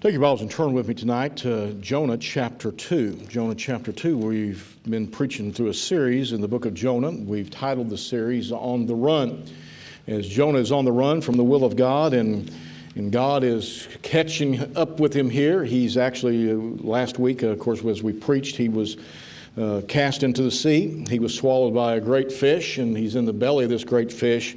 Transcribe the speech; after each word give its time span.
Take 0.00 0.12
your 0.12 0.22
Bibles 0.22 0.40
and 0.40 0.50
turn 0.50 0.72
with 0.72 0.88
me 0.88 0.94
tonight 0.94 1.36
to 1.36 1.74
Jonah 1.74 2.16
chapter 2.16 2.72
2. 2.72 3.26
Jonah 3.28 3.54
chapter 3.54 3.92
2, 3.92 4.16
we've 4.16 4.74
been 4.88 5.06
preaching 5.06 5.52
through 5.52 5.66
a 5.66 5.74
series 5.74 6.32
in 6.32 6.40
the 6.40 6.48
book 6.48 6.64
of 6.64 6.72
Jonah. 6.72 7.10
We've 7.10 7.50
titled 7.50 7.90
the 7.90 7.98
series 7.98 8.50
On 8.50 8.86
the 8.86 8.94
Run. 8.94 9.44
As 10.06 10.26
Jonah 10.26 10.58
is 10.58 10.72
on 10.72 10.86
the 10.86 10.90
run 10.92 11.20
from 11.20 11.36
the 11.36 11.44
will 11.44 11.66
of 11.66 11.76
God 11.76 12.14
and 12.14 12.50
and 12.94 13.12
God 13.12 13.44
is 13.44 13.88
catching 14.00 14.74
up 14.74 15.00
with 15.00 15.12
him 15.12 15.28
here. 15.28 15.64
He's 15.64 15.98
actually, 15.98 16.50
uh, 16.50 16.54
last 16.54 17.18
week, 17.18 17.42
of 17.42 17.58
course, 17.58 17.84
as 17.84 18.02
we 18.02 18.14
preached, 18.14 18.56
he 18.56 18.70
was 18.70 18.96
uh, 19.58 19.82
cast 19.86 20.22
into 20.22 20.42
the 20.42 20.50
sea. 20.50 21.04
He 21.10 21.18
was 21.18 21.34
swallowed 21.34 21.74
by 21.74 21.96
a 21.96 22.00
great 22.00 22.32
fish, 22.32 22.78
and 22.78 22.96
he's 22.96 23.16
in 23.16 23.26
the 23.26 23.34
belly 23.34 23.64
of 23.64 23.70
this 23.70 23.84
great 23.84 24.10
fish. 24.10 24.56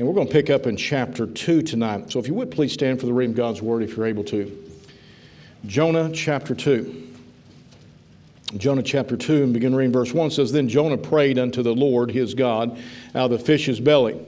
And 0.00 0.08
we're 0.08 0.14
going 0.14 0.26
to 0.26 0.32
pick 0.32 0.50
up 0.50 0.66
in 0.66 0.76
chapter 0.76 1.28
2 1.28 1.62
tonight. 1.62 2.10
So 2.10 2.18
if 2.18 2.26
you 2.26 2.34
would 2.34 2.50
please 2.50 2.72
stand 2.72 2.98
for 2.98 3.06
the 3.06 3.12
reading 3.12 3.34
of 3.34 3.36
God's 3.36 3.62
word 3.62 3.84
if 3.84 3.96
you're 3.96 4.06
able 4.06 4.24
to. 4.24 4.69
Jonah 5.66 6.10
chapter 6.12 6.54
2. 6.54 7.08
Jonah 8.56 8.82
chapter 8.82 9.16
2 9.16 9.44
and 9.44 9.52
begin 9.52 9.74
reading 9.74 9.92
verse 9.92 10.12
1 10.14 10.30
says, 10.30 10.50
Then 10.50 10.68
Jonah 10.68 10.96
prayed 10.96 11.38
unto 11.38 11.62
the 11.62 11.74
Lord 11.74 12.10
his 12.10 12.34
God 12.34 12.78
out 13.14 13.30
of 13.30 13.38
the 13.38 13.38
fish's 13.38 13.78
belly, 13.78 14.18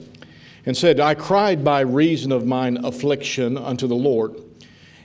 and 0.65 0.77
said, 0.77 0.99
I 0.99 1.15
cried 1.15 1.63
by 1.63 1.81
reason 1.81 2.31
of 2.31 2.45
mine 2.45 2.85
affliction 2.85 3.57
unto 3.57 3.87
the 3.87 3.95
Lord. 3.95 4.35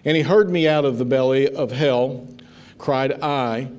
And 0.05 0.17
he 0.17 0.23
heard 0.23 0.51
me 0.51 0.69
out 0.69 0.84
of 0.84 0.98
the 0.98 1.05
belly 1.06 1.48
of 1.48 1.73
hell, 1.73 2.29
cried 2.77 3.23
I, 3.23 3.70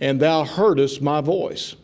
and 0.00 0.18
thou 0.20 0.44
heardest 0.44 1.00
my 1.00 1.20
voice. 1.20 1.76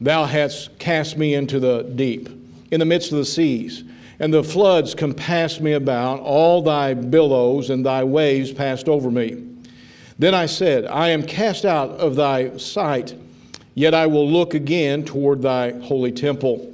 Thou 0.00 0.26
hast 0.26 0.78
cast 0.78 1.18
me 1.18 1.34
into 1.34 1.58
the 1.58 1.82
deep, 1.82 2.28
in 2.70 2.78
the 2.78 2.86
midst 2.86 3.10
of 3.10 3.18
the 3.18 3.24
seas 3.24 3.82
and 4.20 4.32
the 4.32 4.44
floods 4.44 4.94
compassed 4.94 5.62
me 5.62 5.72
about, 5.72 6.20
all 6.20 6.60
thy 6.60 6.92
billows 6.92 7.70
and 7.70 7.84
thy 7.84 8.04
waves 8.04 8.52
passed 8.52 8.86
over 8.86 9.10
me. 9.10 9.42
Then 10.18 10.34
I 10.34 10.44
said, 10.44 10.84
I 10.84 11.08
am 11.08 11.22
cast 11.22 11.64
out 11.64 11.88
of 11.92 12.16
thy 12.16 12.54
sight, 12.58 13.14
yet 13.74 13.94
I 13.94 14.06
will 14.06 14.30
look 14.30 14.52
again 14.52 15.06
toward 15.06 15.40
thy 15.40 15.72
holy 15.80 16.12
temple. 16.12 16.70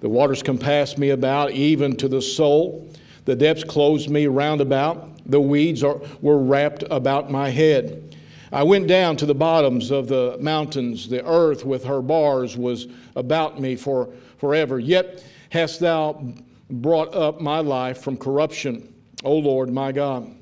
The 0.00 0.10
waters 0.10 0.42
compassed 0.42 0.98
me 0.98 1.10
about, 1.10 1.52
even 1.52 1.96
to 1.96 2.08
the 2.08 2.20
soul. 2.20 2.86
The 3.24 3.34
depths 3.34 3.64
closed 3.64 4.10
me 4.10 4.26
round 4.26 4.60
about. 4.60 5.08
The 5.24 5.40
weeds 5.40 5.82
are, 5.82 6.00
were 6.20 6.38
wrapped 6.38 6.84
about 6.90 7.30
my 7.30 7.48
head. 7.48 8.14
I 8.52 8.62
went 8.62 8.88
down 8.88 9.16
to 9.18 9.26
the 9.26 9.34
bottoms 9.34 9.90
of 9.90 10.08
the 10.08 10.36
mountains. 10.38 11.08
The 11.08 11.24
earth 11.26 11.64
with 11.64 11.84
her 11.84 12.02
bars 12.02 12.58
was 12.58 12.88
about 13.16 13.58
me 13.58 13.76
for 13.76 14.10
forever. 14.38 14.78
Yet 14.78 15.24
hast 15.50 15.80
thou 15.80 16.34
brought 16.70 17.14
up 17.14 17.40
my 17.40 17.58
life 17.60 18.02
from 18.02 18.16
corruption, 18.16 18.94
O 19.24 19.36
Lord 19.36 19.70
my 19.70 19.92
God. 19.92 20.34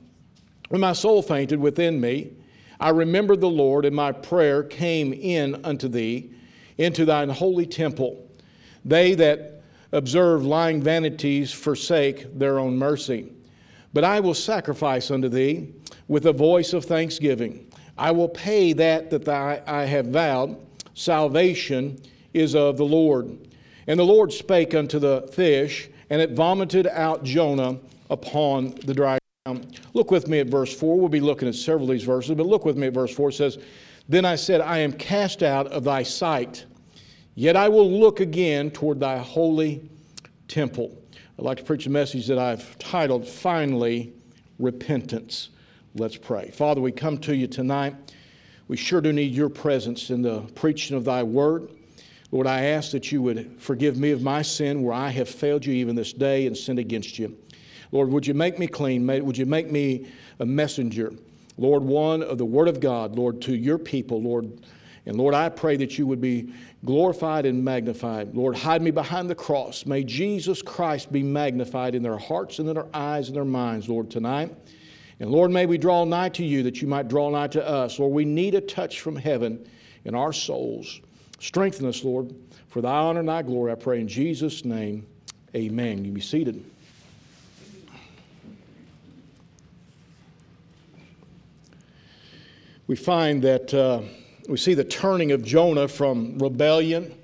When 0.69 0.81
my 0.81 0.93
soul 0.93 1.23
fainted 1.23 1.59
within 1.59 2.01
me, 2.01 2.33
I 2.81 2.91
remembered 2.91 3.41
the 3.41 3.51
Lord, 3.51 3.85
and 3.85 3.97
my 3.97 4.13
prayer 4.13 4.63
came 4.63 5.13
in 5.13 5.65
unto 5.65 5.89
thee, 5.89 6.31
into 6.77 7.05
thine 7.05 7.29
holy 7.29 7.67
temple. 7.67 8.25
They 8.85 9.15
that 9.15 9.63
observe 9.93 10.45
lying 10.45 10.83
vanities 10.83 11.53
forsake 11.53 12.39
their 12.39 12.59
own 12.59 12.77
mercy. 12.77 13.33
But 13.93 14.05
I 14.05 14.21
will 14.21 14.35
sacrifice 14.35 15.11
unto 15.11 15.29
thee 15.29 15.73
with 16.07 16.27
a 16.27 16.33
voice 16.33 16.73
of 16.73 16.85
thanksgiving. 16.85 17.67
I 17.97 18.13
will 18.13 18.29
pay 18.29 18.73
that 18.75 19.11
that 19.11 19.29
I 19.67 19.85
have 19.87 20.07
vowed. 20.07 20.57
Salvation 20.95 22.01
is 22.35 22.55
of 22.55 22.77
the 22.77 22.85
Lord. 22.85 23.39
And 23.87 23.99
the 23.99 24.05
Lord 24.05 24.33
spake 24.33 24.75
unto 24.75 24.99
the 24.99 25.29
fish, 25.33 25.89
and 26.11 26.21
it 26.21 26.33
vomited 26.33 26.87
out 26.87 27.25
Jonah 27.25 27.79
upon 28.11 28.75
the 28.85 28.95
dry 28.95 29.19
ground. 29.45 29.81
Look 29.95 30.11
with 30.11 30.29
me 30.29 30.41
at 30.41 30.49
verse 30.49 30.75
4. 30.75 30.99
We'll 30.99 31.09
be 31.09 31.21
looking 31.21 31.49
at 31.49 31.55
several 31.55 31.85
of 31.85 31.91
these 31.91 32.05
verses, 32.05 32.35
but 32.35 32.47
look 32.47 32.65
with 32.65 32.77
me 32.77 32.87
at 32.87 32.95
verse 32.95 33.15
4. 33.15 33.31
It 33.31 33.35
says, 33.35 33.59
Then 34.09 34.25
I 34.25 34.37
said, 34.37 34.61
I 34.61 34.79
am 34.79 34.93
cast 34.93 35.43
out 35.43 35.67
of 35.69 35.85
thy 35.85 36.03
sight, 36.03 36.65
yet 37.35 37.57
I 37.57 37.69
will 37.69 37.91
look 37.91 38.21
again 38.21 38.71
toward 38.71 39.01
thy 39.01 39.19
holy 39.19 39.89
temple. 40.49 40.97
I'd 41.39 41.45
like 41.45 41.59
to 41.59 41.65
preach 41.65 41.87
a 41.87 41.91
message 41.91 42.27
that 42.27 42.39
I've 42.39 42.79
titled, 42.79 43.27
Finally, 43.27 44.13
Repentance. 44.59 45.51
Let's 45.95 46.17
pray. 46.17 46.51
Father, 46.51 46.81
we 46.81 46.91
come 46.91 47.19
to 47.19 47.35
you 47.35 47.47
tonight. 47.47 47.95
We 48.67 48.77
sure 48.77 49.01
do 49.01 49.13
need 49.13 49.33
your 49.35 49.49
presence 49.49 50.11
in 50.11 50.21
the 50.21 50.41
preaching 50.55 50.97
of 50.97 51.05
thy 51.05 51.23
word. 51.23 51.71
Lord, 52.31 52.47
I 52.47 52.65
ask 52.65 52.91
that 52.93 53.11
you 53.11 53.23
would 53.23 53.61
forgive 53.61 53.99
me 53.99 54.11
of 54.11 54.23
my 54.23 54.43
sin 54.43 54.83
where 54.83 54.93
I 54.93 55.09
have 55.09 55.29
failed 55.29 55.65
you 55.65 55.73
even 55.75 55.97
this 55.97 56.13
day 56.13 56.47
and 56.47 56.57
sinned 56.57 56.79
against 56.79 57.19
you. 57.19 57.37
Lord, 57.91 58.11
would 58.11 58.27
you 58.27 58.35
make 58.35 58.59
me 58.59 58.67
clean? 58.67 59.07
Would 59.07 59.39
you 59.39 59.47
make 59.47 59.71
me 59.71 60.07
a 60.39 60.45
messenger? 60.47 61.15
Lord, 61.57 61.83
one 61.83 62.23
of 62.23 62.37
the 62.37 62.45
Word 62.45 62.69
of 62.69 62.81
God, 62.81 63.17
Lord, 63.17 63.41
to 63.43 63.57
your 63.57 63.79
people, 63.79 64.21
Lord. 64.23 64.61
And 65.07 65.17
Lord, 65.17 65.33
I 65.33 65.49
pray 65.49 65.77
that 65.79 65.97
you 65.97 66.07
would 66.07 66.21
be 66.21 66.53
glorified 66.85 67.47
and 67.47 67.65
magnified. 67.65 68.35
Lord, 68.35 68.55
hide 68.55 68.83
me 68.83 68.91
behind 68.91 69.31
the 69.31 69.35
cross. 69.35 69.87
May 69.87 70.05
Jesus 70.05 70.61
Christ 70.61 71.11
be 71.11 71.23
magnified 71.23 71.95
in 71.95 72.03
their 72.03 72.19
hearts 72.19 72.59
and 72.59 72.69
in 72.69 72.75
their 72.75 72.95
eyes 72.95 73.29
and 73.29 73.37
their 73.37 73.47
minds, 73.47 73.89
Lord, 73.89 74.11
tonight. 74.11 74.55
And 75.19 75.31
Lord, 75.31 75.51
may 75.51 75.65
we 75.65 75.79
draw 75.79 76.05
nigh 76.05 76.29
to 76.29 76.45
you 76.45 76.63
that 76.65 76.83
you 76.83 76.89
might 76.89 77.09
draw 77.09 77.31
nigh 77.31 77.49
to 77.49 77.67
us. 77.67 77.99
Lord, 77.99 78.13
we 78.13 78.27
need 78.27 78.55
a 78.55 78.61
touch 78.61 79.01
from 79.01 79.17
heaven 79.17 79.67
in 80.05 80.15
our 80.15 80.33
souls. 80.35 81.01
Strengthen 81.41 81.87
us, 81.87 82.03
Lord, 82.03 82.35
for 82.69 82.81
thy 82.81 82.91
honor 82.91 83.21
and 83.21 83.29
thy 83.29 83.43
glory, 83.43 83.73
I 83.73 83.77
pray 83.77 84.01
in 84.01 84.09
Jesus' 84.09 84.65
name. 84.65 85.07
Amen. 85.55 86.05
You 86.05 86.13
be 86.13 86.21
seated. 86.21 86.65
We 92.87 92.97
find 92.97 93.43
that 93.43 93.73
uh, 93.75 94.01
we 94.49 94.57
see 94.57 94.75
the 94.75 94.85
turning 94.85 95.33
of 95.33 95.45
Jonah 95.45 95.89
from 95.89 96.39
rebellion 96.39 97.15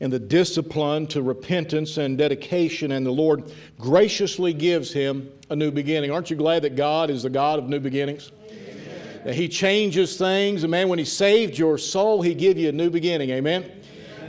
and 0.00 0.12
the 0.12 0.18
discipline 0.18 1.06
to 1.08 1.22
repentance 1.22 1.98
and 1.98 2.16
dedication, 2.16 2.92
and 2.92 3.04
the 3.04 3.10
Lord 3.10 3.52
graciously 3.78 4.52
gives 4.52 4.92
him 4.92 5.30
a 5.50 5.56
new 5.56 5.70
beginning. 5.70 6.10
Aren't 6.10 6.30
you 6.30 6.36
glad 6.36 6.62
that 6.62 6.76
God 6.76 7.10
is 7.10 7.24
the 7.24 7.30
God 7.30 7.58
of 7.58 7.68
new 7.68 7.80
beginnings? 7.80 8.30
He 9.26 9.48
changes 9.48 10.16
things. 10.16 10.62
And 10.62 10.70
man, 10.70 10.88
when 10.88 10.98
He 10.98 11.04
saved 11.04 11.58
your 11.58 11.78
soul, 11.78 12.22
He 12.22 12.34
gave 12.34 12.58
you 12.58 12.68
a 12.68 12.72
new 12.72 12.90
beginning. 12.90 13.30
Amen. 13.30 13.64
Amen. 13.64 13.78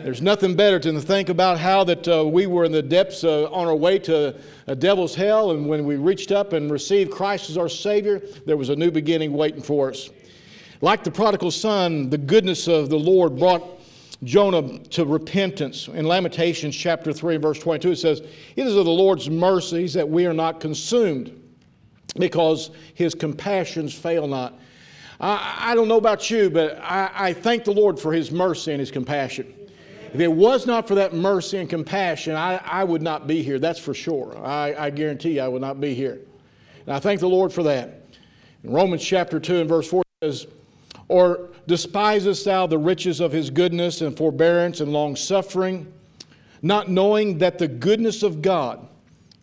There's 0.04 0.22
nothing 0.22 0.56
better 0.56 0.80
than 0.80 0.96
to 0.96 1.02
think 1.02 1.28
about 1.28 1.60
how 1.60 1.84
that 1.84 2.08
uh, 2.08 2.26
we 2.26 2.48
were 2.48 2.64
in 2.64 2.72
the 2.72 2.82
depths 2.82 3.26
uh, 3.26 3.50
on 3.52 3.68
our 3.68 3.76
way 3.76 4.00
to 4.00 4.34
a 4.68 4.76
devil's 4.76 5.14
hell, 5.14 5.52
and 5.52 5.68
when 5.68 5.84
we 5.84 5.98
reached 5.98 6.32
up 6.32 6.54
and 6.54 6.72
received 6.72 7.12
Christ 7.12 7.50
as 7.50 7.58
our 7.58 7.68
Savior, 7.68 8.22
there 8.46 8.56
was 8.56 8.70
a 8.70 8.76
new 8.76 8.92
beginning 8.92 9.34
waiting 9.34 9.62
for 9.62 9.90
us. 9.90 10.10
Like 10.80 11.04
the 11.04 11.12
prodigal 11.12 11.52
son, 11.52 12.10
the 12.10 12.18
goodness 12.18 12.70
of 12.70 12.90
the 12.90 12.98
Lord 12.98 13.38
brought 13.38 13.62
Jonah 14.24 14.80
to 14.80 15.06
repentance. 15.06 15.90
In 15.90 16.06
Lamentations 16.06 16.76
chapter 16.76 17.12
3, 17.12 17.36
verse 17.38 17.60
22, 17.60 17.92
it 17.92 17.96
says, 17.98 18.22
It 18.56 18.66
is 18.66 18.78
of 18.78 18.86
the 18.86 18.92
Lord's 18.92 19.30
mercies 19.30 19.94
that 19.96 20.08
we 20.08 20.26
are 20.26 20.34
not 20.34 20.62
consumed, 20.62 21.38
because 22.18 22.72
his 22.94 23.14
compassions 23.14 23.94
fail 23.94 24.28
not. 24.28 24.58
I, 25.20 25.72
I 25.72 25.76
don't 25.76 25.88
know 25.88 25.98
about 25.98 26.30
you, 26.30 26.50
but 26.50 26.80
I, 26.82 27.12
I 27.14 27.34
thank 27.34 27.66
the 27.66 27.74
Lord 27.74 28.00
for 28.00 28.14
His 28.14 28.32
mercy 28.32 28.72
and 28.72 28.80
His 28.80 28.92
compassion. 28.92 29.54
If 30.14 30.20
it 30.20 30.32
was 30.32 30.66
not 30.66 30.88
for 30.88 30.96
that 30.96 31.14
mercy 31.14 31.58
and 31.58 31.70
compassion, 31.70 32.36
I, 32.36 32.58
I 32.66 32.84
would 32.84 33.02
not 33.02 33.28
be 33.28 33.44
here. 33.44 33.60
That's 33.60 33.80
for 33.80 33.94
sure. 33.94 34.36
I, 34.44 34.74
I 34.76 34.90
guarantee 34.90 35.36
you 35.36 35.42
I 35.42 35.48
would 35.48 35.62
not 35.62 35.80
be 35.80 35.94
here. 35.94 36.20
And 36.86 36.96
I 36.96 37.00
thank 37.00 37.20
the 37.20 37.30
Lord 37.30 37.54
for 37.54 37.64
that. 37.64 38.02
In 38.64 38.72
Romans 38.72 39.04
chapter 39.04 39.40
2 39.40 39.58
and 39.58 39.70
verse 39.70 39.88
4 39.88 40.04
says, 40.24 40.48
Or 41.10 41.50
despisest 41.68 42.44
thou 42.46 42.66
the 42.66 42.80
riches 42.80 43.20
of 43.20 43.32
his 43.32 43.52
goodness 43.52 44.02
and 44.02 44.18
forbearance 44.18 44.80
and 44.80 44.92
long 44.92 45.16
suffering, 45.16 45.92
not 46.64 46.90
knowing 46.90 47.38
that 47.38 47.60
the 47.60 47.68
goodness 47.68 48.24
of 48.24 48.42
God 48.42 48.88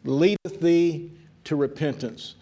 leadeth 0.05 0.61
thee 0.61 1.13
to 1.45 1.55
repentance? 1.55 2.35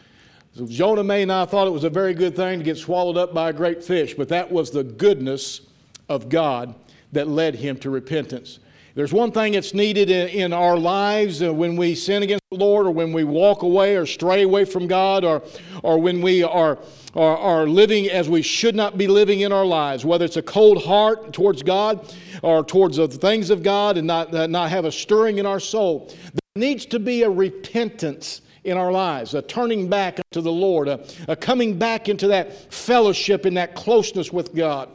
Jonah 0.67 1.03
may 1.03 1.25
not 1.25 1.41
have 1.41 1.51
thought 1.51 1.67
it 1.67 1.73
was 1.73 1.85
a 1.85 1.91
very 1.91 2.15
good 2.15 2.37
thing 2.37 2.59
to 2.59 2.65
get 2.65 2.77
swallowed 2.77 3.17
up 3.17 3.35
by 3.35 3.51
a 3.51 3.53
great 3.53 3.83
fish, 3.83 4.15
but 4.15 4.29
that 4.29 4.51
was 4.51 4.71
the 4.71 4.85
goodness 4.85 5.63
of 6.09 6.29
God 6.29 6.75
that 7.13 7.27
led 7.27 7.57
him 7.57 7.77
to 7.79 7.91
repentance. 7.91 8.61
There's 8.95 9.13
one 9.13 9.33
thing 9.33 9.55
that's 9.55 9.75
needed 9.75 10.09
in, 10.09 10.29
in 10.29 10.53
our 10.53 10.77
lives 10.77 11.43
uh, 11.43 11.53
when 11.53 11.75
we 11.75 11.97
sin 11.97 12.23
against 12.23 12.45
the 12.53 12.59
Lord, 12.59 12.87
or 12.87 12.93
when 12.93 13.13
we 13.13 13.25
walk 13.25 13.63
away 13.63 13.97
or 13.97 14.07
stray 14.07 14.43
away 14.43 14.65
from 14.65 14.87
God, 14.87 15.25
or, 15.25 15.43
or 15.83 15.99
when 15.99 16.23
we 16.23 16.45
are, 16.45 16.79
are, 17.17 17.37
are 17.37 17.67
living 17.67 18.09
as 18.09 18.29
we 18.29 18.41
should 18.41 18.77
not 18.77 18.97
be 18.97 19.09
living 19.09 19.41
in 19.41 19.51
our 19.51 19.67
lives, 19.67 20.05
whether 20.05 20.25
it's 20.25 20.37
a 20.37 20.43
cold 20.43 20.85
heart 20.85 21.33
towards 21.33 21.65
God 21.65 22.15
or 22.43 22.63
towards 22.65 22.97
the 22.99 23.09
things 23.09 23.51
of 23.51 23.65
God 23.65 23.97
and 23.97 24.07
not, 24.07 24.33
not 24.33 24.71
have 24.71 24.85
a 24.85 24.93
stirring 24.93 25.39
in 25.39 25.47
our 25.47 25.59
soul. 25.59 26.15
There 26.33 26.63
needs 26.63 26.87
to 26.87 27.01
be 27.01 27.25
a 27.25 27.31
repentance 27.31 28.43
in 28.65 28.77
our 28.77 28.91
lives, 28.91 29.35
a 29.35 29.43
turning 29.43 29.89
back 29.89 30.21
to 30.31 30.41
the 30.41 30.53
Lord, 30.53 30.89
a, 30.89 31.05
a 31.29 31.37
coming 31.37 31.79
back 31.79 32.09
into 32.09 32.29
that 32.29 32.73
fellowship 32.73 33.45
and 33.45 33.57
that 33.57 33.75
closeness 33.75 34.33
with 34.33 34.55
God. 34.55 34.89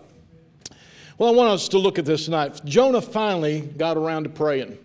Well, 1.17 1.29
I 1.29 1.35
want 1.35 1.49
us 1.51 1.67
to 1.69 1.77
look 1.77 1.99
at 1.99 2.05
this 2.05 2.25
tonight. 2.25 2.61
Jonah 2.65 3.01
finally 3.01 3.61
got 3.61 3.97
around 3.97 4.23
to 4.23 4.29
praying. 4.29 4.77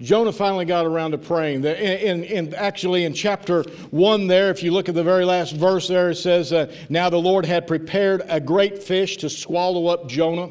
Jonah 0.00 0.32
finally 0.32 0.64
got 0.64 0.86
around 0.86 1.10
to 1.10 1.18
praying. 1.18 1.64
In, 1.64 1.74
in, 1.74 2.24
in, 2.24 2.54
actually, 2.54 3.04
in 3.04 3.14
chapter 3.14 3.62
1 3.90 4.26
there, 4.28 4.50
if 4.50 4.62
you 4.62 4.70
look 4.70 4.88
at 4.88 4.94
the 4.94 5.02
very 5.02 5.24
last 5.24 5.56
verse 5.56 5.88
there, 5.88 6.10
it 6.10 6.16
says, 6.16 6.52
uh, 6.52 6.72
Now 6.88 7.10
the 7.10 7.18
Lord 7.18 7.44
had 7.44 7.66
prepared 7.66 8.22
a 8.28 8.40
great 8.40 8.80
fish 8.80 9.16
to 9.18 9.30
swallow 9.30 9.88
up 9.88 10.06
Jonah. 10.06 10.50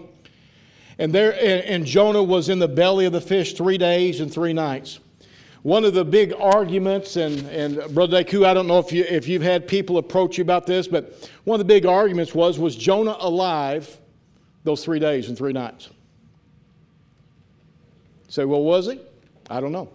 And, 1.00 1.14
there, 1.14 1.34
and, 1.34 1.64
and 1.64 1.86
Jonah 1.86 2.24
was 2.24 2.50
in 2.50 2.60
the 2.60 2.68
belly 2.68 3.06
of 3.06 3.14
the 3.14 3.22
fish 3.22 3.54
three 3.54 3.78
days 3.78 4.20
and 4.20 4.34
three 4.34 4.52
nights. 4.52 5.00
One 5.64 5.84
of 5.84 5.94
the 5.94 6.06
big 6.06 6.34
arguments, 6.40 7.16
and, 7.16 7.46
and 7.48 7.94
Brother 7.94 8.24
Deku, 8.24 8.46
I 8.46 8.54
don't 8.54 8.68
know 8.68 8.80
if, 8.80 8.92
you, 8.92 9.04
if 9.04 9.28
you've 9.28 9.42
had 9.42 9.68
people 9.68 9.98
approach 9.98 10.38
you 10.38 10.42
about 10.44 10.66
this, 10.66 10.88
but 10.88 11.30
one 11.44 11.60
of 11.60 11.68
the 11.68 11.74
big 11.74 11.86
arguments 11.86 12.34
was, 12.36 12.60
was 12.60 12.76
Jonah 12.76 13.18
alive 13.20 13.98
those 14.64 14.84
three 14.84 15.00
days 15.00 15.30
and 15.30 15.38
three 15.38 15.54
nights? 15.54 15.90
Say, 18.30 18.46
well, 18.46 18.64
was 18.64 18.88
he? 18.88 19.00
I 19.50 19.60
don't 19.60 19.72
know. 19.72 19.90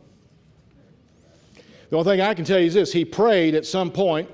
The 1.90 1.98
only 1.98 2.10
thing 2.10 2.20
I 2.22 2.34
can 2.34 2.44
tell 2.44 2.58
you 2.58 2.66
is 2.66 2.74
this 2.74 2.92
he 2.92 3.04
prayed 3.04 3.54
at 3.54 3.66
some 3.66 3.90
point, 3.90 4.30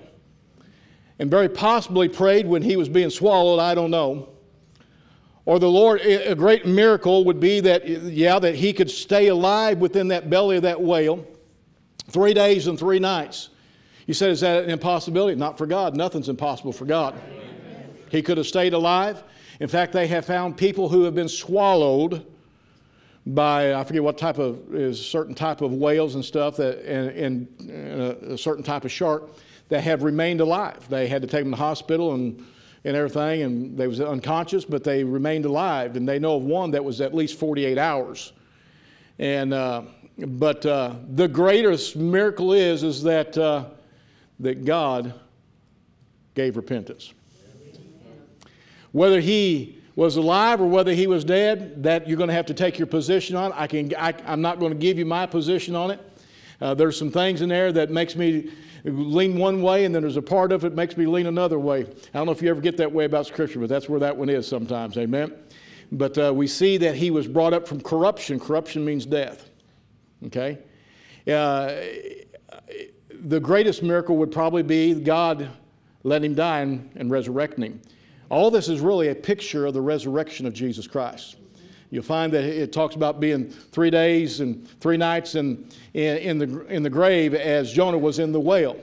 and 1.19 1.31
very 1.31 1.49
possibly 1.49 2.09
prayed 2.09 2.47
when 2.47 2.63
he 2.63 2.77
was 2.77 2.89
being 2.89 3.11
swallowed, 3.11 3.59
I 3.59 3.75
don't 3.75 3.91
know. 3.91 4.29
Or 5.49 5.59
the 5.59 5.71
Lord, 5.71 6.03
a 6.03 6.35
great 6.35 6.67
miracle 6.67 7.25
would 7.25 7.41
be 7.41 7.61
that, 7.61 7.89
yeah, 7.89 8.39
that 8.39 8.55
he 8.55 8.75
could 8.75 8.91
stay 8.91 9.29
alive 9.29 9.79
within 9.79 10.09
that 10.09 10.29
belly 10.29 10.59
of 10.59 10.63
that 10.65 10.79
whale 10.79 11.27
three 12.11 12.35
days 12.35 12.67
and 12.67 12.79
three 12.79 12.99
nights. 12.99 13.49
You 14.07 14.13
said, 14.13 14.29
is 14.29 14.41
that 14.41 14.65
an 14.65 14.69
impossibility? 14.69 15.37
Not 15.37 15.57
for 15.57 15.65
God. 15.65 15.97
Nothing's 15.97 16.29
impossible 16.29 16.75
for 16.75 16.85
God. 16.85 17.19
He 18.11 18.21
could 18.21 18.37
have 18.37 18.47
stayed 18.47 18.75
alive. 18.75 19.25
In 19.59 19.69
fact, 19.69 19.95
they 19.95 20.07
have 20.09 20.27
found 20.27 20.59
people 20.59 20.91
who 20.91 21.05
have 21.05 21.15
been 21.15 21.31
swallowed 21.31 22.27
by 23.25 23.73
I 23.73 23.85
forget 23.85 24.03
what 24.03 24.19
type 24.19 24.37
of 24.37 24.75
is 24.75 25.03
certain 25.03 25.35
type 25.35 25.63
of 25.63 25.73
whales 25.73 26.15
and 26.15 26.23
stuff 26.23 26.57
that 26.59 26.85
and, 26.85 27.09
and 27.11 27.71
a, 27.71 28.33
a, 28.35 28.39
certain 28.39 28.63
type 28.63 28.85
of 28.85 28.93
shark 28.93 29.31
that 29.71 29.81
have 29.81 30.03
remained 30.03 30.43
alive. 30.43 30.87
They 30.91 31.07
had 31.07 31.23
to 31.23 31.29
take 31.29 31.45
them 31.45 31.53
to 31.53 31.57
the 31.57 31.63
hospital 31.63 32.13
and 32.13 32.45
and 32.85 32.97
everything, 32.97 33.43
and 33.43 33.77
they 33.77 33.87
was 33.87 34.01
unconscious, 34.01 34.65
but 34.65 34.85
they 34.85 35.05
remained 35.05 35.45
alive. 35.45 35.97
And 35.97 36.09
they 36.09 36.19
know 36.19 36.37
of 36.37 36.45
one 36.45 36.71
that 36.73 36.85
was 36.85 37.01
at 37.01 37.15
least 37.15 37.39
48 37.39 37.79
hours. 37.79 38.33
And 39.19 39.53
uh, 39.53 39.83
but 40.19 40.65
uh, 40.65 40.95
the 41.11 41.29
greatest 41.29 41.97
miracle 41.97 42.53
is 42.53 42.83
is 42.83 43.03
that 43.03 43.37
uh, 43.37 43.67
that 44.41 44.65
God 44.65 45.15
gave 46.35 46.57
repentance. 46.57 47.13
Whether 48.93 49.21
He 49.21 49.79
was 49.99 50.17
alive 50.17 50.61
or 50.61 50.67
whether 50.69 50.95
he 50.95 51.09
was 51.09 51.25
dead, 51.25 51.83
that 51.83 52.07
you're 52.07 52.17
going 52.17 52.29
to 52.29 52.35
have 52.35 52.47
to 52.47 52.55
take 52.55 52.79
your 52.79 52.87
position 52.87 53.35
on. 53.35 53.53
I 53.55 53.67
can, 53.67 53.93
I, 53.97 54.15
am 54.27 54.41
not 54.41 54.61
going 54.61 54.71
to 54.71 54.79
give 54.79 54.97
you 54.97 55.05
my 55.05 55.27
position 55.27 55.75
on 55.75 55.91
it. 55.91 55.99
Uh, 56.61 56.75
there's 56.75 56.99
some 56.99 57.11
things 57.11 57.41
in 57.41 57.49
there 57.49 57.71
that 57.73 57.91
makes 57.91 58.17
me 58.17 58.51
lean 58.85 59.39
one 59.39 59.63
way, 59.63 59.85
and 59.85 59.95
then 59.95 60.03
there's 60.03 60.17
a 60.17 60.23
part 60.23 60.51
of 60.51 60.65
it 60.65 60.75
makes 60.75 60.97
me 60.97 61.07
lean 61.07 61.27
another 61.27 61.59
way. 61.59 61.83
I 61.83 62.19
don't 62.19 62.27
know 62.27 62.33
if 62.33 62.43
you 62.43 62.51
ever 62.51 62.61
get 62.61 62.77
that 62.79 62.91
way 62.91 63.05
about 63.05 63.27
Scripture, 63.27 63.61
but 63.61 63.69
that's 63.69 63.89
where 63.89 64.01
that 64.01 64.17
one 64.17 64.29
is 64.29 64.47
sometimes. 64.47 64.97
Amen. 64.99 65.35
But 65.93 66.19
uh, 66.19 66.33
we 66.35 66.47
see 66.47 66.77
that 66.79 66.97
he 66.97 67.11
was 67.11 67.29
brought 67.29 67.55
up 67.55 67.67
from 67.67 67.81
corruption. 67.81 68.39
Corruption 68.39 68.85
means 68.85 69.07
death. 69.07 69.49
Okay. 70.27 70.59
Uh, 71.27 71.75
the 73.11 73.41
greatest 73.41 73.83
miracle 73.83 74.17
would 74.17 74.33
probably 74.33 74.63
be 74.63 74.95
God 74.95 75.49
let 76.05 76.25
him 76.25 76.35
die 76.35 76.61
and, 76.61 76.91
and 76.97 77.11
resurrecting 77.11 77.65
him. 77.65 77.81
All 78.31 78.51
this 78.51 78.69
is 78.69 78.81
really 78.81 79.09
a 79.09 79.15
picture 79.15 79.67
of 79.67 79.75
the 79.75 79.81
resurrection 79.81 80.47
of 80.47 80.53
Jesus 80.53 80.87
Christ. 80.87 81.37
You'll 81.91 82.03
find 82.03 82.33
that 82.33 82.45
it 82.45 82.73
talks 82.73 82.95
about 82.95 83.19
being 83.19 83.49
three 83.49 83.91
days 83.91 84.41
and 84.41 84.69
three 84.81 84.97
nights 84.97 85.35
in, 85.35 85.69
in, 85.95 86.17
in, 86.19 86.39
the, 86.39 86.67
in 86.67 86.83
the 86.83 86.91
grave 86.91 87.35
as 87.35 87.73
Jonah 87.73 87.99
was 87.99 88.19
in 88.19 88.33
the 88.33 88.41
whale. 88.41 88.79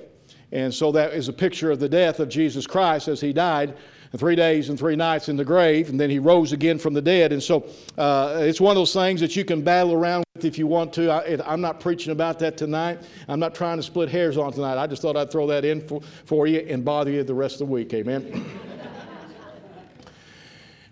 And 0.52 0.74
so 0.74 0.92
that 0.94 1.14
is 1.14 1.28
a 1.28 1.34
picture 1.34 1.72
of 1.72 1.80
the 1.80 1.90
death 1.90 2.20
of 2.20 2.30
Jesus 2.30 2.66
Christ 2.66 3.08
as 3.08 3.22
he 3.22 3.34
died 3.34 3.76
three 4.18 4.36
days 4.36 4.70
and 4.70 4.80
three 4.80 4.96
nights 4.96 5.30
in 5.30 5.36
the 5.36 5.46
grave, 5.46 5.90
and 5.90 6.00
then 6.00 6.10
he 6.10 6.20
rose 6.20 6.54
again 6.54 6.78
from 6.78 6.94
the 6.94 7.02
dead. 7.02 7.32
And 7.32 7.42
so 7.42 7.68
uh, 7.98 8.40
it's 8.42 8.62
one 8.62 8.72
of 8.72 8.76
those 8.76 8.94
things 8.94 9.20
that 9.22 9.36
you 9.36 9.46
can 9.46 9.62
battle 9.62 9.94
around 9.94 10.24
with 10.36 10.46
if 10.46 10.58
you 10.58 10.68
want 10.68 10.94
to. 10.94 11.12
I, 11.12 11.54
am 11.54 11.62
not 11.62 11.80
preaching 11.80 12.12
about 12.12 12.40
that 12.40 12.58
tonight. 12.58 13.02
I'm 13.28 13.40
not 13.40 13.56
trying 13.56 13.78
to 13.78 13.84
split 13.84 14.10
hairs 14.10 14.38
on 14.38 14.54
tonight. 14.54 14.78
I 14.78 14.88
just 14.88 15.02
thought 15.02 15.18
I'd 15.18 15.32
throw 15.32 15.48
that 15.48 15.66
in 15.66 15.86
for, 15.88 16.02
for 16.26 16.48
you 16.48 16.60
and 16.60 16.84
bother 16.84 17.12
you 17.12 17.24
the 17.24 17.34
rest 17.34 17.56
of 17.56 17.68
the 17.68 17.74
week. 17.74 17.94
Amen. 17.94 18.46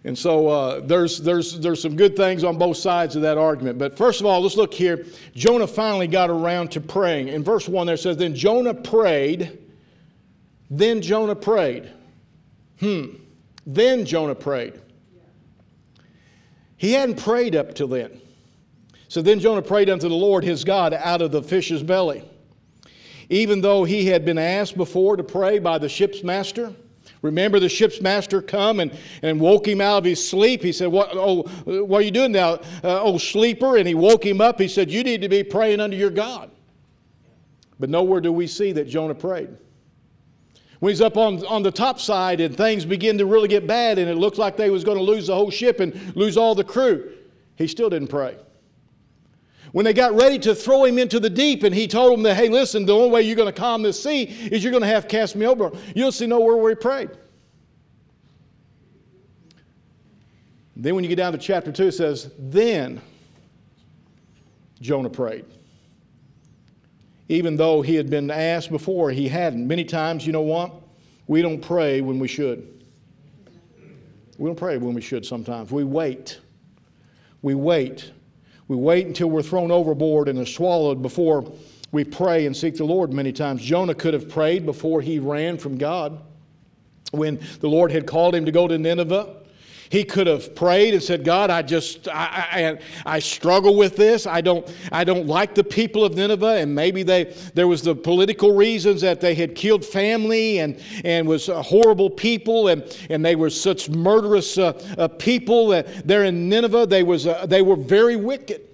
And 0.05 0.17
so 0.17 0.47
uh, 0.47 0.79
there's, 0.81 1.19
there's, 1.19 1.59
there's 1.59 1.81
some 1.81 1.95
good 1.95 2.15
things 2.17 2.43
on 2.43 2.57
both 2.57 2.75
sides 2.77 3.15
of 3.15 3.21
that 3.21 3.37
argument. 3.37 3.77
But 3.77 3.97
first 3.97 4.19
of 4.19 4.25
all, 4.25 4.41
let's 4.41 4.57
look 4.57 4.73
here. 4.73 5.05
Jonah 5.33 5.67
finally 5.67 6.07
got 6.07 6.29
around 6.29 6.71
to 6.71 6.81
praying. 6.81 7.29
In 7.29 7.43
verse 7.43 7.69
1 7.69 7.87
there 7.87 7.95
says, 7.95 8.17
Then 8.17 8.35
Jonah 8.35 8.73
prayed. 8.73 9.59
Then 10.69 11.01
Jonah 11.01 11.35
prayed. 11.35 11.89
Hmm. 12.79 13.15
Then 13.65 14.05
Jonah 14.05 14.35
prayed. 14.35 14.81
He 16.75 16.91
hadn't 16.91 17.23
prayed 17.23 17.55
up 17.55 17.73
till 17.73 17.87
then. 17.87 18.19
So 19.07 19.21
then 19.21 19.39
Jonah 19.39 19.61
prayed 19.61 19.89
unto 19.89 20.09
the 20.09 20.15
Lord 20.15 20.43
his 20.43 20.65
God 20.65 20.93
out 20.93 21.21
of 21.21 21.31
the 21.31 21.41
fish's 21.41 21.81
belly. 21.81 22.27
Even 23.29 23.61
though 23.61 23.85
he 23.85 24.07
had 24.07 24.25
been 24.25 24.37
asked 24.37 24.75
before 24.75 25.15
to 25.15 25.23
pray 25.23 25.59
by 25.59 25.77
the 25.77 25.87
ship's 25.87 26.23
master, 26.23 26.73
Remember 27.23 27.57
the 27.57 27.69
ship's 27.69 28.01
master 28.01 28.41
come 28.41 28.81
and, 28.81 28.91
and 29.21 29.39
woke 29.39 29.65
him 29.65 29.79
out 29.79 29.99
of 29.99 30.03
his 30.03 30.23
sleep. 30.23 30.61
He 30.61 30.73
said, 30.73 30.89
what, 30.89 31.09
oh, 31.13 31.43
what 31.63 31.99
are 31.99 32.01
you 32.01 32.11
doing 32.11 32.33
now, 32.33 32.55
uh, 32.83 33.01
oh 33.01 33.17
sleeper? 33.17 33.77
And 33.77 33.87
he 33.87 33.95
woke 33.95 34.25
him 34.25 34.41
up. 34.41 34.59
He 34.59 34.67
said, 34.67 34.91
You 34.91 35.03
need 35.03 35.21
to 35.21 35.29
be 35.29 35.41
praying 35.41 35.79
unto 35.79 35.95
your 35.95 36.09
God. 36.09 36.51
But 37.79 37.89
nowhere 37.89 38.19
do 38.19 38.31
we 38.31 38.45
see 38.45 38.73
that 38.73 38.89
Jonah 38.89 39.15
prayed. 39.15 39.49
When 40.79 40.91
he's 40.91 40.99
up 40.99 41.15
on, 41.15 41.45
on 41.45 41.63
the 41.63 41.71
top 41.71 41.97
side 41.97 42.41
and 42.41 42.57
things 42.57 42.83
begin 42.83 43.17
to 43.17 43.25
really 43.25 43.47
get 43.47 43.65
bad 43.65 43.97
and 43.97 44.09
it 44.09 44.15
looked 44.15 44.37
like 44.37 44.57
they 44.57 44.69
was 44.69 44.83
going 44.83 44.97
to 44.97 45.03
lose 45.03 45.27
the 45.27 45.35
whole 45.35 45.49
ship 45.49 45.79
and 45.79 46.15
lose 46.17 46.35
all 46.35 46.55
the 46.55 46.63
crew, 46.65 47.13
he 47.55 47.67
still 47.67 47.89
didn't 47.89 48.09
pray. 48.09 48.35
When 49.73 49.85
they 49.85 49.93
got 49.93 50.13
ready 50.13 50.37
to 50.39 50.53
throw 50.53 50.85
him 50.85 50.99
into 50.99 51.19
the 51.19 51.31
deep, 51.31 51.63
and 51.63 51.73
he 51.73 51.87
told 51.87 52.13
them 52.13 52.23
that, 52.23 52.35
hey, 52.35 52.47
listen, 52.47 52.85
the 52.85 52.93
only 52.93 53.09
way 53.09 53.23
you're 53.23 53.35
going 53.35 53.51
to 53.51 53.59
calm 53.59 53.81
this 53.81 54.01
sea 54.01 54.21
is 54.21 54.63
you're 54.63 54.71
going 54.71 54.83
to 54.83 54.87
have 54.87 55.07
cast 55.07 55.35
me 55.35 55.47
over. 55.47 55.71
You'll 55.95 56.11
see 56.11 56.27
nowhere 56.27 56.55
where 56.55 56.69
he 56.69 56.75
prayed. 56.75 57.09
Then 60.75 60.93
when 60.93 61.03
you 61.03 61.07
get 61.07 61.15
down 61.15 61.31
to 61.31 61.39
chapter 61.39 61.71
2, 61.71 61.87
it 61.87 61.91
says, 61.93 62.31
Then 62.37 63.01
Jonah 64.79 65.09
prayed. 65.09 65.45
Even 67.27 67.57
though 67.57 67.81
he 67.81 67.95
had 67.95 68.11
been 68.11 68.29
asked 68.29 68.69
before, 68.69 69.09
he 69.09 69.27
hadn't. 69.27 69.67
Many 69.67 69.85
times, 69.85 70.27
you 70.27 70.33
know 70.33 70.41
what? 70.41 70.71
We 71.25 71.41
don't 71.41 71.61
pray 71.61 72.01
when 72.01 72.19
we 72.19 72.27
should. 72.27 72.85
We 74.37 74.47
don't 74.49 74.55
pray 74.55 74.77
when 74.77 74.93
we 74.93 75.01
should 75.01 75.25
sometimes. 75.25 75.71
We 75.71 75.83
wait. 75.83 76.39
We 77.41 77.55
wait 77.55 78.11
we 78.67 78.75
wait 78.75 79.07
until 79.07 79.29
we're 79.29 79.41
thrown 79.41 79.71
overboard 79.71 80.29
and 80.29 80.39
are 80.39 80.45
swallowed 80.45 81.01
before 81.01 81.51
we 81.91 82.03
pray 82.03 82.45
and 82.45 82.55
seek 82.55 82.75
the 82.75 82.83
Lord 82.83 83.13
many 83.13 83.31
times. 83.31 83.61
Jonah 83.61 83.93
could 83.93 84.13
have 84.13 84.27
prayed 84.29 84.65
before 84.65 85.01
he 85.01 85.19
ran 85.19 85.57
from 85.57 85.77
God. 85.77 86.19
When 87.11 87.39
the 87.59 87.69
Lord 87.69 87.91
had 87.91 88.07
called 88.07 88.33
him 88.33 88.45
to 88.45 88.51
go 88.51 88.67
to 88.67 88.77
Nineveh, 88.77 89.42
he 89.89 90.03
could 90.03 90.27
have 90.27 90.55
prayed 90.55 90.93
and 90.93 91.03
said, 91.03 91.23
God, 91.23 91.49
I 91.49 91.61
just, 91.61 92.07
I, 92.07 92.77
I, 93.05 93.15
I, 93.15 93.19
struggle 93.19 93.75
with 93.75 93.95
this. 93.95 94.25
I 94.25 94.41
don't, 94.41 94.71
I 94.91 95.03
don't 95.03 95.27
like 95.27 95.55
the 95.55 95.63
people 95.63 96.03
of 96.03 96.15
Nineveh. 96.15 96.57
And 96.57 96.73
maybe 96.73 97.03
they, 97.03 97.35
there 97.53 97.67
was 97.67 97.81
the 97.81 97.95
political 97.95 98.55
reasons 98.55 99.01
that 99.01 99.21
they 99.21 99.35
had 99.35 99.55
killed 99.55 99.85
family 99.85 100.59
and, 100.59 100.81
and 101.03 101.27
was 101.27 101.47
horrible 101.47 102.09
people 102.09 102.69
and, 102.69 102.83
and 103.09 103.23
they 103.23 103.35
were 103.35 103.49
such 103.49 103.89
murderous 103.89 104.57
uh, 104.57 104.73
uh, 104.97 105.07
people. 105.07 105.67
That 105.67 106.07
there 106.07 106.23
in 106.23 106.49
Nineveh, 106.49 106.87
they, 106.87 107.03
was, 107.03 107.27
uh, 107.27 107.45
they 107.45 107.61
were 107.61 107.75
very 107.75 108.15
wicked 108.15 108.72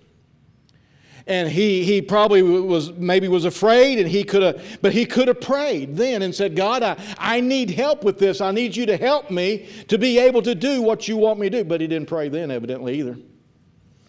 and 1.30 1.48
he, 1.48 1.84
he 1.84 2.02
probably 2.02 2.42
was 2.42 2.92
maybe 2.94 3.28
was 3.28 3.46
afraid 3.46 4.00
and 4.00 4.10
he 4.10 4.24
could 4.24 4.42
have 4.42 4.80
but 4.82 4.92
he 4.92 5.06
could 5.06 5.28
have 5.28 5.40
prayed 5.40 5.96
then 5.96 6.24
and 6.24 6.34
said 6.34 6.56
god 6.56 6.82
I, 6.82 6.98
I 7.18 7.40
need 7.42 7.70
help 7.70 8.04
with 8.04 8.18
this. 8.18 8.42
I 8.42 8.52
need 8.52 8.76
you 8.76 8.86
to 8.88 8.98
help 8.98 9.30
me 9.30 9.70
to 9.88 9.98
be 9.98 10.18
able 10.18 10.42
to 10.42 10.56
do 10.56 10.82
what 10.82 11.08
you 11.08 11.18
want 11.18 11.40
me 11.40 11.50
to 11.50 11.60
do. 11.60 11.64
But 11.64 11.82
he 11.82 11.88
didn't 11.88 12.08
pray 12.08 12.30
then 12.30 12.52
evidently 12.52 13.00
either. 13.00 13.18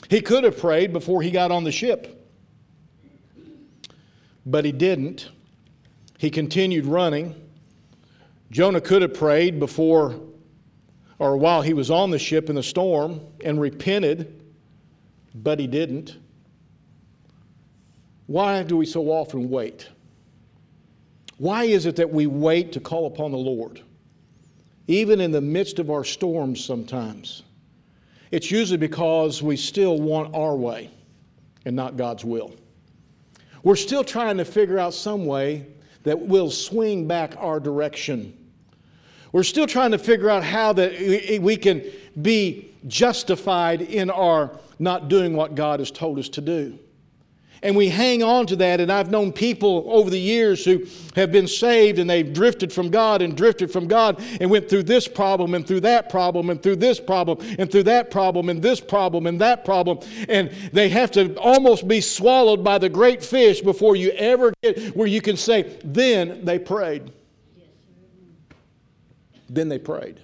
He 0.08 0.20
could 0.20 0.44
have 0.44 0.58
prayed 0.58 0.92
before 0.92 1.22
he 1.22 1.30
got 1.30 1.50
on 1.50 1.64
the 1.64 1.72
ship. 1.72 2.28
But 4.46 4.64
he 4.64 4.72
didn't. 4.72 5.28
He 6.18 6.30
continued 6.30 6.86
running. 6.86 7.34
Jonah 8.50 8.80
could 8.80 9.02
have 9.02 9.14
prayed 9.14 9.60
before 9.60 10.18
or 11.18 11.36
while 11.36 11.62
he 11.62 11.74
was 11.74 11.90
on 11.90 12.10
the 12.10 12.18
ship 12.18 12.48
in 12.48 12.56
the 12.56 12.62
storm 12.62 13.20
and 13.44 13.60
repented 13.60 14.42
but 15.34 15.60
he 15.60 15.66
didn't 15.68 16.16
why 18.30 18.62
do 18.62 18.76
we 18.76 18.86
so 18.86 19.08
often 19.08 19.50
wait? 19.50 19.88
Why 21.38 21.64
is 21.64 21.84
it 21.84 21.96
that 21.96 22.12
we 22.12 22.28
wait 22.28 22.70
to 22.74 22.78
call 22.78 23.06
upon 23.08 23.32
the 23.32 23.36
Lord? 23.36 23.80
Even 24.86 25.20
in 25.20 25.32
the 25.32 25.40
midst 25.40 25.80
of 25.80 25.90
our 25.90 26.04
storms, 26.04 26.64
sometimes. 26.64 27.42
It's 28.30 28.48
usually 28.48 28.76
because 28.76 29.42
we 29.42 29.56
still 29.56 30.00
want 30.00 30.32
our 30.32 30.54
way. 30.54 30.92
and 31.64 31.74
not 31.74 31.96
God's 31.96 32.24
will. 32.24 32.54
We're 33.64 33.74
still 33.74 34.04
trying 34.04 34.36
to 34.36 34.44
figure 34.44 34.78
out 34.78 34.94
some 34.94 35.26
way 35.26 35.66
that 36.04 36.16
will 36.16 36.52
swing 36.52 37.08
back 37.08 37.34
our 37.36 37.58
direction. 37.58 38.32
We're 39.32 39.42
still 39.42 39.66
trying 39.66 39.90
to 39.90 39.98
figure 39.98 40.30
out 40.30 40.44
how 40.44 40.72
that 40.74 41.40
we 41.42 41.56
can 41.56 41.82
be 42.22 42.72
justified 42.86 43.82
in 43.82 44.08
our 44.08 44.56
not 44.78 45.08
doing 45.08 45.34
what 45.34 45.56
God 45.56 45.80
has 45.80 45.90
told 45.90 46.20
us 46.20 46.28
to 46.28 46.40
do. 46.40 46.78
And 47.62 47.76
we 47.76 47.90
hang 47.90 48.22
on 48.22 48.46
to 48.46 48.56
that. 48.56 48.80
And 48.80 48.90
I've 48.90 49.10
known 49.10 49.32
people 49.32 49.84
over 49.88 50.08
the 50.08 50.18
years 50.18 50.64
who 50.64 50.86
have 51.14 51.30
been 51.30 51.46
saved 51.46 51.98
and 51.98 52.08
they've 52.08 52.32
drifted 52.32 52.72
from 52.72 52.90
God 52.90 53.20
and 53.20 53.36
drifted 53.36 53.70
from 53.70 53.86
God 53.86 54.22
and 54.40 54.50
went 54.50 54.68
through 54.68 54.84
this 54.84 55.06
problem 55.06 55.54
and 55.54 55.66
through 55.66 55.80
that 55.80 56.08
problem 56.08 56.48
and 56.48 56.62
through 56.62 56.76
this 56.76 56.98
problem 56.98 57.38
and 57.58 57.70
through 57.70 57.82
that 57.82 58.10
problem 58.10 58.48
and 58.48 58.62
this 58.62 58.80
problem 58.80 59.26
and 59.26 59.40
that 59.40 59.64
problem. 59.64 59.98
And 60.28 60.50
they 60.72 60.88
have 60.88 61.10
to 61.12 61.34
almost 61.38 61.86
be 61.86 62.00
swallowed 62.00 62.64
by 62.64 62.78
the 62.78 62.88
great 62.88 63.22
fish 63.22 63.60
before 63.60 63.94
you 63.94 64.10
ever 64.12 64.54
get 64.62 64.96
where 64.96 65.08
you 65.08 65.20
can 65.20 65.36
say, 65.36 65.78
then 65.84 66.44
they 66.44 66.58
prayed. 66.58 67.12
Then 69.50 69.68
they 69.68 69.78
prayed. 69.78 70.20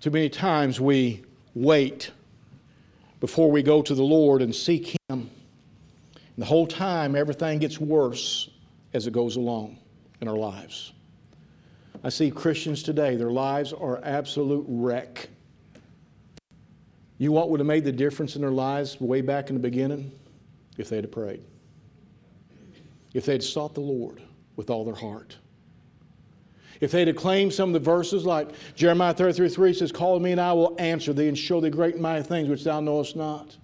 Too 0.00 0.10
many 0.10 0.28
times 0.28 0.80
we 0.80 1.24
wait 1.54 2.10
before 3.20 3.50
we 3.50 3.62
go 3.62 3.82
to 3.82 3.94
the 3.94 4.02
Lord 4.02 4.42
and 4.42 4.54
seek 4.54 4.88
Him. 4.88 4.96
And 5.10 5.30
the 6.36 6.44
whole 6.44 6.66
time, 6.66 7.16
everything 7.16 7.58
gets 7.58 7.80
worse 7.80 8.50
as 8.92 9.06
it 9.06 9.12
goes 9.12 9.36
along 9.36 9.78
in 10.20 10.28
our 10.28 10.36
lives. 10.36 10.92
I 12.04 12.08
see 12.08 12.30
Christians 12.30 12.82
today, 12.82 13.16
their 13.16 13.30
lives 13.30 13.72
are 13.72 14.00
absolute 14.04 14.64
wreck. 14.68 15.28
You 17.18 17.32
what 17.32 17.50
would 17.50 17.60
have 17.60 17.66
made 17.66 17.84
the 17.84 17.92
difference 17.92 18.36
in 18.36 18.42
their 18.42 18.50
lives 18.50 19.00
way 19.00 19.22
back 19.22 19.48
in 19.48 19.56
the 19.56 19.60
beginning? 19.60 20.12
If 20.76 20.90
they'd 20.90 21.04
have 21.04 21.10
prayed. 21.10 21.42
If 23.14 23.24
they'd 23.24 23.42
sought 23.42 23.74
the 23.74 23.80
Lord 23.80 24.20
with 24.56 24.68
all 24.68 24.84
their 24.84 24.94
heart. 24.94 25.36
If 26.80 26.90
they'd 26.90 27.08
have 27.08 27.16
claimed 27.16 27.52
some 27.52 27.70
of 27.70 27.72
the 27.74 27.80
verses 27.80 28.24
like 28.24 28.50
Jeremiah 28.74 29.14
33 29.14 29.48
3 29.48 29.74
says, 29.74 29.92
Call 29.92 30.18
me 30.20 30.32
and 30.32 30.40
I 30.40 30.52
will 30.52 30.74
answer 30.78 31.12
thee 31.12 31.28
and 31.28 31.36
show 31.36 31.60
thee 31.60 31.70
great 31.70 31.94
and 31.94 32.02
mighty 32.02 32.22
things 32.22 32.48
which 32.48 32.64
thou 32.64 32.80
knowest 32.80 33.16
not. 33.16 33.56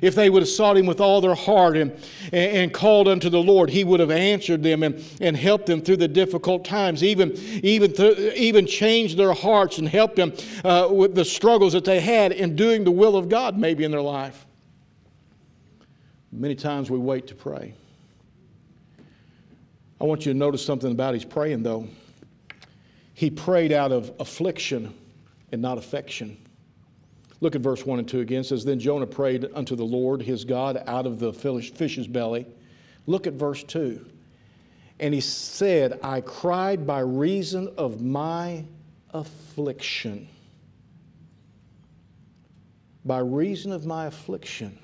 If 0.00 0.14
they 0.14 0.30
would 0.30 0.42
have 0.42 0.48
sought 0.48 0.78
him 0.78 0.86
with 0.86 1.00
all 1.00 1.20
their 1.20 1.34
heart 1.34 1.76
and, 1.76 1.92
and, 2.32 2.72
called 2.72 3.08
unto 3.08 3.28
the 3.28 3.42
Lord, 3.42 3.68
he 3.68 3.84
would 3.84 4.00
have 4.00 4.10
answered 4.10 4.62
them 4.62 4.82
and, 4.82 5.04
and 5.20 5.36
helped 5.36 5.66
them 5.66 5.82
through 5.82 5.98
the 5.98 6.08
difficult 6.08 6.64
times, 6.64 7.04
even, 7.04 7.32
even, 7.62 7.92
th- 7.92 8.34
even 8.34 8.66
changed 8.66 9.18
their 9.18 9.34
hearts 9.34 9.76
and 9.76 9.86
helped 9.86 10.16
them 10.16 10.32
uh, 10.64 10.88
with 10.90 11.14
the 11.14 11.24
struggles 11.24 11.74
that 11.74 11.84
they 11.84 12.00
had 12.00 12.32
in 12.32 12.56
doing 12.56 12.84
the 12.84 12.90
will 12.90 13.16
of 13.16 13.28
God, 13.28 13.58
maybe 13.58 13.84
in 13.84 13.90
their 13.90 14.00
life. 14.00 14.46
Many 16.30 16.54
times 16.54 16.90
we 16.90 16.98
wait 16.98 17.26
to 17.26 17.34
pray. 17.34 17.74
I 20.00 20.04
want 20.04 20.24
you 20.24 20.32
to 20.32 20.38
notice 20.38 20.64
something 20.64 20.90
about 20.90 21.12
his 21.12 21.24
praying, 21.24 21.62
though. 21.62 21.86
He 23.14 23.30
prayed 23.30 23.72
out 23.72 23.92
of 23.92 24.12
affliction 24.18 24.94
and 25.50 25.60
not 25.60 25.78
affection. 25.78 26.36
Look 27.40 27.56
at 27.56 27.60
verse 27.60 27.84
1 27.84 27.98
and 27.98 28.08
2 28.08 28.20
again. 28.20 28.40
It 28.40 28.44
says, 28.44 28.64
Then 28.64 28.78
Jonah 28.78 29.06
prayed 29.06 29.48
unto 29.54 29.74
the 29.74 29.84
Lord 29.84 30.22
his 30.22 30.44
God 30.44 30.82
out 30.86 31.06
of 31.06 31.18
the 31.18 31.32
fish's 31.32 32.06
belly. 32.06 32.46
Look 33.06 33.26
at 33.26 33.34
verse 33.34 33.64
2. 33.64 34.06
And 35.00 35.12
he 35.12 35.20
said, 35.20 35.98
I 36.02 36.20
cried 36.20 36.86
by 36.86 37.00
reason 37.00 37.72
of 37.76 38.00
my 38.00 38.64
affliction. 39.10 40.28
By 43.04 43.18
reason 43.18 43.72
of 43.72 43.84
my 43.84 44.06
affliction. 44.06 44.78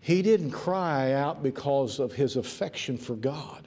He 0.00 0.20
didn't 0.20 0.50
cry 0.50 1.12
out 1.12 1.42
because 1.42 1.98
of 1.98 2.12
his 2.12 2.36
affection 2.36 2.98
for 2.98 3.14
God. 3.14 3.66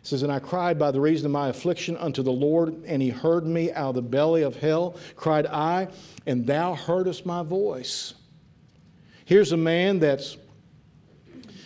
It 0.00 0.06
says, 0.06 0.22
And 0.22 0.32
I 0.32 0.38
cried 0.38 0.78
by 0.78 0.90
the 0.90 1.00
reason 1.00 1.26
of 1.26 1.32
my 1.32 1.48
affliction 1.48 1.96
unto 1.96 2.22
the 2.22 2.32
Lord, 2.32 2.84
and 2.86 3.02
he 3.02 3.10
heard 3.10 3.46
me 3.46 3.70
out 3.72 3.90
of 3.90 3.94
the 3.96 4.02
belly 4.02 4.42
of 4.42 4.56
hell, 4.56 4.96
cried 5.14 5.46
I, 5.46 5.88
and 6.26 6.46
thou 6.46 6.74
heardest 6.74 7.26
my 7.26 7.42
voice. 7.42 8.14
Here's 9.26 9.52
a 9.52 9.56
man 9.56 9.98
that's 9.98 10.36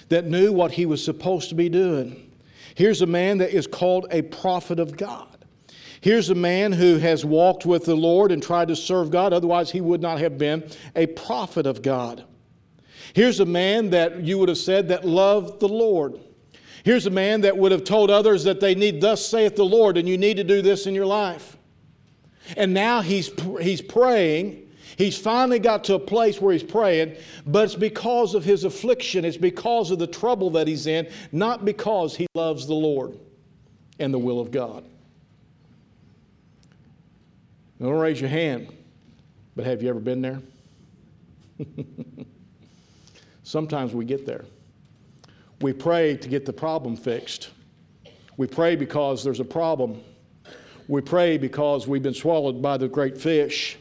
that 0.08 0.26
knew 0.26 0.52
what 0.52 0.72
he 0.72 0.86
was 0.86 1.02
supposed 1.02 1.48
to 1.48 1.54
be 1.54 1.68
doing. 1.68 2.30
Here's 2.74 3.02
a 3.02 3.06
man 3.06 3.38
that 3.38 3.50
is 3.50 3.66
called 3.66 4.06
a 4.10 4.22
prophet 4.22 4.78
of 4.78 4.96
God. 4.96 5.46
Here's 6.00 6.28
a 6.28 6.34
man 6.34 6.72
who 6.72 6.98
has 6.98 7.24
walked 7.24 7.64
with 7.64 7.86
the 7.86 7.94
Lord 7.94 8.30
and 8.30 8.42
tried 8.42 8.68
to 8.68 8.76
serve 8.76 9.10
God, 9.10 9.32
otherwise, 9.32 9.70
he 9.70 9.80
would 9.80 10.02
not 10.02 10.18
have 10.18 10.36
been 10.36 10.68
a 10.94 11.06
prophet 11.06 11.66
of 11.66 11.80
God. 11.80 12.24
Here's 13.14 13.40
a 13.40 13.46
man 13.46 13.90
that 13.90 14.20
you 14.20 14.38
would 14.38 14.50
have 14.50 14.58
said 14.58 14.88
that 14.88 15.04
loved 15.04 15.60
the 15.60 15.68
Lord. 15.68 16.20
Here's 16.84 17.06
a 17.06 17.10
man 17.10 17.40
that 17.40 17.56
would 17.56 17.72
have 17.72 17.82
told 17.82 18.10
others 18.10 18.44
that 18.44 18.60
they 18.60 18.74
need, 18.74 19.00
thus 19.00 19.24
saith 19.24 19.56
the 19.56 19.64
Lord, 19.64 19.96
and 19.96 20.06
you 20.06 20.18
need 20.18 20.36
to 20.36 20.44
do 20.44 20.60
this 20.60 20.86
in 20.86 20.94
your 20.94 21.06
life. 21.06 21.56
And 22.58 22.74
now 22.74 23.00
he's, 23.00 23.30
he's 23.58 23.80
praying. 23.80 24.70
He's 24.98 25.16
finally 25.16 25.58
got 25.58 25.84
to 25.84 25.94
a 25.94 25.98
place 25.98 26.42
where 26.42 26.52
he's 26.52 26.62
praying, 26.62 27.16
but 27.46 27.64
it's 27.64 27.74
because 27.74 28.34
of 28.34 28.44
his 28.44 28.64
affliction. 28.64 29.24
It's 29.24 29.38
because 29.38 29.90
of 29.90 29.98
the 29.98 30.06
trouble 30.06 30.50
that 30.50 30.68
he's 30.68 30.86
in, 30.86 31.08
not 31.32 31.64
because 31.64 32.14
he 32.14 32.26
loves 32.34 32.66
the 32.66 32.74
Lord 32.74 33.18
and 33.98 34.12
the 34.12 34.18
will 34.18 34.38
of 34.38 34.50
God. 34.50 34.84
Don't 37.80 37.98
raise 37.98 38.20
your 38.20 38.30
hand, 38.30 38.68
but 39.56 39.64
have 39.64 39.82
you 39.82 39.88
ever 39.88 40.00
been 40.00 40.20
there? 40.20 40.42
Sometimes 43.42 43.94
we 43.94 44.04
get 44.04 44.26
there. 44.26 44.44
We 45.60 45.72
pray 45.72 46.16
to 46.16 46.28
get 46.28 46.44
the 46.44 46.52
problem 46.52 46.96
fixed. 46.96 47.50
We 48.36 48.46
pray 48.46 48.76
because 48.76 49.22
there's 49.22 49.40
a 49.40 49.44
problem. 49.44 50.02
We 50.88 51.00
pray 51.00 51.38
because 51.38 51.86
we've 51.86 52.02
been 52.02 52.14
swallowed 52.14 52.60
by 52.60 52.76
the 52.76 52.88
great 52.88 53.16
fish, 53.16 53.78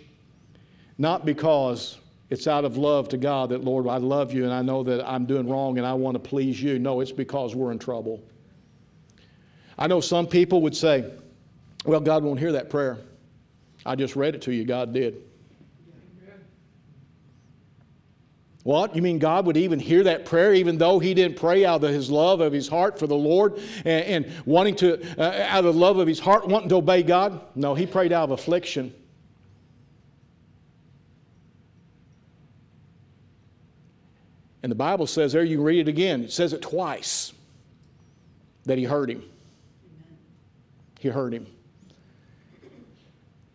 not 0.98 1.26
because 1.26 1.98
it's 2.30 2.48
out 2.48 2.64
of 2.64 2.78
love 2.78 3.10
to 3.10 3.18
God 3.18 3.50
that, 3.50 3.64
Lord, 3.64 3.88
I 3.88 3.98
love 3.98 4.34
you 4.34 4.44
and 4.44 4.54
I 4.54 4.62
know 4.62 4.84
that 4.84 5.08
I'm 5.08 5.26
doing 5.26 5.50
wrong 5.50 5.78
and 5.78 5.86
I 5.86 5.94
want 5.94 6.16
to 6.16 6.20
please 6.20 6.62
you. 6.62 6.80
No, 6.80 7.02
it's 7.02 7.12
because 7.12 7.56
we're 7.56 7.72
in 7.72 7.80
trouble. 7.80 8.24
I 9.78 9.88
know 9.88 10.00
some 10.00 10.28
people 10.28 10.62
would 10.62 10.76
say, 10.76 11.12
well, 11.86 12.00
God 12.00 12.24
won't 12.24 12.40
hear 12.40 12.54
that 12.54 12.70
prayer. 12.70 13.00
I 13.86 13.96
just 13.96 14.16
read 14.16 14.36
it 14.36 14.42
to 14.44 14.54
you, 14.54 14.64
God 14.64 14.94
did. 14.94 15.22
What? 18.64 18.96
You 18.96 19.02
mean 19.02 19.20
God 19.20 19.46
would 19.46 19.58
even 19.58 19.78
hear 19.78 20.04
that 20.06 20.26
prayer 20.26 20.54
even 20.54 20.78
though 20.78 20.98
he 21.00 21.14
didn't 21.14 21.38
pray 21.38 21.66
out 21.66 21.84
of 21.84 21.90
his 21.90 22.10
love 22.10 22.40
of 22.40 22.54
his 22.54 22.70
heart 22.70 22.98
for 22.98 23.08
the 23.08 23.16
Lord 23.16 23.60
and, 23.84 24.26
and 24.26 24.32
wanting 24.46 24.76
to, 24.78 25.02
uh, 25.20 25.46
out 25.50 25.66
of 25.66 25.74
the 25.74 25.80
love 25.80 25.98
of 25.98 26.08
his 26.08 26.20
heart, 26.20 26.48
wanting 26.48 26.70
to 26.70 26.76
obey 26.76 27.04
God? 27.04 27.42
No, 27.56 27.76
he 27.76 27.86
prayed 27.86 28.14
out 28.14 28.24
of 28.24 28.32
affliction. 28.32 28.94
And 34.64 34.72
the 34.72 34.76
Bible 34.76 35.08
says 35.08 35.34
there, 35.34 35.44
you 35.44 35.58
can 35.58 35.66
read 35.66 35.80
it 35.82 35.90
again. 35.90 36.24
It 36.24 36.32
says 36.32 36.54
it 36.54 36.62
twice 36.62 37.34
that 38.64 38.78
he 38.78 38.86
heard 38.86 39.10
him. 39.10 39.24
He 41.00 41.10
heard 41.10 41.34
him. 41.34 41.48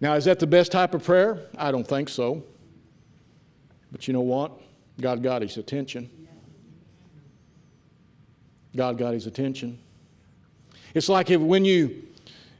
Now, 0.02 0.14
is 0.14 0.26
that 0.26 0.38
the 0.38 0.46
best 0.46 0.70
type 0.70 0.92
of 0.92 1.02
prayer? 1.02 1.46
I 1.56 1.72
don't 1.72 1.86
think 1.86 2.10
so. 2.10 2.44
But 3.90 4.06
you 4.06 4.12
know 4.12 4.20
what? 4.20 4.52
God 5.00 5.22
got 5.22 5.42
his 5.42 5.56
attention. 5.56 6.10
God 8.76 8.98
got 8.98 9.14
his 9.14 9.26
attention. 9.26 9.78
It's 10.94 11.08
like 11.08 11.30
if 11.30 11.40
when 11.40 11.64
you 11.64 12.02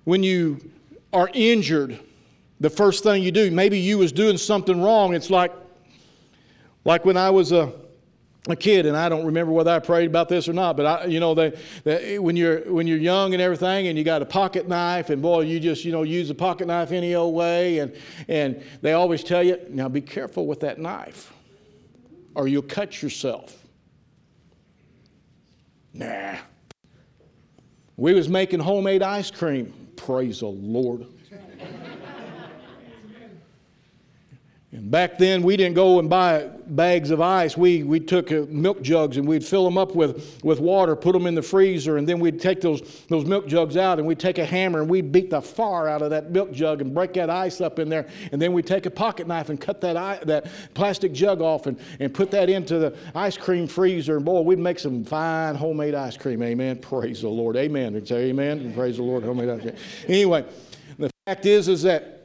when 0.05 0.23
you 0.23 0.71
are 1.13 1.31
injured, 1.33 1.99
the 2.61 2.71
first 2.71 3.03
thing 3.03 3.23
you 3.23 3.33
do, 3.33 3.51
maybe 3.51 3.79
you 3.79 3.99
was 3.99 4.13
doing 4.13 4.37
something 4.37 4.81
wrong. 4.83 5.15
It's 5.15 5.31
like 5.31 5.53
like 6.85 7.05
when 7.05 7.17
I 7.17 7.31
was 7.31 7.53
a 7.53 7.73
a 8.49 8.57
kid, 8.57 8.87
and 8.87 8.97
I 8.97 9.09
don't 9.11 9.27
remember 9.27 9.53
whether 9.53 9.71
I 9.71 9.79
prayed 9.79 10.09
about 10.09 10.29
this 10.29 10.49
or 10.49 10.55
not, 10.55 10.77
but 10.77 10.87
I, 10.87 11.05
you 11.05 11.21
know, 11.21 11.35
they, 11.35 11.59
they, 11.85 12.19
when 12.19 12.35
you're 12.35 12.61
when 12.73 12.87
you're 12.87 12.99
young 12.99 13.35
and 13.35 13.43
everything, 13.43 13.89
and 13.89 13.99
you 13.99 14.05
got 14.05 14.23
a 14.23 14.27
pocket 14.27 14.69
knife, 14.69 15.11
and 15.11 15.21
boy, 15.21 15.41
you 15.43 15.61
just 15.61 15.85
you 15.85 15.93
know 15.93 16.03
use 16.03 16.31
a 16.31 16.35
pocket 16.35 16.67
knife 16.67 16.93
any 16.93 17.15
old 17.15 17.35
way, 17.35 17.81
and 17.81 17.95
and 18.29 18.63
they 18.81 18.93
always 18.93 19.23
tell 19.23 19.43
you 19.43 19.59
now 19.69 19.89
be 19.89 20.01
careful 20.01 20.47
with 20.47 20.61
that 20.61 20.79
knife 20.79 21.33
or 22.39 22.47
you'll 22.47 22.63
cut 22.63 23.03
yourself. 23.03 23.67
Nah. 25.93 26.37
We 27.97 28.15
was 28.15 28.29
making 28.29 28.61
homemade 28.61 29.03
ice 29.03 29.29
cream. 29.29 29.75
Praise 29.97 30.39
the 30.39 30.47
Lord. 30.47 31.05
Back 34.89 35.19
then, 35.19 35.43
we 35.43 35.59
didn't 35.59 35.75
go 35.75 35.99
and 35.99 36.09
buy 36.09 36.49
bags 36.67 37.11
of 37.11 37.21
ice. 37.21 37.59
We, 37.59 37.83
we 37.83 38.01
took 38.01 38.33
uh, 38.33 38.47
milk 38.49 38.81
jugs 38.81 39.19
and 39.19 39.29
we'd 39.29 39.45
fill 39.45 39.65
them 39.65 39.77
up 39.77 39.95
with, 39.95 40.41
with 40.43 40.61
water, 40.61 40.97
put 40.97 41.13
them 41.13 41.27
in 41.27 41.35
the 41.35 41.43
freezer, 41.43 41.99
and 41.99 42.09
then 42.09 42.19
we'd 42.19 42.41
take 42.41 42.63
those, 42.63 42.81
those 43.09 43.27
milk 43.27 43.47
jugs 43.47 43.77
out 43.77 43.99
and 43.99 44.09
we'd 44.09 44.19
take 44.19 44.39
a 44.39 44.47
hammer 44.47 44.81
and 44.81 44.89
we'd 44.89 45.13
beat 45.13 45.29
the 45.29 45.43
far 45.43 45.89
out 45.89 46.01
of 46.01 46.09
that 46.09 46.31
milk 46.31 46.53
jug 46.53 46.81
and 46.81 46.95
break 46.95 47.13
that 47.13 47.29
ice 47.29 47.61
up 47.61 47.79
in 47.79 47.91
there. 47.91 48.09
And 48.33 48.41
then 48.41 48.55
we'd 48.55 48.67
take 48.67 48.87
a 48.87 48.91
pocket 48.91 49.27
knife 49.27 49.51
and 49.51 49.61
cut 49.61 49.83
that, 49.83 50.27
that 50.27 50.47
plastic 50.73 51.13
jug 51.13 51.43
off 51.43 51.67
and, 51.67 51.79
and 52.01 52.15
put 52.15 52.31
that 52.31 52.49
into 52.49 52.79
the 52.79 52.97
ice 53.15 53.37
cream 53.37 53.67
freezer. 53.67 54.17
And 54.17 54.25
boy, 54.25 54.41
we'd 54.41 54.59
make 54.59 54.79
some 54.79 55.05
fine 55.05 55.55
homemade 55.55 55.95
ice 55.95 56.17
cream. 56.17 56.43
Amen. 56.43 56.79
Praise 56.81 57.21
the 57.21 57.29
Lord. 57.29 57.57
Amen. 57.57 58.07
Say 58.07 58.31
amen. 58.31 58.61
And 58.61 58.75
Praise 58.75 58.97
the 58.97 59.03
Lord. 59.03 59.23
Homemade 59.23 59.51
ice 59.51 59.61
cream. 59.61 59.77
Anyway, 60.07 60.47
the 60.99 61.11
fact 61.27 61.45
is, 61.45 61.69
is 61.69 61.83
that 61.83 62.18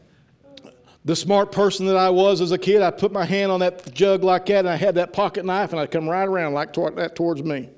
the 1.05 1.15
smart 1.15 1.51
person 1.51 1.86
that 1.88 1.98
I 1.98 2.10
was 2.10 2.39
as 2.39 2.51
a 2.51 2.57
kid, 2.57 2.81
I 2.81 2.91
put 2.91 3.12
my 3.12 3.25
hand 3.25 3.51
on 3.51 3.60
that 3.60 3.93
jug 3.93 4.24
like 4.24 4.45
that, 4.45 4.60
and 4.60 4.69
I 4.69 4.75
had 4.75 4.95
that 4.95 5.12
pocket 5.12 5.45
knife, 5.45 5.72
and 5.72 5.79
I 5.79 5.86
come 5.86 6.07
right 6.07 6.27
around 6.27 6.53
like 6.53 6.74
that 6.74 7.15
towards 7.15 7.43
me. 7.43 7.69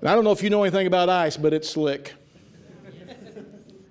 And 0.00 0.08
I 0.08 0.14
don't 0.14 0.24
know 0.24 0.32
if 0.32 0.42
you 0.42 0.48
know 0.48 0.62
anything 0.62 0.86
about 0.86 1.10
ice, 1.10 1.36
but 1.36 1.52
it's 1.52 1.68
slick. 1.68 2.14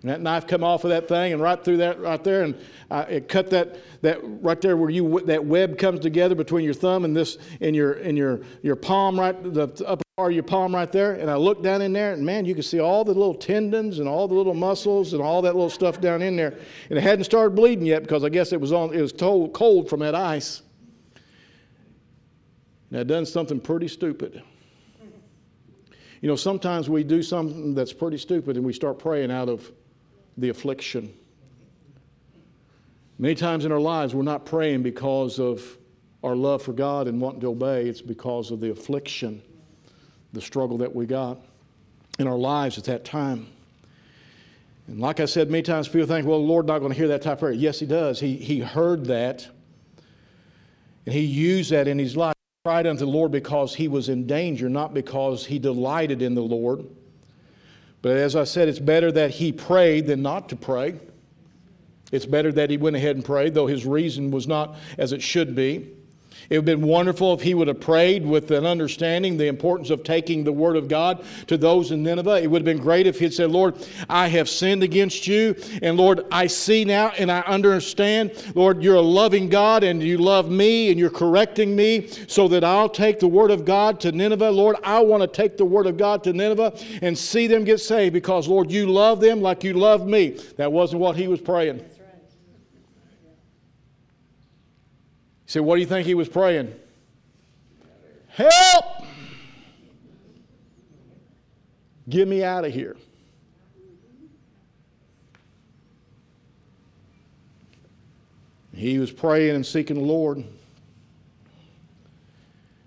And 0.01 0.09
that 0.09 0.21
knife 0.21 0.47
come 0.47 0.63
off 0.63 0.83
of 0.85 0.91
that 0.91 1.07
thing, 1.07 1.33
and 1.33 1.41
right 1.41 1.61
through 1.63 1.77
that, 1.77 1.99
right 1.99 2.23
there, 2.23 2.43
and 2.43 2.55
uh, 2.89 3.05
it 3.09 3.27
cut 3.27 3.49
that, 3.49 3.77
that 4.01 4.19
right 4.23 4.61
there 4.61 4.77
where 4.77 4.89
you 4.89 5.21
that 5.25 5.43
web 5.43 5.77
comes 5.77 5.99
together 5.99 6.35
between 6.35 6.63
your 6.63 6.73
thumb 6.73 7.03
and 7.03 7.15
this, 7.15 7.37
and 7.59 7.75
your, 7.75 7.93
and 7.93 8.17
your, 8.17 8.39
your 8.61 8.75
palm 8.75 9.19
right 9.19 9.41
the 9.53 9.63
upper 9.85 10.03
part 10.19 10.31
of 10.31 10.35
your 10.35 10.43
palm 10.43 10.75
right 10.75 10.91
there. 10.91 11.13
And 11.13 11.31
I 11.31 11.35
looked 11.35 11.63
down 11.63 11.81
in 11.81 11.93
there, 11.93 12.11
and 12.11 12.25
man, 12.25 12.43
you 12.43 12.53
could 12.53 12.65
see 12.65 12.81
all 12.81 13.05
the 13.05 13.13
little 13.13 13.33
tendons 13.33 13.99
and 13.99 14.07
all 14.07 14.27
the 14.27 14.33
little 14.33 14.53
muscles 14.53 15.13
and 15.13 15.21
all 15.21 15.41
that 15.41 15.53
little 15.53 15.69
stuff 15.69 16.01
down 16.01 16.21
in 16.21 16.35
there. 16.35 16.57
And 16.89 16.97
it 16.97 17.01
hadn't 17.01 17.23
started 17.23 17.55
bleeding 17.55 17.85
yet 17.85 18.03
because 18.03 18.25
I 18.25 18.29
guess 18.29 18.51
it 18.51 18.59
was 18.59 18.73
on 18.73 18.93
it 18.93 19.01
was 19.01 19.13
cold, 19.13 19.53
cold 19.53 19.89
from 19.89 20.01
that 20.01 20.15
ice. 20.15 20.61
And 22.89 22.99
I'd 22.99 23.07
done 23.07 23.25
something 23.25 23.61
pretty 23.61 23.87
stupid. 23.87 24.43
You 26.21 26.27
know, 26.27 26.35
sometimes 26.35 26.89
we 26.89 27.05
do 27.05 27.23
something 27.23 27.73
that's 27.73 27.93
pretty 27.93 28.17
stupid 28.17 28.57
and 28.57 28.65
we 28.65 28.73
start 28.73 28.99
praying 28.99 29.31
out 29.31 29.47
of 29.47 29.71
the 30.39 30.50
affliction. 30.50 31.13
Many 33.17 33.36
times 33.36 33.65
in 33.65 33.72
our 33.72 33.79
lives, 33.79 34.15
we're 34.15 34.24
not 34.24 34.46
praying 34.46 34.84
because 34.84 35.39
of 35.39 35.77
our 36.24 36.36
love 36.36 36.62
for 36.62 36.74
God 36.74 37.08
and 37.08 37.19
wanting 37.19 37.41
to 37.41 37.48
obey, 37.48 37.88
it's 37.88 38.01
because 38.01 38.51
of 38.51 38.60
the 38.60 38.72
affliction 38.72 39.41
the 40.34 40.41
struggle 40.41 40.77
that 40.77 40.93
we 40.93 41.05
got 41.05 41.38
in 42.19 42.27
our 42.27 42.38
lives 42.38 42.77
at 42.77 42.84
that 42.86 43.03
time. 43.05 43.48
And 44.88 45.00
like 45.00 45.19
I 45.19 45.25
said, 45.25 45.50
many 45.50 45.63
times 45.63 45.88
people 45.88 46.08
think, 46.08 46.27
well, 46.27 46.39
the 46.39 46.46
Lord's 46.46 46.67
not 46.67 46.79
going 46.79 46.91
to 46.91 46.98
hear 46.98 47.08
that 47.10 47.22
type 47.22 47.34
of 47.34 47.39
prayer. 47.39 47.51
Yes, 47.51 47.79
He 47.79 47.86
does. 47.86 48.19
He, 48.19 48.36
he 48.36 48.60
heard 48.60 49.05
that, 49.05 49.48
and 51.05 51.13
He 51.13 51.22
used 51.22 51.72
that 51.72 51.88
in 51.88 51.98
His 52.00 52.15
life. 52.17 52.36
He 52.38 52.69
cried 52.69 52.88
unto 52.88 53.05
the 53.05 53.12
Lord 53.12 53.31
because 53.31 53.75
He 53.75 53.88
was 53.88 54.10
in 54.10 54.27
danger, 54.27 54.69
not 54.69 54.93
because 54.93 55.46
He 55.46 55.60
delighted 55.60 56.22
in 56.22 56.36
the 56.36 56.41
Lord. 56.41 56.86
But 58.01 58.17
as 58.17 58.35
I 58.35 58.45
said, 58.45 58.67
it's 58.69 58.79
better 58.79 59.11
that 59.11 59.31
He 59.31 59.51
prayed 59.51 60.07
than 60.07 60.21
not 60.21 60.49
to 60.49 60.55
pray. 60.55 60.95
It's 62.11 62.25
better 62.25 62.51
that 62.53 62.69
He 62.69 62.77
went 62.77 62.95
ahead 62.95 63.15
and 63.15 63.25
prayed, 63.25 63.53
though 63.53 63.67
His 63.67 63.85
reason 63.85 64.31
was 64.31 64.47
not 64.47 64.75
as 64.97 65.13
it 65.13 65.21
should 65.21 65.55
be. 65.55 65.91
It 66.49 66.57
would 66.57 66.67
have 66.67 66.79
been 66.79 66.87
wonderful 66.87 67.33
if 67.33 67.41
he 67.41 67.53
would 67.53 67.67
have 67.67 67.79
prayed 67.79 68.25
with 68.25 68.49
an 68.49 68.65
understanding 68.65 69.37
the 69.37 69.45
importance 69.45 69.91
of 69.91 70.03
taking 70.03 70.43
the 70.43 70.51
word 70.51 70.77
of 70.77 70.87
God 70.87 71.23
to 71.45 71.57
those 71.57 71.91
in 71.91 72.01
Nineveh. 72.01 72.41
It 72.41 72.47
would 72.47 72.61
have 72.61 72.65
been 72.65 72.83
great 72.83 73.05
if 73.05 73.19
he 73.19 73.25
had 73.25 73.33
said, 73.35 73.51
Lord, 73.51 73.75
I 74.09 74.29
have 74.29 74.49
sinned 74.49 74.81
against 74.81 75.27
you. 75.27 75.55
And 75.83 75.95
Lord, 75.95 76.25
I 76.31 76.47
see 76.47 76.85
now 76.85 77.09
and 77.19 77.31
I 77.31 77.41
understand, 77.41 78.51
Lord, 78.55 78.81
you're 78.81 78.95
a 78.95 79.01
loving 79.01 79.47
God 79.47 79.83
and 79.83 80.01
you 80.01 80.17
love 80.17 80.49
me 80.49 80.89
and 80.89 80.99
you're 80.99 81.11
correcting 81.11 81.75
me 81.75 82.07
so 82.27 82.47
that 82.47 82.63
I'll 82.63 82.89
take 82.89 83.19
the 83.19 83.27
word 83.27 83.51
of 83.51 83.63
God 83.63 83.99
to 84.01 84.11
Nineveh. 84.11 84.49
Lord, 84.49 84.77
I 84.83 85.01
want 85.01 85.21
to 85.21 85.27
take 85.27 85.55
the 85.55 85.65
word 85.65 85.85
of 85.85 85.97
God 85.97 86.23
to 86.23 86.33
Nineveh 86.33 86.73
and 87.03 87.15
see 87.15 87.45
them 87.45 87.63
get 87.63 87.79
saved 87.79 88.13
because, 88.13 88.47
Lord, 88.47 88.71
you 88.71 88.87
love 88.87 89.21
them 89.21 89.41
like 89.41 89.63
you 89.63 89.73
love 89.73 90.07
me. 90.07 90.39
That 90.57 90.71
wasn't 90.71 91.01
what 91.01 91.15
he 91.15 91.27
was 91.27 91.41
praying. 91.41 91.85
Said, 95.49 95.63
What 95.63 95.75
do 95.77 95.81
you 95.81 95.87
think 95.87 96.05
he 96.05 96.13
was 96.13 96.29
praying? 96.29 96.71
Help! 98.27 99.03
Get 102.07 102.27
me 102.27 102.43
out 102.43 102.65
of 102.65 102.71
here. 102.71 102.95
He 108.75 108.99
was 108.99 109.12
praying 109.12 109.55
and 109.55 109.65
seeking 109.65 109.97
the 109.97 110.03
Lord. 110.03 110.43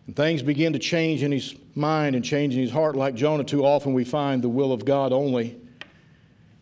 And 0.07 0.17
things 0.17 0.41
begin 0.41 0.73
to 0.73 0.79
change 0.79 1.25
in 1.25 1.33
his 1.33 1.57
mind 1.75 2.15
and 2.15 2.25
change 2.25 2.55
in 2.55 2.61
his 2.61 2.71
heart. 2.71 2.95
Like 2.95 3.17
Jonah, 3.17 3.45
too 3.45 3.65
often 3.65 3.93
we 3.93 4.05
find 4.05 4.41
the 4.41 4.49
will 4.49 4.73
of 4.73 4.85
God 4.85 5.13
only 5.13 5.61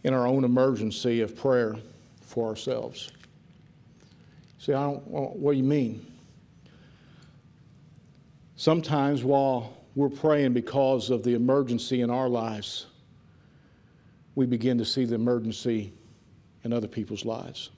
in 0.02 0.14
our 0.14 0.26
own 0.26 0.44
emergency 0.44 1.20
of 1.20 1.36
prayer 1.36 1.76
for 2.22 2.48
ourselves. 2.48 3.10
See, 4.60 4.74
I 4.74 4.82
don't, 4.82 5.06
what 5.06 5.52
do 5.52 5.56
you 5.56 5.64
mean? 5.64 6.06
Sometimes 8.56 9.24
while 9.24 9.74
we're 9.94 10.10
praying 10.10 10.52
because 10.52 11.08
of 11.08 11.22
the 11.22 11.32
emergency 11.32 12.02
in 12.02 12.10
our 12.10 12.28
lives, 12.28 12.86
we 14.34 14.44
begin 14.44 14.76
to 14.76 14.84
see 14.84 15.06
the 15.06 15.14
emergency 15.14 15.94
in 16.62 16.74
other 16.74 16.88
people's 16.88 17.24
lives. 17.24 17.70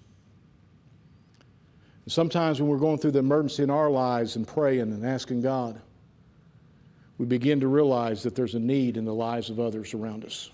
And 2.05 2.13
sometimes 2.13 2.61
when 2.61 2.69
we're 2.69 2.79
going 2.79 2.99
through 2.99 3.13
the 3.13 3.21
emergency 3.21 3.63
in 3.63 3.71
our 3.71 3.89
lives 3.89 4.35
and 4.35 4.47
praying 4.47 4.81
and 4.81 5.07
asking 5.07 5.43
God, 5.43 5.81
we 7.17 7.27
begin 7.27 7.61
to 7.61 7.69
realize 7.69 8.25
that 8.25 8.35
there's 8.35 8.57
a 8.57 8.61
need 8.61 8.97
in 8.97 9.05
the 9.05 9.15
lives 9.15 9.51
of 9.51 9.61
others 9.61 9.95
around 9.95 10.25
us. 10.25 10.51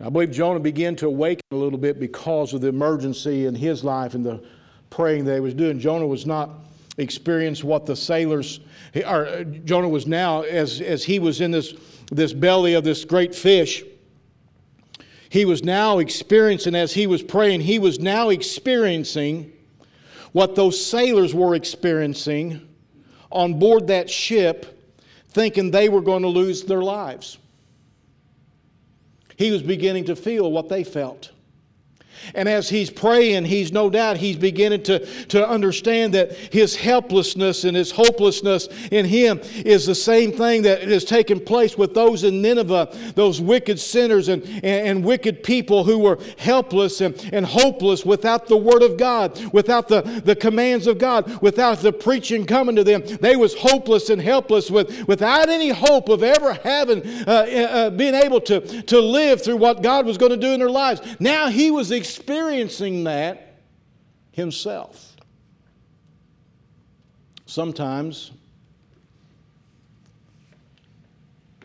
I 0.00 0.10
believe 0.10 0.32
Jonah 0.32 0.60
began 0.60 0.96
to 0.96 1.06
awaken 1.06 1.42
a 1.52 1.56
little 1.56 1.78
bit 1.78 2.00
because 2.00 2.52
of 2.52 2.60
the 2.60 2.68
emergency 2.68 3.46
in 3.46 3.54
his 3.54 3.84
life 3.84 4.14
and 4.14 4.24
the 4.24 4.42
praying 4.90 5.24
that 5.26 5.34
he 5.34 5.40
was 5.40 5.54
doing. 5.54 5.78
Jonah 5.78 6.06
was 6.06 6.26
not 6.26 6.50
experiencing 6.98 7.68
what 7.68 7.86
the 7.86 7.96
sailors, 7.96 8.60
or 9.06 9.26
uh, 9.26 9.44
Jonah 9.44 9.88
was 9.88 10.06
now, 10.06 10.42
as, 10.42 10.80
as 10.80 11.04
he 11.04 11.18
was 11.18 11.40
in 11.40 11.50
this, 11.50 11.74
this 12.12 12.32
belly 12.32 12.74
of 12.74 12.84
this 12.84 13.04
great 13.04 13.34
fish, 13.34 13.84
he 15.28 15.44
was 15.44 15.64
now 15.64 15.98
experiencing, 15.98 16.74
as 16.74 16.92
he 16.92 17.06
was 17.06 17.22
praying, 17.22 17.60
he 17.60 17.78
was 17.78 17.98
now 17.98 18.28
experiencing 18.28 19.52
what 20.30 20.54
those 20.54 20.84
sailors 20.84 21.34
were 21.34 21.54
experiencing 21.54 22.68
on 23.32 23.58
board 23.58 23.88
that 23.88 24.08
ship, 24.08 24.92
thinking 25.28 25.70
they 25.70 25.88
were 25.88 26.00
going 26.00 26.22
to 26.22 26.28
lose 26.28 26.62
their 26.62 26.82
lives. 26.82 27.38
He 29.36 29.50
was 29.50 29.62
beginning 29.62 30.04
to 30.06 30.16
feel 30.16 30.50
what 30.50 30.68
they 30.68 30.84
felt. 30.84 31.30
And 32.34 32.48
as 32.48 32.68
he's 32.68 32.90
praying, 32.90 33.44
he's 33.44 33.72
no 33.72 33.90
doubt 33.90 34.16
he's 34.16 34.36
beginning 34.36 34.82
to, 34.84 35.04
to 35.26 35.48
understand 35.48 36.14
that 36.14 36.32
his 36.32 36.76
helplessness 36.76 37.64
and 37.64 37.76
his 37.76 37.90
hopelessness 37.90 38.68
in 38.90 39.04
him 39.04 39.40
is 39.64 39.86
the 39.86 39.94
same 39.94 40.32
thing 40.32 40.62
that 40.62 40.82
has 40.82 41.04
taken 41.04 41.40
place 41.40 41.76
with 41.76 41.94
those 41.94 42.24
in 42.24 42.42
Nineveh, 42.42 42.88
those 43.14 43.40
wicked 43.40 43.78
sinners 43.78 44.28
and, 44.28 44.42
and, 44.44 44.64
and 44.64 45.04
wicked 45.04 45.42
people 45.42 45.84
who 45.84 45.98
were 45.98 46.18
helpless 46.38 47.00
and, 47.00 47.14
and 47.32 47.44
hopeless 47.46 48.04
without 48.04 48.46
the 48.46 48.56
word 48.56 48.82
of 48.82 48.96
God, 48.96 49.38
without 49.52 49.88
the, 49.88 50.02
the 50.24 50.36
commands 50.36 50.86
of 50.86 50.98
God, 50.98 51.40
without 51.42 51.78
the 51.78 51.92
preaching 51.92 52.46
coming 52.46 52.76
to 52.76 52.84
them. 52.84 53.02
They 53.20 53.36
was 53.36 53.54
hopeless 53.54 54.10
and 54.10 54.20
helpless 54.20 54.70
with, 54.70 55.06
without 55.08 55.48
any 55.48 55.70
hope 55.70 56.08
of 56.08 56.22
ever 56.22 56.54
having, 56.54 57.06
uh, 57.26 57.30
uh, 57.30 57.90
being 57.90 58.14
able 58.14 58.40
to, 58.42 58.82
to 58.82 59.00
live 59.00 59.42
through 59.42 59.56
what 59.56 59.82
God 59.82 60.06
was 60.06 60.18
going 60.18 60.30
to 60.30 60.36
do 60.36 60.52
in 60.52 60.60
their 60.60 60.70
lives. 60.70 61.00
Now 61.20 61.48
he 61.48 61.70
was 61.70 61.90
experiencing 62.04 63.04
that 63.04 63.54
himself. 64.32 65.16
Sometimes 67.46 68.30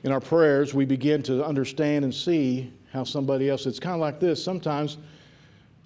in 0.05 0.13
our 0.13 0.21
prayers, 0.21 0.73
we 0.73 0.85
begin 0.85 1.21
to 1.23 1.43
understand 1.43 2.05
and 2.05 2.15
see 2.15 2.71
how 2.93 3.03
somebody 3.03 3.49
else, 3.49 3.65
it's 3.65 3.81
kind 3.81 3.95
of 3.95 3.99
like 3.99 4.21
this. 4.21 4.41
Sometimes 4.41 4.97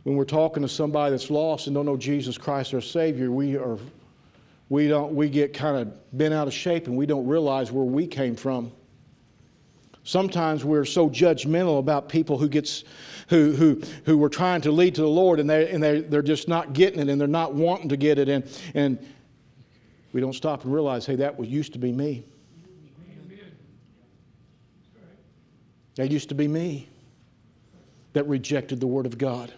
when 0.03 0.15
we're 0.15 0.23
talking 0.23 0.61
to 0.61 0.69
somebody 0.69 1.09
that's 1.09 1.31
lost 1.31 1.65
and 1.65 1.73
don't 1.75 1.87
know 1.87 1.97
Jesus 1.97 2.37
Christ 2.37 2.75
our 2.75 2.81
Savior, 2.81 3.31
we 3.31 3.57
are 3.57 3.79
we 4.69 4.87
don't 4.87 5.15
we 5.15 5.29
get 5.29 5.51
kind 5.51 5.77
of 5.77 6.15
bent 6.15 6.31
out 6.31 6.47
of 6.47 6.53
shape 6.53 6.85
and 6.85 6.95
we 6.95 7.07
don't 7.07 7.25
realize 7.25 7.71
where 7.71 7.85
we 7.85 8.05
came 8.05 8.35
from. 8.35 8.71
Sometimes 10.03 10.63
we're 10.63 10.85
so 10.85 11.09
judgmental 11.09 11.79
about 11.79 12.07
people 12.07 12.37
who 12.37 12.47
gets 12.47 12.83
who 13.33 13.53
who 13.53 13.81
who 14.05 14.17
we're 14.17 14.29
trying 14.29 14.61
to 14.61 14.71
lead 14.71 14.93
to 14.95 15.01
the 15.01 15.07
Lord 15.07 15.39
and 15.39 15.49
they 15.49 15.69
and 15.71 15.81
they 15.81 16.01
they're 16.01 16.21
just 16.21 16.47
not 16.47 16.73
getting 16.73 16.99
it 16.99 17.09
and 17.09 17.19
they're 17.19 17.27
not 17.27 17.55
wanting 17.55 17.89
to 17.89 17.97
get 17.97 18.19
it 18.19 18.29
and 18.29 18.43
and 18.75 18.99
we 20.13 20.21
don't 20.21 20.33
stop 20.33 20.63
and 20.63 20.71
realize, 20.71 21.07
hey, 21.07 21.15
that 21.15 21.39
was 21.39 21.49
used 21.49 21.73
to 21.73 21.79
be 21.79 21.91
me. 21.91 22.23
That 25.95 26.11
used 26.11 26.29
to 26.29 26.35
be 26.35 26.47
me 26.47 26.87
that 28.13 28.27
rejected 28.27 28.79
the 28.79 28.87
Word 28.87 29.07
of 29.07 29.17
God. 29.17 29.51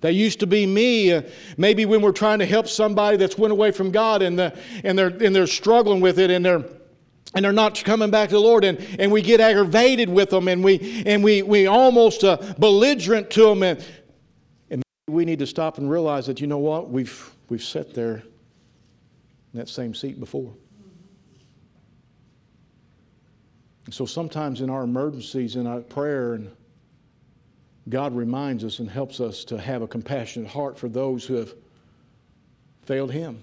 That 0.00 0.14
used 0.14 0.40
to 0.40 0.46
be 0.46 0.64
me. 0.64 1.12
Uh, 1.12 1.22
maybe 1.56 1.84
when 1.86 2.00
we're 2.00 2.12
trying 2.12 2.38
to 2.38 2.46
help 2.46 2.68
somebody 2.68 3.16
that's 3.16 3.36
went 3.36 3.52
away 3.52 3.70
from 3.72 3.90
God 3.90 4.22
and, 4.22 4.38
the, 4.38 4.56
and, 4.82 4.98
they're, 4.98 5.08
and 5.08 5.34
they're 5.34 5.46
struggling 5.46 6.00
with 6.00 6.18
it 6.18 6.30
and 6.30 6.44
they're, 6.44 6.64
and 7.34 7.44
they're 7.44 7.52
not 7.52 7.82
coming 7.84 8.10
back 8.10 8.28
to 8.30 8.34
the 8.34 8.40
Lord, 8.40 8.64
and, 8.64 8.78
and 8.98 9.12
we 9.12 9.22
get 9.22 9.40
aggravated 9.40 10.08
with 10.08 10.30
them 10.30 10.48
and 10.48 10.64
we, 10.64 11.04
and 11.06 11.22
we, 11.22 11.42
we 11.42 11.66
almost 11.66 12.24
uh, 12.24 12.36
belligerent 12.58 13.30
to 13.30 13.44
them. 13.44 13.62
And, 13.62 13.84
and 14.70 14.82
we 15.08 15.24
need 15.24 15.38
to 15.38 15.46
stop 15.46 15.78
and 15.78 15.88
realize 15.90 16.26
that, 16.26 16.40
you 16.40 16.46
know 16.46 16.58
what? 16.58 16.90
We've, 16.90 17.30
we've 17.48 17.62
sat 17.62 17.94
there 17.94 18.22
in 19.52 19.58
that 19.58 19.68
same 19.68 19.94
seat 19.94 20.18
before. 20.18 20.52
And 23.84 23.94
so 23.94 24.06
sometimes 24.06 24.60
in 24.60 24.70
our 24.70 24.82
emergencies, 24.82 25.56
in 25.56 25.66
our 25.66 25.80
prayer, 25.80 26.34
and 26.34 26.50
God 27.88 28.14
reminds 28.14 28.64
us 28.64 28.78
and 28.78 28.88
helps 28.88 29.20
us 29.20 29.44
to 29.44 29.58
have 29.58 29.82
a 29.82 29.88
compassionate 29.88 30.48
heart 30.48 30.78
for 30.78 30.88
those 30.88 31.24
who 31.24 31.34
have 31.34 31.54
failed 32.82 33.10
Him. 33.10 33.42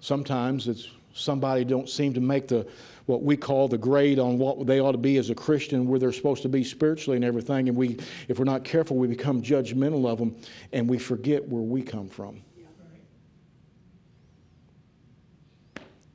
Sometimes 0.00 0.66
it's 0.66 0.88
somebody 1.14 1.64
don't 1.64 1.88
seem 1.88 2.12
to 2.14 2.20
make 2.20 2.48
the 2.48 2.66
what 3.06 3.22
we 3.22 3.36
call 3.36 3.68
the 3.68 3.78
grade 3.78 4.18
on 4.18 4.38
what 4.38 4.64
they 4.66 4.80
ought 4.80 4.92
to 4.92 4.98
be 4.98 5.16
as 5.16 5.30
a 5.30 5.34
Christian, 5.34 5.88
where 5.88 5.98
they're 5.98 6.12
supposed 6.12 6.42
to 6.42 6.48
be 6.48 6.62
spiritually 6.62 7.16
and 7.16 7.24
everything. 7.24 7.68
And 7.68 7.76
we, 7.76 7.98
if 8.28 8.38
we're 8.38 8.44
not 8.44 8.64
careful, 8.64 8.96
we 8.96 9.08
become 9.08 9.42
judgmental 9.42 10.08
of 10.08 10.18
them, 10.18 10.36
and 10.72 10.88
we 10.88 10.98
forget 10.98 11.46
where 11.48 11.62
we 11.62 11.82
come 11.82 12.08
from. 12.08 12.42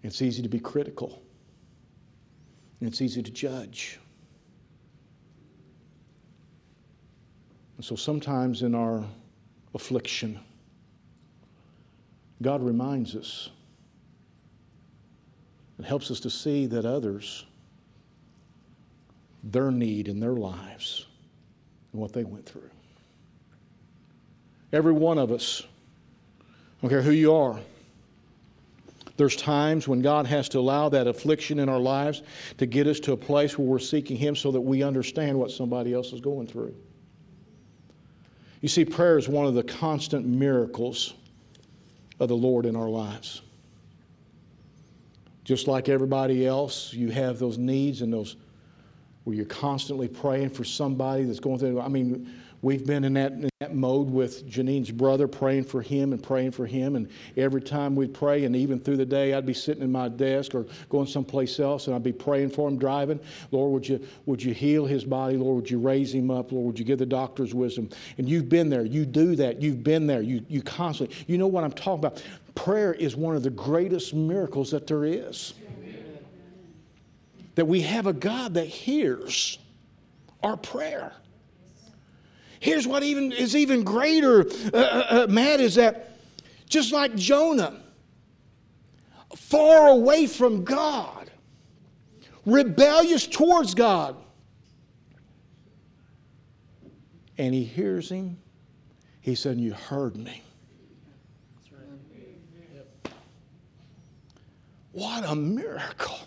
It's 0.03 0.21
easy 0.21 0.41
to 0.41 0.49
be 0.49 0.59
critical, 0.59 1.21
and 2.79 2.87
it's 2.87 3.01
easy 3.01 3.21
to 3.21 3.31
judge. 3.31 3.99
And 7.75 7.85
so 7.85 7.95
sometimes 7.95 8.63
in 8.63 8.73
our 8.73 9.03
affliction, 9.75 10.39
God 12.41 12.63
reminds 12.63 13.15
us 13.15 13.49
and 15.77 15.85
helps 15.85 16.11
us 16.11 16.19
to 16.21 16.29
see 16.29 16.65
that 16.67 16.85
others, 16.85 17.45
their 19.43 19.71
need 19.71 20.07
in 20.07 20.19
their 20.19 20.33
lives, 20.33 21.05
and 21.91 22.01
what 22.01 22.13
they 22.13 22.23
went 22.23 22.45
through. 22.45 22.69
Every 24.73 24.91
one 24.91 25.17
of 25.17 25.31
us, 25.31 25.63
I 26.39 26.43
don't 26.81 26.89
care 26.89 27.01
who 27.01 27.11
you 27.11 27.33
are, 27.33 27.59
there's 29.17 29.35
times 29.35 29.87
when 29.87 30.01
God 30.01 30.27
has 30.27 30.47
to 30.49 30.59
allow 30.59 30.89
that 30.89 31.07
affliction 31.07 31.59
in 31.59 31.69
our 31.69 31.79
lives 31.79 32.21
to 32.59 32.67
get 32.67 32.85
us 32.85 32.99
to 33.01 33.13
a 33.13 33.17
place 33.17 33.57
where 33.57 33.67
we're 33.67 33.79
seeking 33.79 34.15
Him 34.15 34.35
so 34.35 34.51
that 34.51 34.61
we 34.61 34.83
understand 34.83 35.37
what 35.37 35.49
somebody 35.49 35.93
else 35.93 36.13
is 36.13 36.21
going 36.21 36.45
through. 36.45 36.75
You 38.61 38.69
see, 38.69 38.85
prayer 38.85 39.17
is 39.17 39.27
one 39.27 39.47
of 39.47 39.55
the 39.55 39.63
constant 39.63 40.25
miracles 40.25 41.15
of 42.19 42.29
the 42.29 42.35
Lord 42.35 42.65
in 42.65 42.75
our 42.75 42.89
lives. 42.89 43.41
Just 45.47 45.69
like 45.69 45.87
everybody 45.87 46.45
else, 46.45 46.91
you 46.91 47.09
have 47.09 47.39
those 47.39 47.57
needs 47.57 48.01
and 48.01 48.11
those 48.11 48.35
where 49.23 49.33
you're 49.33 49.45
constantly 49.45 50.09
praying 50.09 50.49
for 50.49 50.65
somebody 50.65 51.23
that's 51.23 51.39
going 51.39 51.57
through. 51.57 51.79
I 51.79 51.87
mean, 51.87 52.29
we've 52.61 52.85
been 52.85 53.05
in 53.05 53.13
that, 53.13 53.31
in 53.31 53.49
that 53.61 53.73
mode 53.73 54.09
with 54.09 54.45
Janine's 54.45 54.91
brother, 54.91 55.25
praying 55.25 55.63
for 55.63 55.81
him 55.81 56.11
and 56.11 56.21
praying 56.21 56.51
for 56.51 56.65
him. 56.65 56.97
And 56.97 57.07
every 57.37 57.61
time 57.61 57.95
we'd 57.95 58.13
pray, 58.13 58.43
and 58.43 58.57
even 58.57 58.77
through 58.77 58.97
the 58.97 59.05
day, 59.05 59.33
I'd 59.33 59.45
be 59.45 59.53
sitting 59.53 59.81
in 59.83 59.89
my 59.89 60.09
desk 60.09 60.53
or 60.53 60.65
going 60.89 61.07
someplace 61.07 61.61
else, 61.61 61.87
and 61.87 61.95
I'd 61.95 62.03
be 62.03 62.11
praying 62.11 62.49
for 62.49 62.67
him 62.67 62.77
driving. 62.77 63.17
Lord, 63.51 63.71
would 63.71 63.87
you, 63.87 64.05
would 64.25 64.43
you 64.43 64.53
heal 64.53 64.85
his 64.85 65.05
body? 65.05 65.37
Lord, 65.37 65.55
would 65.55 65.71
you 65.71 65.79
raise 65.79 66.13
him 66.13 66.29
up? 66.29 66.51
Lord, 66.51 66.65
would 66.65 66.79
you 66.79 66.83
give 66.83 66.99
the 66.99 67.05
doctors 67.05 67.53
wisdom? 67.53 67.89
And 68.17 68.27
you've 68.27 68.49
been 68.49 68.69
there. 68.69 68.83
You 68.83 69.05
do 69.05 69.37
that. 69.37 69.61
You've 69.61 69.81
been 69.81 70.07
there. 70.07 70.21
You, 70.21 70.43
you 70.49 70.61
constantly. 70.61 71.15
You 71.25 71.37
know 71.37 71.47
what 71.47 71.63
I'm 71.63 71.71
talking 71.71 71.99
about. 71.99 72.21
Prayer 72.57 72.91
is 72.91 73.15
one 73.15 73.35
of 73.35 73.43
the 73.43 73.51
greatest 73.51 74.15
miracles 74.15 74.71
that 74.71 74.87
there 74.87 75.05
is 75.05 75.53
that 77.53 77.65
we 77.65 77.81
have 77.81 78.07
a 78.07 78.13
God 78.13 78.55
that 78.55 78.65
hears 78.65 79.59
our 80.41 80.57
prayer. 80.57 81.11
Here's 82.59 82.87
what 82.87 83.03
even 83.03 83.31
is 83.31 83.55
even 83.55 83.83
greater, 83.83 84.41
uh, 84.73 84.77
uh, 84.77 85.05
uh, 85.09 85.27
Matt, 85.29 85.59
is 85.59 85.75
that 85.75 86.17
just 86.67 86.91
like 86.91 87.15
Jonah, 87.15 87.79
far 89.35 89.89
away 89.89 90.25
from 90.25 90.63
God, 90.63 91.29
rebellious 92.45 93.27
towards 93.27 93.75
God, 93.75 94.15
and 97.37 97.53
he 97.53 97.63
hears 97.63 98.09
him, 98.09 98.39
he 99.21 99.35
said, 99.35 99.59
You 99.59 99.73
heard 99.73 100.15
me. 100.15 100.41
What 104.97 105.29
a 105.29 105.35
miracle 105.35 106.17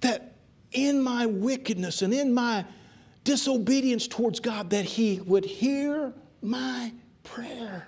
that 0.00 0.34
in 0.72 1.00
my 1.00 1.26
wickedness 1.26 2.02
and 2.02 2.12
in 2.12 2.34
my 2.34 2.64
disobedience 3.22 4.08
towards 4.08 4.40
God, 4.40 4.70
that 4.70 4.84
He 4.84 5.20
would 5.20 5.44
hear 5.44 6.12
my 6.42 6.92
prayer. 7.22 7.86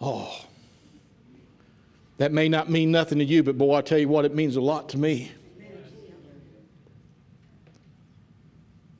Oh, 0.00 0.36
that 2.16 2.32
may 2.32 2.48
not 2.48 2.70
mean 2.70 2.90
nothing 2.90 3.18
to 3.18 3.24
you, 3.24 3.44
but 3.44 3.56
boy, 3.56 3.76
I 3.76 3.82
tell 3.82 3.98
you 3.98 4.08
what, 4.08 4.24
it 4.24 4.34
means 4.34 4.56
a 4.56 4.60
lot 4.60 4.88
to 4.88 4.98
me. 4.98 5.30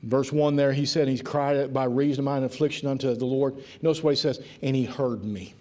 Verse 0.03 0.33
1 0.33 0.57
there, 0.57 0.73
he 0.73 0.87
said, 0.87 1.09
He 1.09 1.19
cried 1.19 1.73
by 1.75 1.85
reason 1.85 2.21
of 2.21 2.25
mine 2.25 2.43
affliction 2.45 2.89
unto 2.89 3.15
the 3.15 3.27
Lord. 3.27 3.63
Notice 3.83 4.03
what 4.03 4.11
he 4.11 4.17
says, 4.17 4.41
and 4.63 4.75
he 4.75 4.85
heard 4.85 5.25
me. 5.25 5.55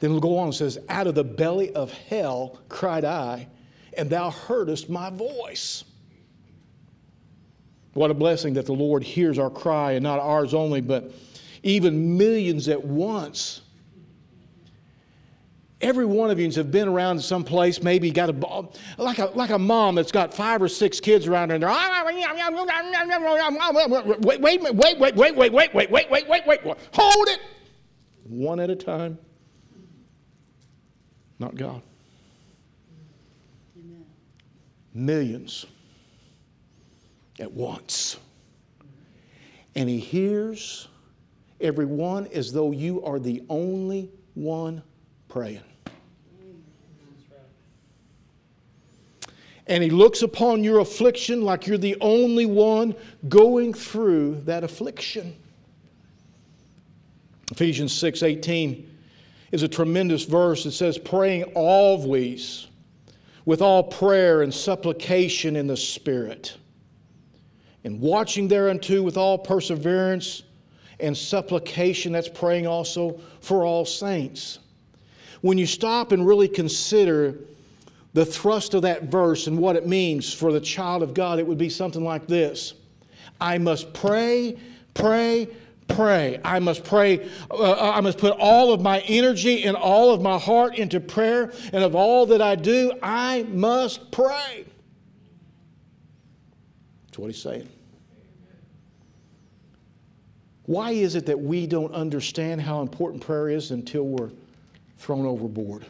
Then 0.00 0.10
we'll 0.10 0.20
go 0.20 0.36
on 0.36 0.46
and 0.46 0.54
says, 0.54 0.78
Out 0.88 1.06
of 1.06 1.14
the 1.14 1.24
belly 1.24 1.72
of 1.74 1.92
hell 1.92 2.58
cried 2.68 3.04
I, 3.04 3.48
and 3.96 4.10
thou 4.10 4.30
heardest 4.30 4.90
my 4.90 5.10
voice. 5.10 5.84
What 7.94 8.10
a 8.10 8.14
blessing 8.14 8.54
that 8.54 8.66
the 8.66 8.72
Lord 8.72 9.02
hears 9.02 9.38
our 9.38 9.50
cry, 9.50 9.92
and 9.92 10.02
not 10.02 10.18
ours 10.18 10.54
only, 10.54 10.80
but 10.80 11.12
even 11.62 12.16
millions 12.16 12.68
at 12.68 12.82
once. 12.82 13.62
Every 15.82 16.06
one 16.06 16.30
of 16.30 16.38
you 16.38 16.50
have 16.52 16.70
been 16.70 16.88
around 16.88 17.20
some 17.20 17.44
place, 17.44 17.82
maybe 17.82 18.10
got 18.10 18.30
a 18.30 18.68
like 19.02 19.18
a 19.18 19.26
like 19.26 19.50
a 19.50 19.58
mom 19.58 19.96
that's 19.96 20.12
got 20.12 20.32
five 20.32 20.62
or 20.62 20.68
six 20.68 21.00
kids 21.00 21.26
around 21.26 21.50
her, 21.50 21.56
and 21.56 21.62
they're 21.62 21.70
wait, 24.20 24.40
wait, 24.40 24.62
wait, 24.62 24.74
wait, 24.74 24.98
wait, 24.98 25.16
wait, 25.16 25.36
wait, 25.36 25.52
wait, 25.52 25.52
wait, 25.52 25.90
wait, 25.90 26.10
wait, 26.10 26.28
wait, 26.28 26.46
wait, 26.46 26.78
hold 26.94 27.28
it, 27.28 27.40
one 28.24 28.60
at 28.60 28.70
a 28.70 28.76
time 28.76 29.18
not 31.42 31.56
God. 31.56 31.82
Millions 34.94 35.66
at 37.40 37.50
once. 37.50 38.16
And 39.74 39.88
He 39.88 39.98
hears 39.98 40.86
everyone 41.60 42.28
as 42.28 42.52
though 42.52 42.70
you 42.70 43.02
are 43.02 43.18
the 43.18 43.42
only 43.48 44.08
one 44.34 44.84
praying. 45.28 45.64
And 49.72 49.82
he 49.82 49.88
looks 49.88 50.20
upon 50.20 50.62
your 50.62 50.80
affliction 50.80 51.46
like 51.46 51.66
you're 51.66 51.78
the 51.78 51.96
only 52.02 52.44
one 52.44 52.94
going 53.30 53.72
through 53.72 54.42
that 54.44 54.64
affliction. 54.64 55.34
Ephesians 57.50 57.90
6 57.94 58.22
18 58.22 58.94
is 59.50 59.62
a 59.62 59.68
tremendous 59.68 60.24
verse. 60.24 60.66
It 60.66 60.72
says, 60.72 60.98
praying 60.98 61.44
always 61.54 62.66
with 63.46 63.62
all 63.62 63.82
prayer 63.82 64.42
and 64.42 64.52
supplication 64.52 65.56
in 65.56 65.68
the 65.68 65.76
Spirit, 65.78 66.54
and 67.82 67.98
watching 67.98 68.48
thereunto 68.48 69.00
with 69.00 69.16
all 69.16 69.38
perseverance 69.38 70.42
and 71.00 71.16
supplication. 71.16 72.12
That's 72.12 72.28
praying 72.28 72.66
also 72.66 73.18
for 73.40 73.64
all 73.64 73.86
saints. 73.86 74.58
When 75.40 75.56
you 75.56 75.64
stop 75.64 76.12
and 76.12 76.26
really 76.26 76.46
consider 76.46 77.38
the 78.14 78.26
thrust 78.26 78.74
of 78.74 78.82
that 78.82 79.04
verse 79.04 79.46
and 79.46 79.58
what 79.58 79.76
it 79.76 79.86
means 79.86 80.32
for 80.32 80.52
the 80.52 80.60
child 80.60 81.02
of 81.02 81.14
God, 81.14 81.38
it 81.38 81.46
would 81.46 81.58
be 81.58 81.70
something 81.70 82.04
like 82.04 82.26
this 82.26 82.74
I 83.40 83.58
must 83.58 83.92
pray, 83.92 84.56
pray, 84.94 85.48
pray. 85.88 86.40
I 86.44 86.58
must 86.58 86.84
pray. 86.84 87.28
Uh, 87.50 87.92
I 87.92 88.00
must 88.00 88.18
put 88.18 88.34
all 88.38 88.72
of 88.72 88.80
my 88.80 89.00
energy 89.00 89.64
and 89.64 89.76
all 89.76 90.12
of 90.12 90.22
my 90.22 90.38
heart 90.38 90.76
into 90.76 91.00
prayer. 91.00 91.52
And 91.72 91.82
of 91.82 91.94
all 91.94 92.26
that 92.26 92.40
I 92.40 92.54
do, 92.54 92.92
I 93.02 93.44
must 93.44 94.10
pray. 94.10 94.64
That's 97.06 97.18
what 97.18 97.26
he's 97.26 97.42
saying. 97.42 97.68
Why 100.66 100.92
is 100.92 101.16
it 101.16 101.26
that 101.26 101.40
we 101.40 101.66
don't 101.66 101.92
understand 101.92 102.60
how 102.60 102.80
important 102.82 103.22
prayer 103.22 103.48
is 103.48 103.72
until 103.72 104.04
we're 104.04 104.30
thrown 104.98 105.26
overboard? 105.26 105.84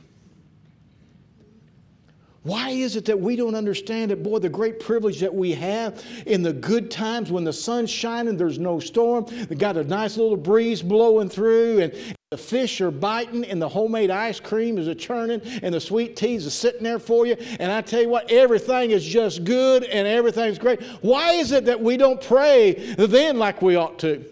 Why 2.42 2.70
is 2.70 2.96
it 2.96 3.04
that 3.04 3.20
we 3.20 3.36
don't 3.36 3.54
understand 3.54 4.10
it? 4.10 4.22
Boy, 4.22 4.40
the 4.40 4.48
great 4.48 4.80
privilege 4.80 5.20
that 5.20 5.32
we 5.32 5.52
have 5.52 6.04
in 6.26 6.42
the 6.42 6.52
good 6.52 6.90
times 6.90 7.30
when 7.30 7.44
the 7.44 7.52
sun's 7.52 7.90
shining, 7.90 8.36
there's 8.36 8.58
no 8.58 8.80
storm, 8.80 9.26
we 9.48 9.54
got 9.54 9.76
a 9.76 9.84
nice 9.84 10.16
little 10.16 10.36
breeze 10.36 10.82
blowing 10.82 11.28
through, 11.28 11.80
and 11.80 12.16
the 12.30 12.36
fish 12.36 12.80
are 12.80 12.90
biting, 12.90 13.44
and 13.44 13.62
the 13.62 13.68
homemade 13.68 14.10
ice 14.10 14.40
cream 14.40 14.76
is 14.76 14.88
a 14.88 14.94
churning, 14.94 15.40
and 15.62 15.72
the 15.72 15.80
sweet 15.80 16.16
teas 16.16 16.44
are 16.44 16.50
sitting 16.50 16.82
there 16.82 16.98
for 16.98 17.26
you. 17.26 17.36
And 17.60 17.70
I 17.70 17.80
tell 17.80 18.02
you 18.02 18.08
what, 18.08 18.28
everything 18.32 18.90
is 18.90 19.04
just 19.04 19.44
good 19.44 19.84
and 19.84 20.08
everything's 20.08 20.58
great. 20.58 20.82
Why 21.02 21.34
is 21.34 21.52
it 21.52 21.66
that 21.66 21.80
we 21.80 21.96
don't 21.96 22.20
pray 22.20 22.94
then 22.96 23.38
like 23.38 23.62
we 23.62 23.76
ought 23.76 23.98
to? 24.00 24.24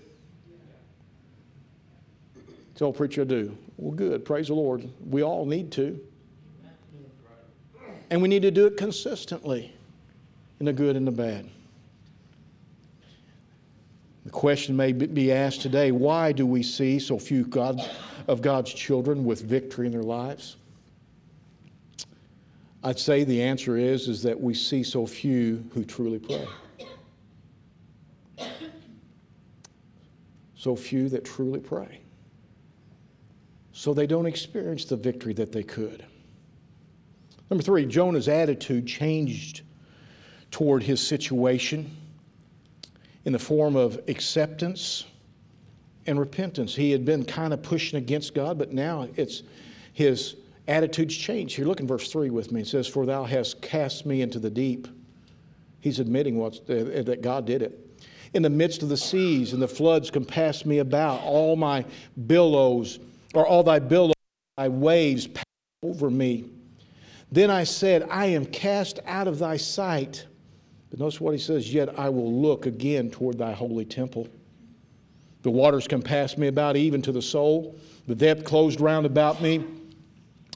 So, 2.75 2.90
preacher, 2.90 3.20
I 3.20 3.25
do. 3.25 3.57
Well, 3.77 3.92
good. 3.92 4.25
Praise 4.25 4.49
the 4.49 4.55
Lord. 4.55 4.88
We 5.07 5.23
all 5.23 5.44
need 5.44 5.70
to. 5.73 6.01
And 8.11 8.20
we 8.20 8.29
need 8.29 8.42
to 8.42 8.51
do 8.51 8.66
it 8.66 8.77
consistently 8.77 9.73
in 10.59 10.66
the 10.66 10.73
good 10.73 10.96
and 10.96 11.07
the 11.07 11.12
bad. 11.12 11.49
The 14.25 14.31
question 14.31 14.77
may 14.77 14.92
be 14.92 15.33
asked 15.33 15.62
today 15.62 15.92
why 15.92 16.33
do 16.33 16.46
we 16.46 16.62
see 16.62 16.99
so 16.99 17.18
few 17.18 17.44
God, 17.44 17.81
of 18.29 18.42
God's 18.42 18.73
children 18.73 19.25
with 19.25 19.42
victory 19.42 19.87
in 19.87 19.92
their 19.92 20.03
lives? 20.03 20.57
I'd 22.83 22.99
say 22.99 23.25
the 23.25 23.42
answer 23.42 23.77
is, 23.77 24.09
is 24.09 24.23
that 24.23 24.40
we 24.40 24.55
see 24.55 24.83
so 24.83 25.07
few 25.07 25.64
who 25.75 25.85
truly 25.85 26.18
pray. 26.18 26.46
So 30.57 30.77
few 30.77 31.09
that 31.11 31.25
truly 31.25 31.61
pray. 31.61 32.01
So 33.73 33.94
they 33.94 34.07
don't 34.07 34.27
experience 34.27 34.85
the 34.85 34.96
victory 34.96 35.33
that 35.35 35.53
they 35.53 35.62
could. 35.62 36.05
Number 37.50 37.62
three, 37.64 37.84
Jonah's 37.84 38.28
attitude 38.28 38.86
changed 38.86 39.62
toward 40.52 40.84
his 40.84 41.04
situation 41.04 41.96
in 43.24 43.32
the 43.32 43.38
form 43.38 43.76
of 43.76 44.00
acceptance 44.08 45.04
and 46.06 46.18
repentance. 46.18 46.74
He 46.74 46.92
had 46.92 47.04
been 47.04 47.24
kind 47.24 47.52
of 47.52 47.62
pushing 47.62 47.98
against 47.98 48.34
God, 48.34 48.56
but 48.56 48.72
now 48.72 49.08
it's 49.16 49.42
his 49.92 50.36
attitude's 50.68 51.16
changed. 51.16 51.56
Here, 51.56 51.66
look 51.66 51.80
in 51.80 51.86
verse 51.86 52.10
3 52.10 52.30
with 52.30 52.52
me. 52.52 52.60
It 52.60 52.68
says, 52.68 52.86
For 52.86 53.04
thou 53.04 53.24
hast 53.24 53.60
cast 53.60 54.06
me 54.06 54.22
into 54.22 54.38
the 54.38 54.50
deep. 54.50 54.86
He's 55.80 55.98
admitting 55.98 56.36
what's, 56.36 56.60
uh, 56.60 57.02
that 57.04 57.20
God 57.20 57.46
did 57.46 57.62
it. 57.62 57.86
In 58.32 58.42
the 58.42 58.50
midst 58.50 58.84
of 58.84 58.88
the 58.88 58.96
seas, 58.96 59.52
and 59.52 59.60
the 59.60 59.68
floods 59.68 60.10
compassed 60.10 60.64
me 60.64 60.78
about. 60.78 61.20
All 61.22 61.56
my 61.56 61.84
billows, 62.28 63.00
or 63.34 63.44
all 63.44 63.64
thy 63.64 63.80
billows, 63.80 64.14
thy 64.56 64.68
waves 64.68 65.28
over 65.82 66.10
me. 66.10 66.44
Then 67.32 67.50
I 67.50 67.64
said, 67.64 68.06
I 68.10 68.26
am 68.26 68.44
cast 68.44 68.98
out 69.06 69.28
of 69.28 69.38
thy 69.38 69.56
sight. 69.56 70.26
But 70.90 70.98
notice 70.98 71.20
what 71.20 71.32
he 71.32 71.38
says, 71.38 71.72
Yet 71.72 71.98
I 71.98 72.08
will 72.08 72.32
look 72.32 72.66
again 72.66 73.10
toward 73.10 73.38
thy 73.38 73.52
holy 73.52 73.84
temple. 73.84 74.28
The 75.42 75.50
waters 75.50 75.86
compassed 75.86 76.38
me 76.38 76.48
about, 76.48 76.76
even 76.76 77.00
to 77.02 77.12
the 77.12 77.22
soul. 77.22 77.76
The 78.08 78.14
depth 78.14 78.44
closed 78.44 78.80
round 78.80 79.06
about 79.06 79.40
me, 79.40 79.64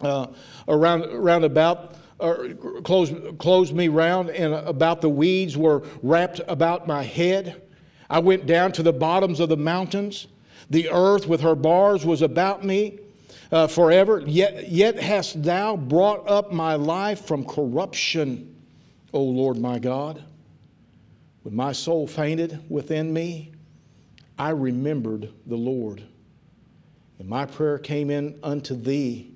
uh, 0.01 0.27
around, 0.67 1.05
round 1.13 1.45
about, 1.45 1.97
uh, 2.19 2.49
closed, 2.83 3.15
closed 3.39 3.75
me 3.75 3.89
round, 3.89 4.31
and 4.31 4.53
about 4.53 5.01
the 5.01 5.09
weeds 5.09 5.57
were 5.57 5.85
wrapped 6.03 6.41
about 6.49 6.87
my 6.87 7.03
head. 7.03 7.63
I 8.11 8.19
went 8.19 8.47
down 8.47 8.73
to 8.73 8.83
the 8.83 8.93
bottoms 8.93 9.41
of 9.41 9.49
the 9.49 9.57
mountains. 9.57 10.27
The 10.69 10.91
earth 10.91 11.29
with 11.29 11.41
her 11.43 11.55
bars 11.55 12.05
was 12.05 12.21
about 12.21 12.65
me 12.65 12.99
uh, 13.53 13.67
forever. 13.67 14.23
Yet, 14.27 14.69
yet 14.69 14.99
hast 14.99 15.43
thou 15.43 15.77
brought 15.77 16.29
up 16.29 16.53
my 16.53 16.75
life 16.75 17.25
from 17.27 17.45
corruption, 17.45 18.57
O 19.13 19.23
Lord 19.23 19.59
my 19.59 19.79
God. 19.79 20.23
When 21.43 21.55
my 21.55 21.73
soul 21.73 22.07
fainted 22.07 22.65
within 22.71 23.13
me, 23.13 23.53
I 24.39 24.51
remembered 24.51 25.31
the 25.47 25.57
Lord. 25.57 26.03
And 27.19 27.29
my 27.29 27.47
prayer 27.47 27.79
came 27.79 28.11
in 28.11 28.39
unto 28.43 28.75
thee 28.75 29.31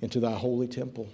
into 0.00 0.20
thy 0.20 0.32
holy 0.32 0.66
temple. 0.66 1.08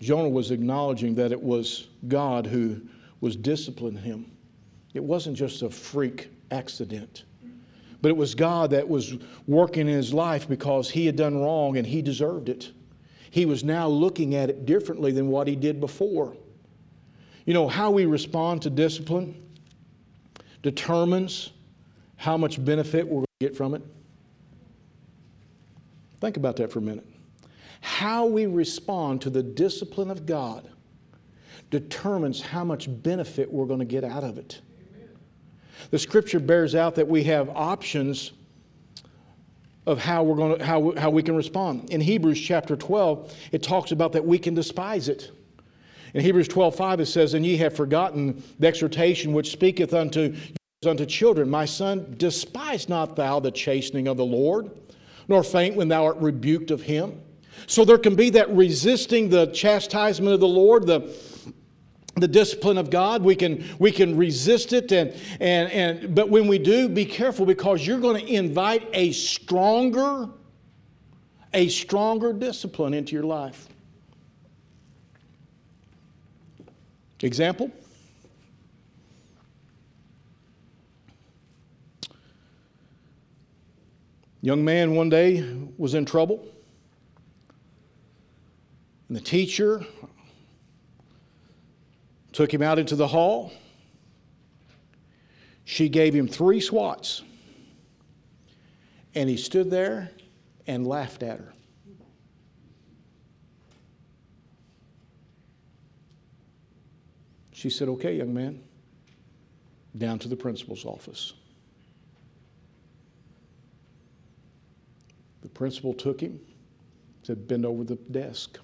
Jonah 0.00 0.28
was 0.28 0.50
acknowledging 0.50 1.14
that 1.14 1.32
it 1.32 1.40
was 1.40 1.88
God 2.08 2.46
who 2.46 2.80
was 3.20 3.34
disciplining 3.34 4.02
him. 4.02 4.30
It 4.94 5.02
wasn't 5.02 5.36
just 5.36 5.62
a 5.62 5.70
freak 5.70 6.30
accident. 6.50 7.24
But 8.06 8.10
it 8.10 8.18
was 8.18 8.36
God 8.36 8.70
that 8.70 8.88
was 8.88 9.16
working 9.48 9.88
in 9.88 9.94
his 9.96 10.14
life 10.14 10.48
because 10.48 10.88
he 10.88 11.06
had 11.06 11.16
done 11.16 11.40
wrong 11.40 11.76
and 11.76 11.84
he 11.84 12.02
deserved 12.02 12.48
it. 12.48 12.70
He 13.32 13.46
was 13.46 13.64
now 13.64 13.88
looking 13.88 14.36
at 14.36 14.48
it 14.48 14.64
differently 14.64 15.10
than 15.10 15.26
what 15.26 15.48
he 15.48 15.56
did 15.56 15.80
before. 15.80 16.36
You 17.46 17.52
know, 17.52 17.66
how 17.66 17.90
we 17.90 18.06
respond 18.06 18.62
to 18.62 18.70
discipline 18.70 19.42
determines 20.62 21.50
how 22.14 22.36
much 22.36 22.64
benefit 22.64 23.04
we're 23.04 23.22
going 23.22 23.26
to 23.40 23.44
get 23.44 23.56
from 23.56 23.74
it. 23.74 23.82
Think 26.20 26.36
about 26.36 26.54
that 26.58 26.70
for 26.70 26.78
a 26.78 26.82
minute. 26.82 27.08
How 27.80 28.24
we 28.24 28.46
respond 28.46 29.20
to 29.22 29.30
the 29.30 29.42
discipline 29.42 30.12
of 30.12 30.26
God 30.26 30.70
determines 31.70 32.40
how 32.40 32.62
much 32.62 32.86
benefit 33.02 33.52
we're 33.52 33.66
going 33.66 33.80
to 33.80 33.84
get 33.84 34.04
out 34.04 34.22
of 34.22 34.38
it. 34.38 34.60
The 35.90 35.98
scripture 35.98 36.40
bears 36.40 36.74
out 36.74 36.94
that 36.96 37.06
we 37.06 37.24
have 37.24 37.48
options 37.50 38.32
of 39.86 39.98
how 39.98 40.22
we're 40.24 40.36
going 40.36 40.58
to 40.58 40.64
how, 40.64 40.92
how 40.96 41.10
we 41.10 41.22
can 41.22 41.36
respond. 41.36 41.90
In 41.90 42.00
Hebrews 42.00 42.40
chapter 42.40 42.76
12, 42.76 43.34
it 43.52 43.62
talks 43.62 43.92
about 43.92 44.12
that 44.12 44.24
we 44.24 44.38
can 44.38 44.54
despise 44.54 45.08
it. 45.08 45.30
In 46.14 46.22
Hebrews 46.22 46.48
12, 46.48 46.74
5, 46.74 47.00
it 47.00 47.06
says, 47.06 47.34
And 47.34 47.44
ye 47.44 47.56
have 47.58 47.74
forgotten 47.74 48.42
the 48.58 48.66
exhortation 48.66 49.32
which 49.32 49.52
speaketh 49.52 49.94
unto 49.94 50.34
unto 50.86 51.06
children, 51.06 51.48
My 51.48 51.64
son, 51.64 52.14
despise 52.18 52.88
not 52.88 53.16
thou 53.16 53.40
the 53.40 53.50
chastening 53.50 54.08
of 54.08 54.16
the 54.16 54.24
Lord, 54.24 54.70
nor 55.26 55.42
faint 55.42 55.74
when 55.74 55.88
thou 55.88 56.04
art 56.04 56.18
rebuked 56.18 56.70
of 56.70 56.82
him. 56.82 57.20
So 57.66 57.84
there 57.84 57.98
can 57.98 58.14
be 58.14 58.30
that 58.30 58.50
resisting 58.50 59.28
the 59.28 59.46
chastisement 59.46 60.34
of 60.34 60.40
the 60.40 60.46
Lord, 60.46 60.86
the 60.86 61.12
the 62.16 62.28
discipline 62.28 62.78
of 62.78 62.88
God. 62.88 63.22
We 63.22 63.36
can, 63.36 63.64
we 63.78 63.92
can 63.92 64.16
resist 64.16 64.72
it, 64.72 64.90
and, 64.90 65.14
and, 65.38 65.70
and, 65.70 66.14
but 66.14 66.30
when 66.30 66.46
we 66.48 66.58
do, 66.58 66.88
be 66.88 67.04
careful 67.04 67.44
because 67.44 67.86
you're 67.86 68.00
going 68.00 68.24
to 68.24 68.32
invite 68.32 68.88
a 68.94 69.12
stronger, 69.12 70.28
a 71.52 71.68
stronger 71.68 72.32
discipline 72.32 72.94
into 72.94 73.14
your 73.14 73.24
life. 73.24 73.68
Example? 77.20 77.70
Young 84.42 84.64
man 84.64 84.94
one 84.94 85.08
day 85.08 85.44
was 85.76 85.94
in 85.94 86.04
trouble. 86.04 86.46
And 89.08 89.16
the 89.16 89.20
teacher 89.20 89.84
took 92.36 92.52
him 92.52 92.60
out 92.60 92.78
into 92.78 92.94
the 92.94 93.06
hall. 93.06 93.50
She 95.64 95.88
gave 95.88 96.14
him 96.14 96.28
three 96.28 96.60
swats. 96.60 97.22
And 99.14 99.30
he 99.30 99.38
stood 99.38 99.70
there 99.70 100.10
and 100.66 100.86
laughed 100.86 101.22
at 101.22 101.38
her. 101.38 101.54
She 107.54 107.70
said, 107.70 107.88
Okay, 107.88 108.18
young 108.18 108.34
man, 108.34 108.62
down 109.96 110.18
to 110.18 110.28
the 110.28 110.36
principal's 110.36 110.84
office. 110.84 111.32
The 115.40 115.48
principal 115.48 115.94
took 115.94 116.20
him, 116.20 116.38
said, 117.22 117.48
Bend 117.48 117.64
over 117.64 117.82
the 117.82 117.96
desk. 117.96 118.58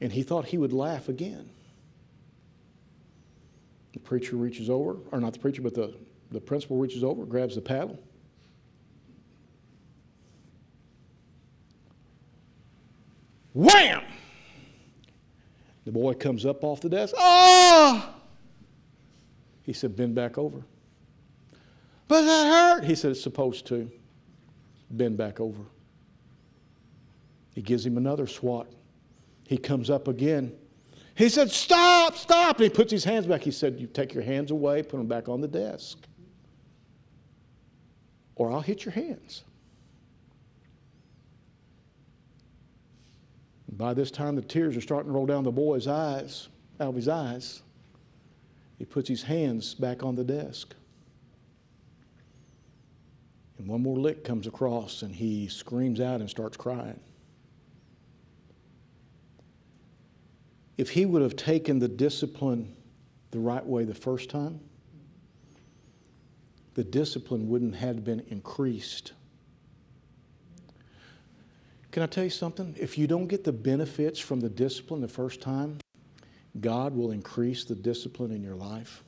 And 0.00 0.12
he 0.12 0.22
thought 0.22 0.46
he 0.46 0.58
would 0.58 0.72
laugh 0.72 1.08
again. 1.08 1.48
The 3.92 4.00
preacher 4.00 4.36
reaches 4.36 4.68
over, 4.68 4.96
or 5.10 5.20
not 5.20 5.32
the 5.32 5.38
preacher, 5.38 5.62
but 5.62 5.74
the, 5.74 5.94
the 6.30 6.40
principal 6.40 6.76
reaches 6.76 7.02
over, 7.02 7.24
grabs 7.24 7.54
the 7.54 7.62
paddle. 7.62 7.98
Wham! 13.54 14.02
The 15.86 15.92
boy 15.92 16.12
comes 16.12 16.44
up 16.44 16.62
off 16.62 16.82
the 16.82 16.90
desk. 16.90 17.14
Ah! 17.16 18.14
He 19.62 19.72
said, 19.72 19.96
Bend 19.96 20.14
back 20.14 20.36
over. 20.36 20.62
But 22.06 22.22
that 22.22 22.46
hurt. 22.46 22.84
He 22.84 22.94
said, 22.94 23.12
It's 23.12 23.22
supposed 23.22 23.66
to. 23.68 23.90
Bend 24.90 25.16
back 25.16 25.40
over. 25.40 25.62
He 27.54 27.62
gives 27.62 27.86
him 27.86 27.96
another 27.96 28.26
swat. 28.26 28.66
He 29.46 29.58
comes 29.58 29.90
up 29.90 30.08
again. 30.08 30.52
He 31.14 31.28
said, 31.28 31.50
Stop, 31.50 32.16
stop. 32.16 32.56
And 32.56 32.64
he 32.64 32.70
puts 32.70 32.90
his 32.90 33.04
hands 33.04 33.26
back. 33.26 33.42
He 33.42 33.50
said, 33.50 33.80
You 33.80 33.86
take 33.86 34.12
your 34.12 34.22
hands 34.22 34.50
away, 34.50 34.82
put 34.82 34.98
them 34.98 35.06
back 35.06 35.28
on 35.28 35.40
the 35.40 35.48
desk, 35.48 36.06
or 38.34 38.52
I'll 38.52 38.60
hit 38.60 38.84
your 38.84 38.92
hands. 38.92 39.44
By 43.70 43.92
this 43.92 44.10
time, 44.10 44.36
the 44.36 44.42
tears 44.42 44.76
are 44.76 44.80
starting 44.80 45.12
to 45.12 45.14
roll 45.14 45.26
down 45.26 45.44
the 45.44 45.52
boy's 45.52 45.86
eyes, 45.86 46.48
out 46.80 46.88
of 46.88 46.94
his 46.94 47.08
eyes. 47.08 47.62
He 48.78 48.84
puts 48.84 49.08
his 49.08 49.22
hands 49.22 49.74
back 49.74 50.02
on 50.02 50.14
the 50.14 50.24
desk. 50.24 50.74
And 53.58 53.68
one 53.68 53.82
more 53.82 53.98
lick 53.98 54.24
comes 54.24 54.46
across, 54.46 55.02
and 55.02 55.14
he 55.14 55.48
screams 55.48 56.00
out 56.00 56.20
and 56.20 56.28
starts 56.28 56.56
crying. 56.56 57.00
If 60.76 60.90
he 60.90 61.06
would 61.06 61.22
have 61.22 61.36
taken 61.36 61.78
the 61.78 61.88
discipline 61.88 62.74
the 63.30 63.38
right 63.38 63.64
way 63.64 63.84
the 63.84 63.94
first 63.94 64.28
time, 64.28 64.60
the 66.74 66.84
discipline 66.84 67.48
wouldn't 67.48 67.76
have 67.76 68.04
been 68.04 68.20
increased. 68.28 69.12
Can 71.90 72.02
I 72.02 72.06
tell 72.06 72.24
you 72.24 72.30
something? 72.30 72.76
If 72.78 72.98
you 72.98 73.06
don't 73.06 73.26
get 73.26 73.44
the 73.44 73.52
benefits 73.52 74.20
from 74.20 74.40
the 74.40 74.50
discipline 74.50 75.00
the 75.00 75.08
first 75.08 75.40
time, 75.40 75.78
God 76.60 76.94
will 76.94 77.10
increase 77.10 77.64
the 77.64 77.74
discipline 77.74 78.30
in 78.30 78.42
your 78.42 78.54
life. 78.54 79.02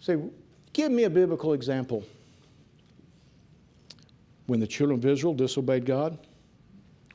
Say, 0.00 0.18
give 0.74 0.92
me 0.92 1.04
a 1.04 1.10
biblical 1.10 1.54
example. 1.54 2.04
When 4.46 4.60
the 4.60 4.66
children 4.66 4.98
of 4.98 5.06
Israel 5.06 5.32
disobeyed 5.32 5.86
God, 5.86 6.18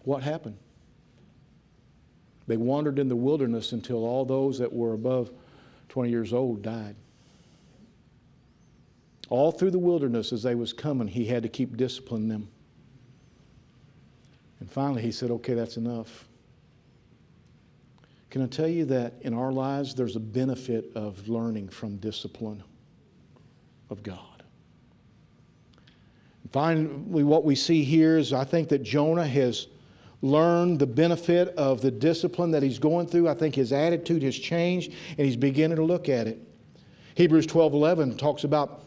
what 0.04 0.24
happened? 0.24 0.58
They 2.48 2.58
wandered 2.58 3.00
in 3.00 3.08
the 3.08 3.16
wilderness 3.16 3.72
until 3.72 4.06
all 4.06 4.26
those 4.26 4.60
that 4.60 4.72
were 4.72 4.94
above 4.94 5.32
20 5.90 6.10
years 6.10 6.34
old 6.34 6.62
died. 6.62 6.96
All 9.30 9.52
through 9.52 9.72
the 9.72 9.80
wilderness 9.80 10.32
as 10.32 10.44
they 10.44 10.54
was 10.54 10.72
coming, 10.72 11.08
he 11.08 11.26
had 11.26 11.44
to 11.44 11.50
keep 11.50 11.76
disciplining 11.78 12.28
them. 12.28 12.48
And 14.60 14.72
finally 14.72 15.02
he 15.02 15.12
said, 15.12 15.32
okay, 15.32 15.54
that's 15.54 15.78
enough. 15.78 16.28
Can 18.30 18.44
I 18.44 18.48
tell 18.48 18.68
you 18.68 18.86
that 18.86 19.14
in 19.22 19.34
our 19.34 19.52
lives 19.52 19.96
there's 19.96 20.16
a 20.16 20.20
benefit 20.20 20.92
of 20.94 21.28
learning 21.28 21.70
from 21.70 21.98
discipline 21.98 22.64
of 23.90 24.04
God? 24.04 24.20
Finally, 26.52 27.24
what 27.24 27.44
we 27.44 27.56
see 27.56 27.84
here 27.84 28.18
is 28.18 28.32
I 28.32 28.44
think 28.44 28.70
that 28.70 28.84
Jonah 28.84 29.28
has 29.28 29.68
learned 30.26 30.80
the 30.80 30.88
benefit 30.88 31.50
of 31.50 31.82
the 31.82 31.92
discipline 31.92 32.52
that 32.52 32.64
he's 32.64 32.80
going 32.80 33.08
through. 33.08 33.30
I 33.30 33.36
think 33.36 33.54
his 33.54 33.72
attitude 33.72 34.24
has 34.24 34.36
changed 34.36 34.92
and 35.18 35.26
he's 35.26 35.36
beginning 35.36 35.78
to 35.78 35.84
look 35.84 36.10
at 36.10 36.28
it. 36.28 36.40
Hebrews 37.16 37.46
12 37.46 37.74
11 37.74 38.18
talks 38.18 38.44
about 38.44 38.82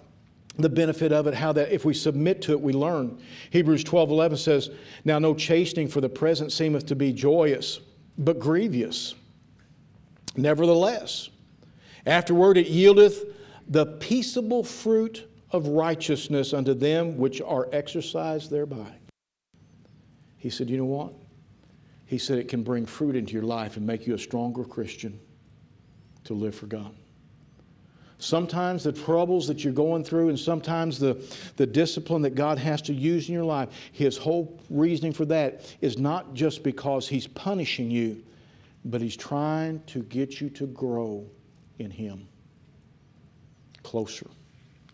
the 0.58 0.68
benefit 0.68 1.12
of 1.12 1.28
it, 1.28 1.34
how 1.34 1.52
that 1.52 1.70
if 1.70 1.84
we 1.84 1.94
submit 1.94 2.42
to 2.42 2.52
it, 2.52 2.60
we 2.60 2.72
learn. 2.72 3.20
Hebrews 3.50 3.84
12 3.84 4.10
11 4.10 4.38
says, 4.38 4.70
Now 5.04 5.18
no 5.20 5.34
chastening 5.34 5.88
for 5.88 6.00
the 6.00 6.08
present 6.08 6.52
seemeth 6.52 6.86
to 6.86 6.96
be 6.96 7.12
joyous, 7.12 7.80
but 8.18 8.40
grievous. 8.40 9.14
Nevertheless, 10.36 11.30
afterward 12.04 12.58
it 12.58 12.66
yieldeth 12.66 13.32
the 13.68 13.86
peaceable 13.86 14.64
fruit 14.64 15.28
of 15.52 15.68
righteousness 15.68 16.52
unto 16.52 16.74
them 16.74 17.16
which 17.16 17.40
are 17.40 17.68
exercised 17.72 18.50
thereby. 18.50 18.92
He 20.36 20.50
said, 20.50 20.68
You 20.68 20.78
know 20.78 20.84
what? 20.84 21.12
He 22.08 22.16
said 22.16 22.38
it 22.38 22.48
can 22.48 22.62
bring 22.62 22.86
fruit 22.86 23.14
into 23.14 23.34
your 23.34 23.42
life 23.42 23.76
and 23.76 23.86
make 23.86 24.06
you 24.06 24.14
a 24.14 24.18
stronger 24.18 24.64
Christian 24.64 25.20
to 26.24 26.32
live 26.32 26.54
for 26.54 26.64
God. 26.64 26.94
Sometimes 28.16 28.82
the 28.82 28.92
troubles 28.92 29.46
that 29.46 29.62
you're 29.62 29.74
going 29.74 30.02
through, 30.02 30.30
and 30.30 30.38
sometimes 30.38 30.98
the, 30.98 31.22
the 31.56 31.66
discipline 31.66 32.22
that 32.22 32.34
God 32.34 32.58
has 32.58 32.80
to 32.82 32.94
use 32.94 33.28
in 33.28 33.34
your 33.34 33.44
life, 33.44 33.68
His 33.92 34.16
whole 34.16 34.58
reasoning 34.70 35.12
for 35.12 35.26
that 35.26 35.76
is 35.82 35.98
not 35.98 36.32
just 36.32 36.62
because 36.62 37.06
He's 37.06 37.26
punishing 37.26 37.90
you, 37.90 38.24
but 38.86 39.02
He's 39.02 39.16
trying 39.16 39.82
to 39.88 40.02
get 40.04 40.40
you 40.40 40.48
to 40.50 40.66
grow 40.66 41.26
in 41.78 41.90
Him 41.90 42.26
closer 43.82 44.28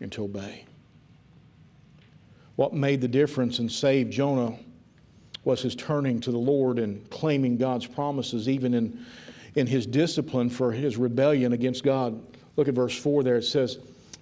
and 0.01 0.11
to 0.11 0.25
obey. 0.25 0.65
What 2.57 2.73
made 2.73 2.99
the 2.99 3.07
difference 3.07 3.59
and 3.59 3.71
saved 3.71 4.11
Jonah 4.11 4.57
was 5.45 5.61
his 5.61 5.75
turning 5.75 6.19
to 6.21 6.31
the 6.31 6.37
Lord 6.37 6.79
and 6.79 7.09
claiming 7.09 7.57
God's 7.57 7.85
promises, 7.85 8.49
even 8.49 8.73
in, 8.73 9.05
in 9.53 9.67
his 9.67 9.85
discipline 9.85 10.49
for 10.49 10.71
his 10.71 10.97
rebellion 10.97 11.53
against 11.53 11.83
God. 11.83 12.21
Look 12.57 12.67
at 12.67 12.73
verse 12.73 12.97
4 12.97 13.23
there. 13.23 13.37
It 13.37 13.43
says, 13.43 13.77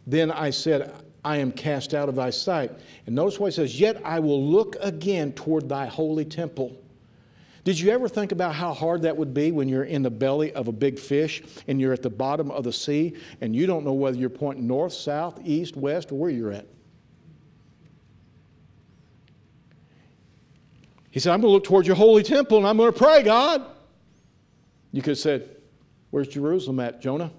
Then 0.05 0.29
I 0.29 0.51
said, 0.51 0.93
I 1.23 1.37
am 1.37 1.51
cast 1.51 1.93
out 1.93 2.09
of 2.09 2.15
thy 2.15 2.29
sight. 2.29 2.71
And 3.05 3.15
notice 3.15 3.39
what 3.39 3.47
it 3.47 3.53
says, 3.53 3.79
Yet 3.79 4.01
I 4.03 4.19
will 4.19 4.45
look 4.45 4.75
again 4.81 5.31
toward 5.31 5.69
thy 5.69 5.85
holy 5.85 6.25
temple. 6.25 6.77
Did 7.63 7.79
you 7.79 7.91
ever 7.91 8.09
think 8.09 8.33
about 8.33 8.53
how 8.53 8.73
hard 8.73 9.03
that 9.03 9.15
would 9.15 9.33
be 9.33 9.53
when 9.53 9.69
you're 9.69 9.85
in 9.85 10.03
the 10.03 10.11
belly 10.11 10.51
of 10.51 10.67
a 10.67 10.73
big 10.73 10.99
fish 10.99 11.41
and 11.69 11.79
you're 11.79 11.93
at 11.93 12.01
the 12.01 12.09
bottom 12.09 12.51
of 12.51 12.65
the 12.65 12.73
sea 12.73 13.15
and 13.39 13.55
you 13.55 13.65
don't 13.65 13.85
know 13.85 13.93
whether 13.93 14.17
you're 14.17 14.29
pointing 14.29 14.67
north, 14.67 14.91
south, 14.91 15.39
east, 15.45 15.77
west, 15.77 16.11
or 16.11 16.15
where 16.15 16.29
you're 16.29 16.51
at? 16.51 16.67
He 21.13 21.19
said, 21.19 21.31
I'm 21.31 21.41
going 21.41 21.51
to 21.51 21.53
look 21.53 21.63
towards 21.63 21.85
your 21.87 21.95
holy 21.95 22.23
temple 22.23 22.57
and 22.57 22.65
I'm 22.65 22.75
going 22.75 22.91
to 22.91 22.97
pray, 22.97 23.21
God. 23.21 23.63
You 24.91 25.03
could 25.03 25.11
have 25.11 25.19
said, 25.19 25.47
Where's 26.09 26.27
Jerusalem 26.27 26.79
at, 26.79 27.03
Jonah? 27.03 27.31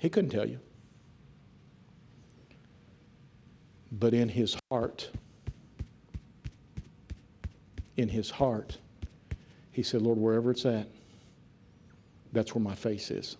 He 0.00 0.08
couldn't 0.08 0.30
tell 0.30 0.48
you. 0.48 0.58
But 3.92 4.14
in 4.14 4.26
his 4.26 4.56
heart, 4.70 5.10
in 7.98 8.08
his 8.08 8.30
heart, 8.30 8.78
he 9.70 9.82
said, 9.82 10.00
Lord, 10.00 10.16
wherever 10.16 10.50
it's 10.50 10.64
at, 10.64 10.88
that's 12.32 12.54
where 12.54 12.64
my 12.64 12.74
face 12.74 13.10
is. 13.10 13.36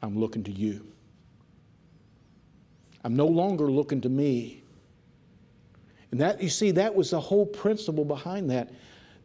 I'm 0.00 0.16
looking 0.16 0.44
to 0.44 0.52
you. 0.52 0.86
I'm 3.02 3.16
no 3.16 3.26
longer 3.26 3.68
looking 3.68 4.00
to 4.02 4.08
me. 4.08 4.62
And 6.10 6.20
that, 6.20 6.42
you 6.42 6.48
see, 6.48 6.70
that 6.72 6.94
was 6.94 7.10
the 7.10 7.20
whole 7.20 7.46
principle 7.46 8.04
behind 8.04 8.50
that 8.50 8.70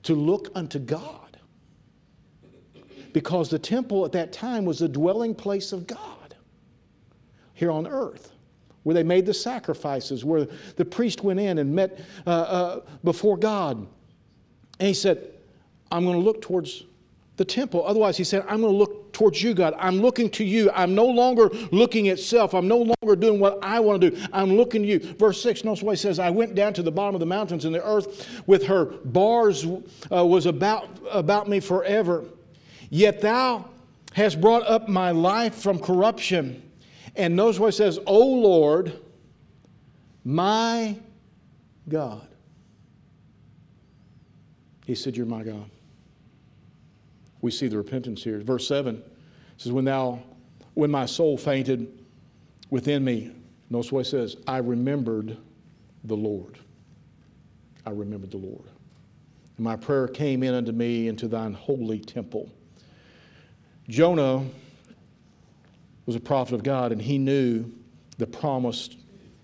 to 0.04 0.16
look 0.16 0.50
unto 0.56 0.80
God. 0.80 1.38
Because 3.14 3.50
the 3.50 3.60
temple 3.60 4.06
at 4.06 4.12
that 4.14 4.34
time 4.34 4.66
was 4.66 4.80
the 4.80 4.90
dwelling 4.90 5.36
place 5.36 5.72
of 5.72 5.88
God 5.88 6.36
here 7.54 7.72
on 7.72 7.88
earth, 7.88 8.34
where 8.82 8.94
they 8.94 9.04
made 9.04 9.26
the 9.26 9.34
sacrifices, 9.34 10.26
where 10.26 10.48
the 10.76 10.86
priest 10.86 11.24
went 11.24 11.40
in 11.40 11.60
and 11.60 11.74
met 11.74 12.00
uh, 12.26 12.30
uh, 12.30 12.82
before 13.04 13.38
God. 13.38 13.88
And 14.80 14.88
he 14.88 14.94
said, 14.94 15.32
I'm 15.92 16.04
going 16.04 16.18
to 16.18 16.24
look 16.24 16.42
towards 16.42 16.84
the 17.36 17.46
temple. 17.46 17.84
Otherwise, 17.86 18.18
he 18.18 18.24
said, 18.24 18.42
I'm 18.48 18.62
going 18.62 18.74
to 18.74 18.78
look 18.78 19.12
towards 19.12 19.42
you, 19.42 19.54
God. 19.54 19.74
I'm 19.80 20.02
looking 20.02 20.30
to 20.32 20.44
you. 20.44 20.70
I'm 20.72 20.94
no 20.94 21.06
longer 21.06 21.50
looking 21.72 22.10
at 22.10 22.20
self. 22.20 22.54
I'm 22.54 22.68
no 22.68 22.78
longer 22.78 23.16
doing 23.16 23.40
what 23.40 23.60
I 23.64 23.80
want 23.80 24.02
to 24.02 24.12
do. 24.12 24.28
I'm 24.32 24.56
looking 24.56 24.84
to 24.84 24.88
you. 24.88 25.00
Verse 25.00 25.42
6, 25.42 25.64
notice 25.64 25.84
what 25.84 25.94
he 25.94 25.98
says 25.98 26.20
I 26.20 26.30
went 26.30 26.54
down 26.54 26.74
to 26.76 26.84
the 26.84 26.92
bottom 26.92 27.16
of 27.16 27.20
the 27.20 27.26
mountains, 27.26 27.66
and 27.66 27.74
the 27.74 27.84
earth 27.84 28.44
with 28.46 28.66
her 28.68 28.86
bars 28.86 29.66
uh, 30.12 30.26
was 30.26 30.46
about, 30.46 30.90
about 31.10 31.50
me 31.50 31.60
forever. 31.60 32.24
Yet 32.90 33.22
thou 33.22 33.66
hast 34.14 34.40
brought 34.40 34.68
up 34.68 34.88
my 34.88 35.12
life 35.12 35.56
from 35.56 35.80
corruption. 35.80 36.62
And 37.16 37.36
notice 37.36 37.60
what 37.60 37.74
he 37.74 37.78
says, 37.78 38.00
O 38.06 38.20
Lord, 38.20 39.00
my 40.24 40.98
God. 41.90 42.28
He 44.86 44.94
said, 44.94 45.18
You're 45.18 45.26
my 45.26 45.44
God 45.44 45.70
we 47.44 47.52
see 47.52 47.68
the 47.68 47.78
repentance 47.78 48.24
here. 48.24 48.40
Verse 48.40 48.66
7 48.68 49.04
says, 49.58 49.72
When 49.74 49.84
thou, 49.84 50.24
when 50.76 50.90
my 50.90 51.06
soul 51.06 51.38
fainted 51.38 52.06
within 52.70 53.04
me, 53.04 53.32
notice 53.70 53.92
what 53.92 54.00
it 54.00 54.10
says, 54.10 54.38
I 54.48 54.58
remembered 54.60 55.38
the 56.06 56.16
Lord. 56.16 56.58
I 57.86 57.90
remembered 57.90 58.32
the 58.32 58.38
Lord. 58.38 58.64
And 59.58 59.64
my 59.66 59.76
prayer 59.76 60.08
came 60.08 60.42
in 60.42 60.54
unto 60.54 60.72
me 60.72 61.10
into 61.10 61.28
thine 61.28 61.54
holy 61.54 62.00
temple. 62.00 62.50
Jonah 63.90 64.46
was 66.06 66.16
a 66.16 66.22
prophet 66.22 66.56
of 66.56 66.64
God, 66.64 66.94
and 66.94 67.02
he 67.02 67.18
knew 67.18 67.70
the 68.20 68.26
promise 68.26 68.90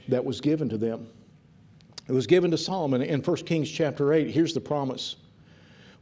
that 0.08 0.24
was 0.24 0.40
given 0.40 0.70
to 0.70 0.78
them. 0.78 1.06
It 2.08 2.14
was 2.14 2.28
given 2.28 2.50
to 2.52 2.58
Solomon 2.58 3.02
in 3.02 3.22
1 3.22 3.36
Kings 3.38 3.70
chapter 3.70 4.14
8. 4.14 4.32
Here's 4.32 4.54
the 4.54 4.62
promise. 4.62 5.18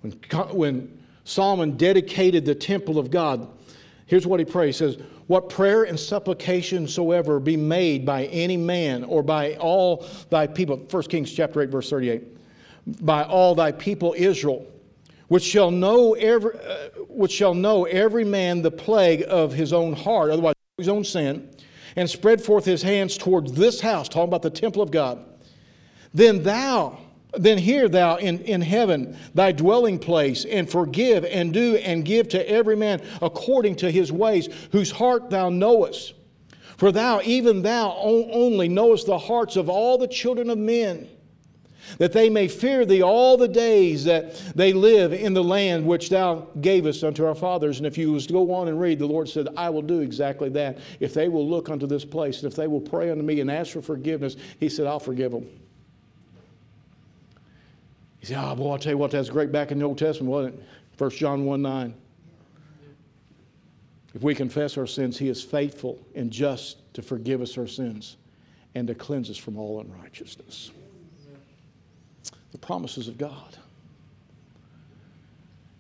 When, 0.02 0.12
when 0.52 0.98
Solomon 1.28 1.76
dedicated 1.76 2.46
the 2.46 2.56
temple 2.56 2.98
of 2.98 3.12
God. 3.12 3.50
Here's 4.06 4.26
what 4.26 4.40
he 4.40 4.46
prays. 4.46 4.80
He 4.80 4.86
says, 4.86 4.98
What 5.28 5.50
prayer 5.50 5.84
and 5.84 6.00
supplication 6.00 6.88
soever 6.88 7.42
be 7.42 7.58
made 7.58 8.06
by 8.06 8.28
any 8.28 8.56
man 8.56 9.04
or 9.04 9.22
by 9.22 9.56
all 9.56 10.06
thy 10.30 10.48
people. 10.48 10.78
1 10.78 11.04
Kings 11.04 11.30
chapter 11.30 11.62
8, 11.62 11.70
verse 11.70 11.90
38. 11.90 12.24
By 13.06 13.24
all 13.24 13.56
thy 13.56 13.74
people 13.74 14.16
Israel, 14.18 14.66
which 15.28 15.44
shall 15.44 15.70
know 15.70 16.14
every, 16.14 16.58
uh, 16.58 16.88
which 17.10 17.34
shall 17.34 17.54
know 17.54 17.84
every 17.84 18.24
man 18.24 18.62
the 18.62 18.72
plague 18.72 19.26
of 19.28 19.52
his 19.52 19.74
own 19.74 19.92
heart, 19.92 20.32
otherwise 20.32 20.56
his 20.78 20.88
own 20.88 21.04
sin, 21.04 21.50
and 21.98 22.10
spread 22.10 22.42
forth 22.42 22.64
his 22.64 22.82
hands 22.82 23.18
towards 23.18 23.52
this 23.52 23.82
house, 23.82 24.08
talking 24.08 24.30
about 24.30 24.44
the 24.44 24.50
temple 24.50 24.82
of 24.82 24.92
God 24.92 25.26
then 26.14 26.44
thou, 26.44 26.98
then 27.38 27.58
hear 27.58 27.88
thou 27.88 28.18
in, 28.18 28.40
in 28.42 28.62
heaven 28.62 29.18
thy 29.34 29.52
dwelling 29.52 30.00
place, 30.00 30.46
and 30.46 30.70
forgive 30.70 31.26
and 31.26 31.54
do 31.54 31.76
and 31.78 32.06
give 32.06 32.28
to 32.30 32.50
every 32.50 32.76
man 32.76 33.02
according 33.22 33.76
to 33.78 33.92
his 33.92 34.12
ways, 34.12 34.50
whose 34.72 34.92
heart 34.92 35.30
thou 35.30 35.50
knowest. 35.50 36.14
For 36.78 36.92
thou, 36.92 37.22
even 37.24 37.64
thou 37.64 37.96
only, 38.00 38.68
knowest 38.68 39.08
the 39.08 39.18
hearts 39.18 39.56
of 39.56 39.70
all 39.70 39.98
the 39.98 40.08
children 40.08 40.50
of 40.50 40.58
men 40.58 41.10
that 41.98 42.14
they 42.14 42.30
may 42.30 42.48
fear 42.48 42.86
thee 42.86 43.02
all 43.02 43.38
the 43.38 43.48
days 43.48 44.04
that 44.06 44.36
they 44.56 44.74
live 44.74 45.14
in 45.14 45.34
the 45.34 45.44
land 45.44 45.86
which 45.86 46.10
thou 46.10 46.48
gavest 46.62 47.04
unto 47.04 47.26
our 47.26 47.36
fathers. 47.36 47.78
And 47.78 47.88
if 47.88 47.98
you 47.98 48.12
was 48.12 48.28
to 48.28 48.34
go 48.34 48.54
on 48.54 48.68
and 48.68 48.80
read, 48.80 49.00
the 49.00 49.06
Lord 49.06 49.30
said, 49.30 49.48
I 49.56 49.70
will 49.70 49.82
do 49.82 50.02
exactly 50.02 50.50
that. 50.50 50.80
If 51.00 51.14
they 51.14 51.30
will 51.30 51.48
look 51.48 51.70
unto 51.70 51.88
this 51.88 52.06
place, 52.06 52.44
and 52.44 52.52
if 52.52 52.58
they 52.58 52.68
will 52.68 52.82
pray 52.82 53.10
unto 53.10 53.24
me 53.24 53.40
and 53.40 53.50
ask 53.50 53.72
for 53.72 53.82
forgiveness, 53.82 54.36
he 54.60 54.70
said, 54.70 54.88
I'll 54.88 55.00
forgive 55.00 55.32
them. 55.32 55.48
He 58.20 58.26
said, 58.26 58.38
Oh, 58.40 58.56
boy, 58.56 58.72
I'll 58.72 58.80
tell 58.80 58.94
you 58.94 58.98
what, 58.98 59.12
that's 59.12 59.30
great 59.30 59.52
back 59.52 59.72
in 59.72 59.80
the 59.80 59.86
Old 59.86 59.98
Testament, 59.98 60.32
wasn't 60.32 60.56
it? 60.56 60.64
1 60.98 61.10
John 61.12 61.46
1 61.46 61.62
9. 61.62 61.94
If 64.16 64.24
we 64.24 64.34
confess 64.34 64.78
our 64.78 64.88
sins, 64.88 65.18
he 65.18 65.30
is 65.30 65.44
faithful 65.44 66.00
and 66.16 66.32
just 66.32 66.94
to 66.96 67.02
forgive 67.02 67.42
us 67.42 67.58
our 67.58 67.68
sins 67.68 68.18
and 68.74 68.88
to 68.88 68.96
cleanse 68.96 69.30
us 69.30 69.38
from 69.38 69.58
all 69.58 69.80
unrighteousness 69.80 70.72
the 72.52 72.58
promises 72.66 73.08
of 73.08 73.18
God. 73.18 73.58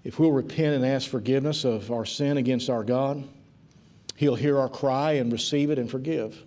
If 0.03 0.19
we'll 0.19 0.31
repent 0.31 0.75
and 0.75 0.85
ask 0.85 1.09
forgiveness 1.09 1.65
of 1.65 1.91
our 1.91 2.05
sin 2.05 2.37
against 2.37 2.69
our 2.69 2.83
God, 2.83 3.27
He'll 4.15 4.35
hear 4.35 4.57
our 4.57 4.69
cry 4.69 5.13
and 5.13 5.31
receive 5.31 5.69
it 5.69 5.77
and 5.77 5.89
forgive. 5.89 6.43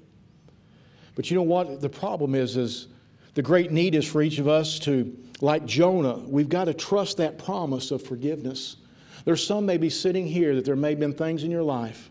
But 1.14 1.30
you 1.30 1.36
know 1.36 1.42
what? 1.42 1.80
The 1.80 1.88
problem 1.88 2.34
is, 2.34 2.56
is 2.56 2.88
the 3.34 3.42
great 3.42 3.70
need 3.70 3.94
is 3.94 4.04
for 4.04 4.22
each 4.22 4.38
of 4.38 4.48
us 4.48 4.78
to, 4.80 5.16
like 5.40 5.64
Jonah, 5.64 6.18
we've 6.18 6.48
got 6.48 6.64
to 6.64 6.74
trust 6.74 7.16
that 7.16 7.38
promise 7.38 7.90
of 7.90 8.02
forgiveness. 8.02 8.76
There's 9.24 9.44
some 9.44 9.66
maybe 9.66 9.88
sitting 9.88 10.26
here 10.26 10.54
that 10.54 10.64
there 10.64 10.76
may 10.76 10.90
have 10.90 11.00
been 11.00 11.14
things 11.14 11.44
in 11.44 11.50
your 11.50 11.62
life 11.62 12.10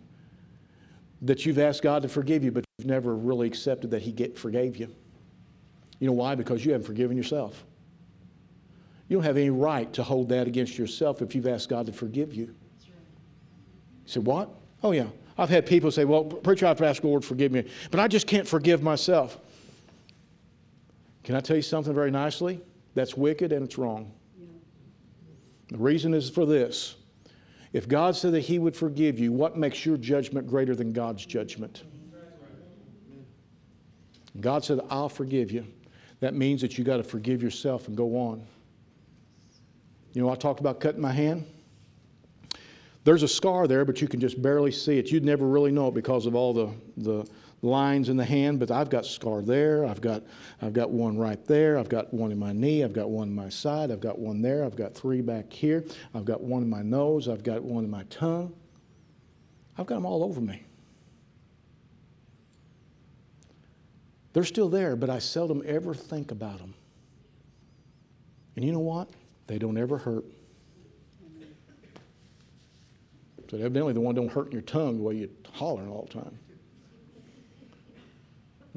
that 1.22 1.46
you've 1.46 1.60
asked 1.60 1.82
God 1.82 2.02
to 2.04 2.10
forgive 2.10 2.44
you, 2.44 2.52
but 2.52 2.64
you've 2.78 2.88
never 2.88 3.16
really 3.16 3.48
accepted 3.48 3.92
that 3.92 4.02
He 4.02 4.12
get, 4.12 4.38
forgave 4.38 4.78
you. 4.78 4.94
You 6.00 6.08
know 6.08 6.14
why? 6.14 6.36
Because 6.36 6.66
you 6.66 6.72
haven't 6.72 6.88
forgiven 6.88 7.18
yourself. 7.18 7.66
You 9.10 9.18
don't 9.18 9.24
have 9.24 9.38
any 9.38 9.50
right 9.50 9.92
to 9.94 10.04
hold 10.04 10.30
that 10.30 10.48
against 10.48 10.78
yourself 10.78 11.22
if 11.22 11.36
you've 11.36 11.48
asked 11.48 11.70
God 11.70 11.88
to 11.88 11.94
forgive 11.94 12.34
you. 12.34 12.46
You 12.46 12.94
say, 14.06 14.20
What? 14.20 14.50
Oh, 14.82 14.92
yeah. 14.92 15.08
I've 15.38 15.50
had 15.50 15.66
people 15.66 15.92
say, 15.92 16.06
Well, 16.06 16.24
preacher, 16.24 16.68
I've 16.68 16.82
asked 16.82 17.04
Lord 17.04 17.26
forgive 17.26 17.52
me, 17.52 17.66
but 17.92 18.00
I 18.00 18.08
just 18.08 18.28
can't 18.28 18.48
forgive 18.48 18.82
myself. 18.82 19.38
Can 21.24 21.36
I 21.36 21.42
tell 21.42 21.56
you 21.56 21.62
something 21.62 21.94
very 21.94 22.12
nicely? 22.12 22.62
That's 22.96 23.16
wicked 23.16 23.52
and 23.52 23.64
it's 23.66 23.78
wrong. 23.78 24.12
Yeah. 24.40 24.48
The 25.70 25.78
reason 25.78 26.14
is 26.14 26.30
for 26.30 26.46
this. 26.46 26.96
If 27.72 27.88
God 27.88 28.16
said 28.16 28.34
that 28.34 28.42
He 28.42 28.60
would 28.60 28.76
forgive 28.76 29.20
you, 29.20 29.32
what 29.32 29.58
makes 29.58 29.86
your 29.86 29.98
judgment 29.98 30.48
greater 30.48 30.76
than 30.76 30.92
God's 30.92 31.26
judgment? 31.26 31.84
God 34.42 34.64
said, 34.64 34.80
I'll 34.90 35.10
forgive 35.10 35.52
you. 35.52 35.66
That 36.20 36.34
means 36.34 36.62
that 36.62 36.78
you 36.78 36.84
got 36.84 36.98
to 36.98 37.04
forgive 37.04 37.42
yourself 37.42 37.88
and 37.88 37.96
go 37.96 38.18
on. 38.18 38.46
You 40.14 40.22
know, 40.22 40.30
I 40.30 40.36
talked 40.36 40.60
about 40.60 40.80
cutting 40.80 41.02
my 41.02 41.12
hand. 41.12 41.46
There's 43.04 43.24
a 43.24 43.28
scar 43.28 43.68
there, 43.68 43.86
but 43.86 44.02
you 44.02 44.08
can 44.08 44.20
just 44.20 44.42
barely 44.42 44.72
see 44.72 44.98
it. 44.98 45.12
You'd 45.12 45.24
never 45.24 45.48
really 45.48 45.72
know 45.72 45.88
it 45.88 45.94
because 45.94 46.26
of 46.26 46.36
all 46.36 46.54
the, 46.54 46.70
the 46.98 47.28
lines 47.62 48.10
in 48.10 48.18
the 48.18 48.26
hand, 48.26 48.60
but 48.60 48.72
I've 48.72 48.90
got 48.90 49.06
scar 49.06 49.42
there. 49.42 49.86
I've 49.86 50.02
got, 50.02 50.24
I've 50.62 50.74
got 50.74 50.92
one 50.92 51.18
right 51.18 51.44
there. 51.46 51.78
I've 51.78 51.90
got 51.90 52.14
one 52.14 52.32
in 52.32 52.40
my 52.40 52.54
knee. 52.54 52.84
I've 52.84 52.94
got 52.94 53.10
one 53.10 53.30
in 53.30 53.36
my 53.36 53.50
side. 53.50 53.92
I've 53.92 54.00
got 54.00 54.18
one 54.18 54.42
there. 54.42 54.64
I've 54.64 54.76
got 54.76 54.94
three 54.94 55.22
back 55.22 55.52
here. 55.52 55.84
I've 56.14 56.26
got 56.26 56.42
one 56.42 56.62
in 56.62 56.70
my 56.70 56.82
nose. 56.82 57.28
I've 57.28 57.44
got 57.44 57.62
one 57.62 57.84
in 57.84 57.90
my 57.90 58.04
tongue. 58.04 58.54
I've 59.78 59.86
got 59.86 59.96
them 59.96 60.06
all 60.06 60.24
over 60.24 60.42
me. 60.42 60.64
They're 64.34 64.44
still 64.44 64.70
there, 64.70 64.96
but 64.96 65.10
I 65.10 65.20
seldom 65.20 65.64
ever 65.66 65.94
think 65.94 66.32
about 66.32 66.60
them. 66.60 66.74
And 68.56 68.64
you 68.64 68.72
know 68.72 68.80
what? 68.80 69.10
They 69.48 69.58
don't 69.58 69.78
ever 69.78 69.98
hurt. 69.98 70.26
So 73.50 73.58
evidently 73.58 73.94
the 73.94 74.02
one 74.02 74.14
don't 74.14 74.32
hurt 74.32 74.48
in 74.48 74.52
your 74.52 74.62
tongue 74.62 74.98
the 74.98 75.04
way 75.04 75.16
you're 75.16 75.30
hollering 75.52 75.90
all 75.90 76.04
the 76.04 76.22
time. 76.22 76.38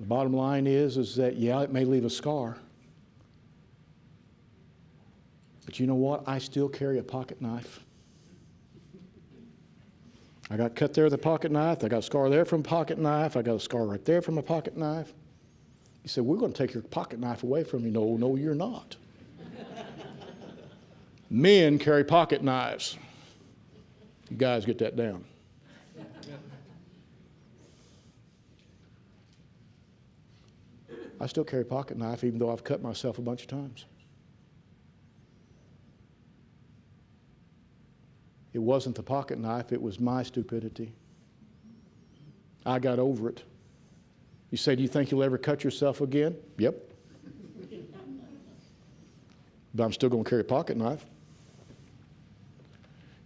The 0.03 0.09
bottom 0.09 0.33
line 0.33 0.67
is, 0.67 0.97
is 0.97 1.15
that 1.15 1.37
yeah, 1.37 1.61
it 1.61 1.73
may 1.73 1.85
leave 1.85 2.05
a 2.05 2.11
scar. 2.11 2.57
But 5.65 5.79
you 5.79 5.87
know 5.87 5.95
what? 5.95 6.25
I 6.27 6.39
still 6.39 6.69
carry 6.69 6.99
a 6.99 7.05
pocket 7.05 7.41
knife. 7.41 7.85
I 10.51 10.57
got 10.57 10.75
cut 10.75 10.93
there 10.93 11.05
with 11.05 11.15
a 11.15 11.19
pocket 11.19 11.53
knife. 11.53 11.85
I 11.85 11.89
got 11.89 12.01
a 12.01 12.03
scar 12.03 12.29
there 12.31 12.45
from 12.45 12.63
a 12.63 12.65
pocket 12.65 12.99
knife. 12.99 13.37
I 13.37 13.43
got 13.43 13.55
a 13.55 13.61
scar 13.61 13.87
right 13.87 14.05
there 14.05 14.21
from 14.21 14.39
a 14.39 14.43
pocket 14.43 14.77
knife. 14.77 15.13
He 16.03 16.09
said, 16.09 16.25
We're 16.25 16.37
going 16.37 16.53
to 16.53 16.59
take 16.59 16.75
your 16.75 16.83
pocket 16.83 17.21
knife 17.21 17.45
away 17.45 17.63
from 17.63 17.85
you. 17.85 17.93
No, 17.93 18.17
no, 18.17 18.35
you're 18.35 18.57
not. 18.57 18.97
Men 21.31 21.79
carry 21.79 22.03
pocket 22.03 22.43
knives. 22.43 22.99
You 24.31 24.37
guys 24.37 24.65
get 24.65 24.79
that 24.79 24.97
down. 24.97 25.25
I 31.23 31.27
still 31.27 31.45
carry 31.45 31.63
a 31.63 31.65
pocket 31.65 31.97
knife 31.97 32.25
even 32.25 32.41
though 32.41 32.51
I've 32.51 32.65
cut 32.65 32.83
myself 32.83 33.19
a 33.19 33.23
bunch 33.23 33.43
of 33.43 33.47
times. 33.47 33.85
It 38.53 38.59
wasn't 38.59 38.97
the 38.97 39.05
pocket 39.05 39.39
knife, 39.39 39.71
it 39.71 39.81
was 39.81 40.01
my 40.01 40.25
stupidity. 40.25 40.93
I 42.67 42.81
got 42.81 42.99
over 42.99 43.29
it. 43.29 43.45
You 44.51 44.59
say, 44.59 44.75
Do 44.75 44.83
you 44.83 44.89
think 44.89 45.13
you'll 45.13 45.23
ever 45.23 45.39
cut 45.39 45.63
yourself 45.63 46.01
again? 46.01 46.37
Yep. 46.59 46.75
but 49.75 49.85
I'm 49.85 49.93
still 49.93 50.09
going 50.09 50.25
to 50.25 50.29
carry 50.29 50.43
a 50.43 50.45
pocket 50.45 50.77
knife. 50.77 51.07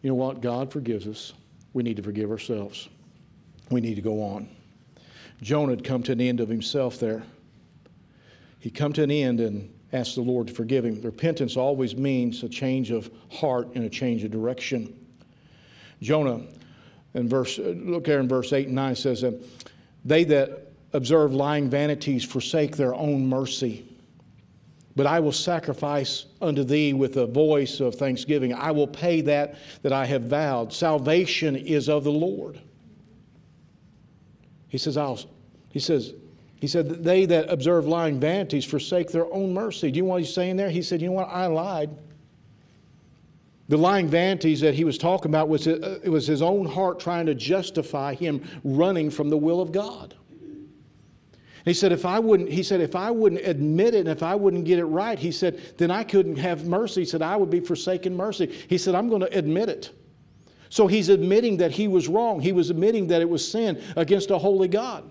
You 0.03 0.11
know 0.11 0.15
what? 0.17 0.43
God 0.43 0.71
forgives 0.71 1.07
us. 1.07 1.33
We 1.73 1.83
need 1.83 1.97
to 1.97 2.03
forgive 2.03 2.31
ourselves. 2.31 2.91
We 3.71 3.81
need 3.81 3.95
to 3.95 4.03
go 4.03 4.23
on. 4.23 4.51
Jonah 5.41 5.73
had 5.73 5.83
come 5.83 6.03
to 6.05 6.13
an 6.13 6.21
end 6.21 6.41
of 6.41 6.51
himself 6.51 7.01
there. 7.01 7.25
He'd 8.61 8.75
come 8.75 8.93
to 8.95 9.03
an 9.03 9.11
end 9.11 9.41
and 9.41 9.73
asked 9.93 10.15
the 10.15 10.23
Lord 10.23 10.49
to 10.49 10.53
forgive 10.55 10.85
him. 10.85 11.01
Repentance 11.03 11.57
always 11.57 11.97
means 11.97 12.43
a 12.43 12.49
change 12.49 12.91
of 12.91 13.11
heart 13.31 13.69
and 13.75 13.85
a 13.85 13.91
change 13.91 14.25
of 14.25 14.31
direction. 14.31 14.95
Jonah, 16.03 16.43
in 17.15 17.29
verse, 17.29 17.59
look 17.59 18.05
there 18.05 18.21
in 18.21 18.29
verse 18.29 18.53
8 18.53 18.67
and 18.67 18.75
9 18.75 18.97
says, 18.97 19.23
that 19.23 19.35
They 20.05 20.25
that 20.25 20.73
observe 20.93 21.33
lying 21.33 21.71
vanities 21.71 22.25
forsake 22.25 22.77
their 22.77 22.95
own 22.95 23.29
mercy. 23.29 23.87
But 24.97 25.07
I 25.07 25.21
will 25.21 25.33
sacrifice 25.33 26.25
unto 26.41 26.65
thee 26.65 26.95
with 26.95 27.19
a 27.19 27.27
voice 27.27 27.81
of 27.81 27.95
thanksgiving. 27.95 28.55
I 28.55 28.71
will 28.71 28.87
pay 28.87 29.21
that 29.23 29.57
that 29.83 29.93
I 29.93 30.07
have 30.07 30.23
vowed. 30.23 30.73
Salvation 30.73 31.55
is 31.55 31.91
of 31.91 32.05
the 32.05 32.13
Lord. 32.13 32.59
He 34.69 34.79
says, 34.79 34.97
I'll, 34.97 35.21
he 35.71 35.79
says, 35.79 36.15
he 36.57 36.67
said, 36.67 37.05
they 37.05 37.27
that 37.27 37.51
observe 37.51 37.87
lying 37.87 38.19
vanities 38.19 38.65
forsake 38.65 39.11
their 39.11 39.33
own 39.33 39.53
mercy. 39.53 39.91
Do 39.91 39.99
you 39.99 40.03
know 40.05 40.11
what 40.11 40.23
he's 40.23 40.33
saying 40.33 40.57
there? 40.57 40.71
He 40.71 40.83
said, 40.83 41.03
you 41.03 41.09
know 41.09 41.15
what? 41.15 41.29
I 41.29 41.47
lied. 41.47 41.91
The 43.69 43.77
lying 43.77 44.09
vanities 44.09 44.61
that 44.61 44.75
he 44.75 44.85
was 44.85 44.97
talking 44.97 45.31
about 45.31 45.49
was 45.49 45.67
uh, 45.67 45.99
it 46.03 46.09
was 46.09 46.27
his 46.27 46.41
own 46.41 46.67
heart 46.67 47.01
trying 47.01 47.27
to 47.27 47.35
justify 47.35 48.15
him 48.15 48.43
running 48.65 49.11
from 49.11 49.29
the 49.29 49.37
will 49.37 49.61
of 49.61 49.73
God. 49.73 50.15
He 51.65 51.75
said, 51.75 51.91
if 51.91 52.07
I 52.07 52.21
wouldn't, 52.21 52.49
he 52.49 52.63
said, 52.63 52.81
if 52.81 52.95
I 52.95 53.11
wouldn't 53.11 53.45
admit 53.45 53.95
it 53.95 54.01
and 54.01 54.09
if 54.09 54.23
I 54.23 54.37
wouldn't 54.37 54.65
get 54.65 54.79
it 54.79 54.85
right, 54.85 55.19
he 55.19 55.33
said, 55.33 55.61
then 55.79 55.91
I 55.91 56.05
couldn't 56.05 56.37
have 56.37 56.65
mercy. 56.65 57.01
He 57.01 57.07
said, 57.07 57.23
I 57.23 57.35
would 57.35 57.51
be 57.51 57.59
forsaken 57.59 58.17
mercy. 58.17 58.47
He 58.69 58.79
said, 58.79 58.95
I'm 58.95 59.09
going 59.09 59.23
to 59.23 59.37
admit 59.37 59.69
it. 59.69 59.91
So 60.69 60.87
he's 60.87 61.09
admitting 61.09 61.57
that 61.57 61.73
he 61.73 61.89
was 61.89 62.07
wrong. 62.07 62.41
He 62.41 62.53
was 62.53 62.71
admitting 62.71 63.09
that 63.09 63.21
it 63.21 63.29
was 63.29 63.47
sin 63.47 63.83
against 63.97 64.31
a 64.31 64.39
holy 64.39 64.69
God. 64.69 65.11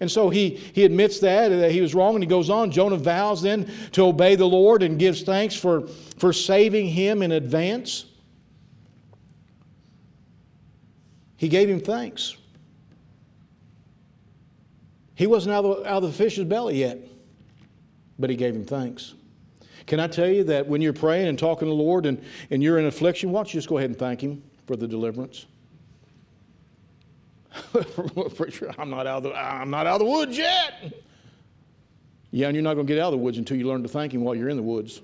And 0.00 0.10
so 0.10 0.30
he, 0.30 0.50
he 0.50 0.84
admits 0.84 1.18
that, 1.20 1.50
uh, 1.50 1.56
that 1.56 1.72
he 1.72 1.80
was 1.80 1.94
wrong, 1.94 2.14
and 2.14 2.22
he 2.22 2.28
goes 2.28 2.50
on. 2.50 2.70
Jonah 2.70 2.96
vows 2.96 3.42
then 3.42 3.70
to 3.92 4.04
obey 4.04 4.36
the 4.36 4.46
Lord 4.46 4.82
and 4.82 4.98
gives 4.98 5.22
thanks 5.22 5.54
for, 5.54 5.88
for 6.18 6.32
saving 6.32 6.86
him 6.86 7.22
in 7.22 7.32
advance. 7.32 8.04
He 11.36 11.48
gave 11.48 11.68
him 11.68 11.80
thanks. 11.80 12.36
He 15.14 15.26
wasn't 15.26 15.54
out 15.54 15.64
of, 15.64 15.78
the, 15.78 15.88
out 15.90 16.04
of 16.04 16.10
the 16.10 16.16
fish's 16.16 16.44
belly 16.44 16.78
yet, 16.78 16.98
but 18.20 18.30
he 18.30 18.36
gave 18.36 18.54
him 18.54 18.64
thanks. 18.64 19.14
Can 19.88 19.98
I 20.00 20.06
tell 20.06 20.28
you 20.28 20.44
that 20.44 20.68
when 20.68 20.80
you're 20.80 20.92
praying 20.92 21.28
and 21.28 21.38
talking 21.38 21.66
to 21.66 21.70
the 21.70 21.82
Lord 21.82 22.06
and, 22.06 22.22
and 22.50 22.62
you're 22.62 22.78
in 22.78 22.84
affliction, 22.84 23.32
why 23.32 23.40
don't 23.40 23.52
you 23.52 23.58
just 23.58 23.68
go 23.68 23.78
ahead 23.78 23.90
and 23.90 23.98
thank 23.98 24.20
Him 24.20 24.42
for 24.66 24.76
the 24.76 24.86
deliverance? 24.86 25.46
Preacher, 28.36 28.72
I'm 28.78 28.90
not 28.90 29.06
out 29.06 29.18
of 29.18 29.22
the, 29.24 29.34
I'm 29.34 29.70
not 29.70 29.86
out 29.86 30.00
of 30.00 30.06
the 30.06 30.12
woods 30.12 30.36
yet. 30.36 30.92
Yeah, 32.30 32.48
and 32.48 32.54
you're 32.54 32.62
not 32.62 32.74
going 32.74 32.86
to 32.86 32.92
get 32.92 33.00
out 33.00 33.06
of 33.06 33.12
the 33.12 33.24
woods 33.24 33.38
until 33.38 33.56
you 33.56 33.66
learn 33.66 33.82
to 33.82 33.88
thank 33.88 34.12
Him 34.12 34.22
while 34.22 34.34
you're 34.34 34.48
in 34.48 34.56
the 34.56 34.62
woods. 34.62 35.00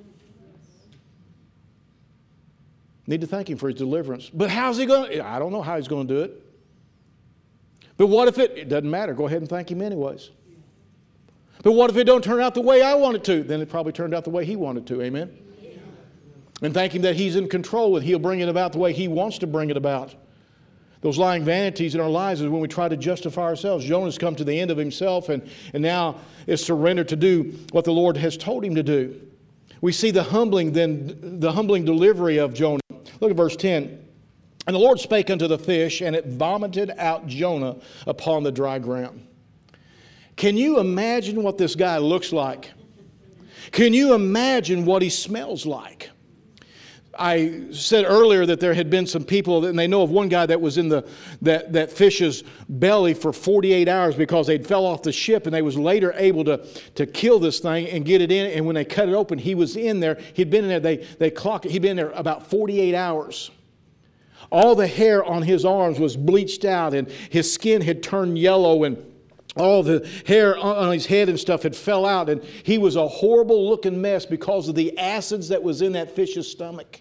Need 3.06 3.20
to 3.20 3.26
thank 3.26 3.48
Him 3.48 3.58
for 3.58 3.68
His 3.68 3.78
deliverance. 3.78 4.30
But 4.32 4.50
how's 4.50 4.76
He 4.76 4.86
going 4.86 5.10
to? 5.10 5.26
I 5.26 5.38
don't 5.38 5.52
know 5.52 5.62
how 5.62 5.76
He's 5.76 5.88
going 5.88 6.06
to 6.08 6.14
do 6.14 6.20
it. 6.20 6.40
But 7.96 8.08
what 8.08 8.28
if 8.28 8.38
it, 8.38 8.52
it 8.56 8.68
doesn't 8.68 8.90
matter? 8.90 9.14
Go 9.14 9.26
ahead 9.26 9.40
and 9.40 9.48
thank 9.48 9.70
Him 9.70 9.80
anyways. 9.80 10.30
But 11.62 11.72
what 11.72 11.88
if 11.88 11.96
it 11.96 12.04
don't 12.04 12.22
turn 12.22 12.40
out 12.40 12.54
the 12.54 12.60
way 12.60 12.82
I 12.82 12.94
want 12.94 13.16
it 13.16 13.24
to? 13.24 13.42
Then 13.42 13.60
it 13.60 13.70
probably 13.70 13.92
turned 13.92 14.14
out 14.14 14.24
the 14.24 14.30
way 14.30 14.44
He 14.44 14.56
wanted 14.56 14.86
to. 14.88 15.00
Amen? 15.02 15.36
And 16.62 16.74
thank 16.74 16.94
Him 16.94 17.02
that 17.02 17.16
He's 17.16 17.36
in 17.36 17.48
control 17.48 17.96
and 17.96 18.04
He'll 18.04 18.18
bring 18.18 18.40
it 18.40 18.48
about 18.48 18.72
the 18.72 18.78
way 18.78 18.92
He 18.92 19.08
wants 19.08 19.38
to 19.38 19.46
bring 19.46 19.70
it 19.70 19.76
about. 19.76 20.14
Those 21.04 21.18
lying 21.18 21.44
vanities 21.44 21.94
in 21.94 22.00
our 22.00 22.08
lives 22.08 22.40
is 22.40 22.48
when 22.48 22.62
we 22.62 22.66
try 22.66 22.88
to 22.88 22.96
justify 22.96 23.42
ourselves. 23.42 23.84
Jonah's 23.84 24.16
come 24.16 24.34
to 24.36 24.44
the 24.44 24.58
end 24.58 24.70
of 24.70 24.78
himself 24.78 25.28
and, 25.28 25.46
and 25.74 25.82
now 25.82 26.16
is 26.46 26.64
surrendered 26.64 27.08
to 27.08 27.16
do 27.16 27.58
what 27.72 27.84
the 27.84 27.92
Lord 27.92 28.16
has 28.16 28.38
told 28.38 28.64
him 28.64 28.74
to 28.74 28.82
do. 28.82 29.20
We 29.82 29.92
see 29.92 30.10
the 30.10 30.22
humbling 30.22 30.72
then 30.72 31.40
the 31.40 31.52
humbling 31.52 31.84
delivery 31.84 32.38
of 32.38 32.54
Jonah. 32.54 32.80
Look 33.20 33.30
at 33.30 33.36
verse 33.36 33.54
10. 33.54 34.02
And 34.66 34.74
the 34.74 34.80
Lord 34.80 34.98
spake 34.98 35.28
unto 35.28 35.46
the 35.46 35.58
fish, 35.58 36.00
and 36.00 36.16
it 36.16 36.24
vomited 36.24 36.90
out 36.96 37.26
Jonah 37.26 37.76
upon 38.06 38.42
the 38.42 38.50
dry 38.50 38.78
ground. 38.78 39.26
Can 40.36 40.56
you 40.56 40.80
imagine 40.80 41.42
what 41.42 41.58
this 41.58 41.76
guy 41.76 41.98
looks 41.98 42.32
like? 42.32 42.72
Can 43.72 43.92
you 43.92 44.14
imagine 44.14 44.86
what 44.86 45.02
he 45.02 45.10
smells 45.10 45.66
like? 45.66 46.08
I 47.18 47.62
said 47.70 48.04
earlier 48.06 48.46
that 48.46 48.60
there 48.60 48.74
had 48.74 48.90
been 48.90 49.06
some 49.06 49.24
people, 49.24 49.64
and 49.64 49.78
they 49.78 49.86
know 49.86 50.02
of 50.02 50.10
one 50.10 50.28
guy 50.28 50.46
that 50.46 50.60
was 50.60 50.78
in 50.78 50.88
the, 50.88 51.06
that, 51.42 51.72
that 51.72 51.90
fish's 51.92 52.44
belly 52.68 53.14
for 53.14 53.32
48 53.32 53.88
hours 53.88 54.14
because 54.14 54.46
they'd 54.46 54.66
fell 54.66 54.86
off 54.86 55.02
the 55.02 55.12
ship, 55.12 55.46
and 55.46 55.54
they 55.54 55.62
was 55.62 55.76
later 55.76 56.12
able 56.16 56.44
to, 56.44 56.64
to 56.94 57.06
kill 57.06 57.38
this 57.38 57.60
thing 57.60 57.88
and 57.88 58.04
get 58.04 58.20
it 58.20 58.30
in. 58.30 58.50
And 58.52 58.66
when 58.66 58.74
they 58.74 58.84
cut 58.84 59.08
it 59.08 59.14
open, 59.14 59.38
he 59.38 59.54
was 59.54 59.76
in 59.76 60.00
there. 60.00 60.18
He'd 60.34 60.50
been 60.50 60.64
in 60.64 60.70
there. 60.70 60.80
They, 60.80 60.96
they 61.18 61.30
clocked. 61.30 61.64
He'd 61.64 61.82
been 61.82 61.96
there 61.96 62.10
about 62.10 62.46
48 62.48 62.94
hours. 62.94 63.50
All 64.50 64.74
the 64.74 64.86
hair 64.86 65.24
on 65.24 65.42
his 65.42 65.64
arms 65.64 65.98
was 65.98 66.16
bleached 66.16 66.64
out, 66.64 66.94
and 66.94 67.08
his 67.30 67.52
skin 67.52 67.82
had 67.82 68.02
turned 68.02 68.38
yellow, 68.38 68.84
and 68.84 68.96
all 69.56 69.82
the 69.82 70.08
hair 70.26 70.56
on 70.58 70.92
his 70.92 71.06
head 71.06 71.28
and 71.28 71.38
stuff 71.38 71.62
had 71.62 71.76
fell 71.76 72.04
out, 72.04 72.28
and 72.28 72.42
he 72.64 72.78
was 72.78 72.96
a 72.96 73.06
horrible 73.06 73.68
looking 73.68 74.00
mess 74.00 74.26
because 74.26 74.68
of 74.68 74.74
the 74.74 74.98
acids 74.98 75.48
that 75.48 75.62
was 75.62 75.80
in 75.80 75.92
that 75.92 76.14
fish's 76.14 76.50
stomach. 76.50 77.00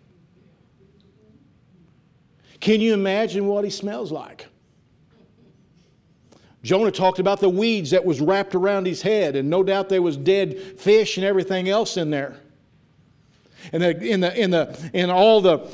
Can 2.64 2.80
you 2.80 2.94
imagine 2.94 3.46
what 3.46 3.66
he 3.66 3.70
smells 3.70 4.10
like? 4.10 4.48
Jonah 6.64 6.92
talked 6.92 7.20
about 7.20 7.42
the 7.42 7.50
weeds 7.50 7.92
that 7.92 8.06
was 8.06 8.22
wrapped 8.22 8.56
around 8.56 8.86
his 8.86 9.02
head, 9.02 9.36
and 9.36 9.50
no 9.50 9.64
doubt 9.64 9.90
there 9.90 10.02
was 10.02 10.16
dead 10.16 10.80
fish 10.80 11.18
and 11.18 11.26
everything 11.26 11.68
else 11.68 11.98
in 11.98 12.10
there. 12.10 12.38
And 13.74 13.84
the, 13.84 14.00
in, 14.00 14.22
the, 14.22 14.42
in, 14.42 14.50
the, 14.52 14.90
in 14.94 15.10
all 15.10 15.42
the 15.42 15.70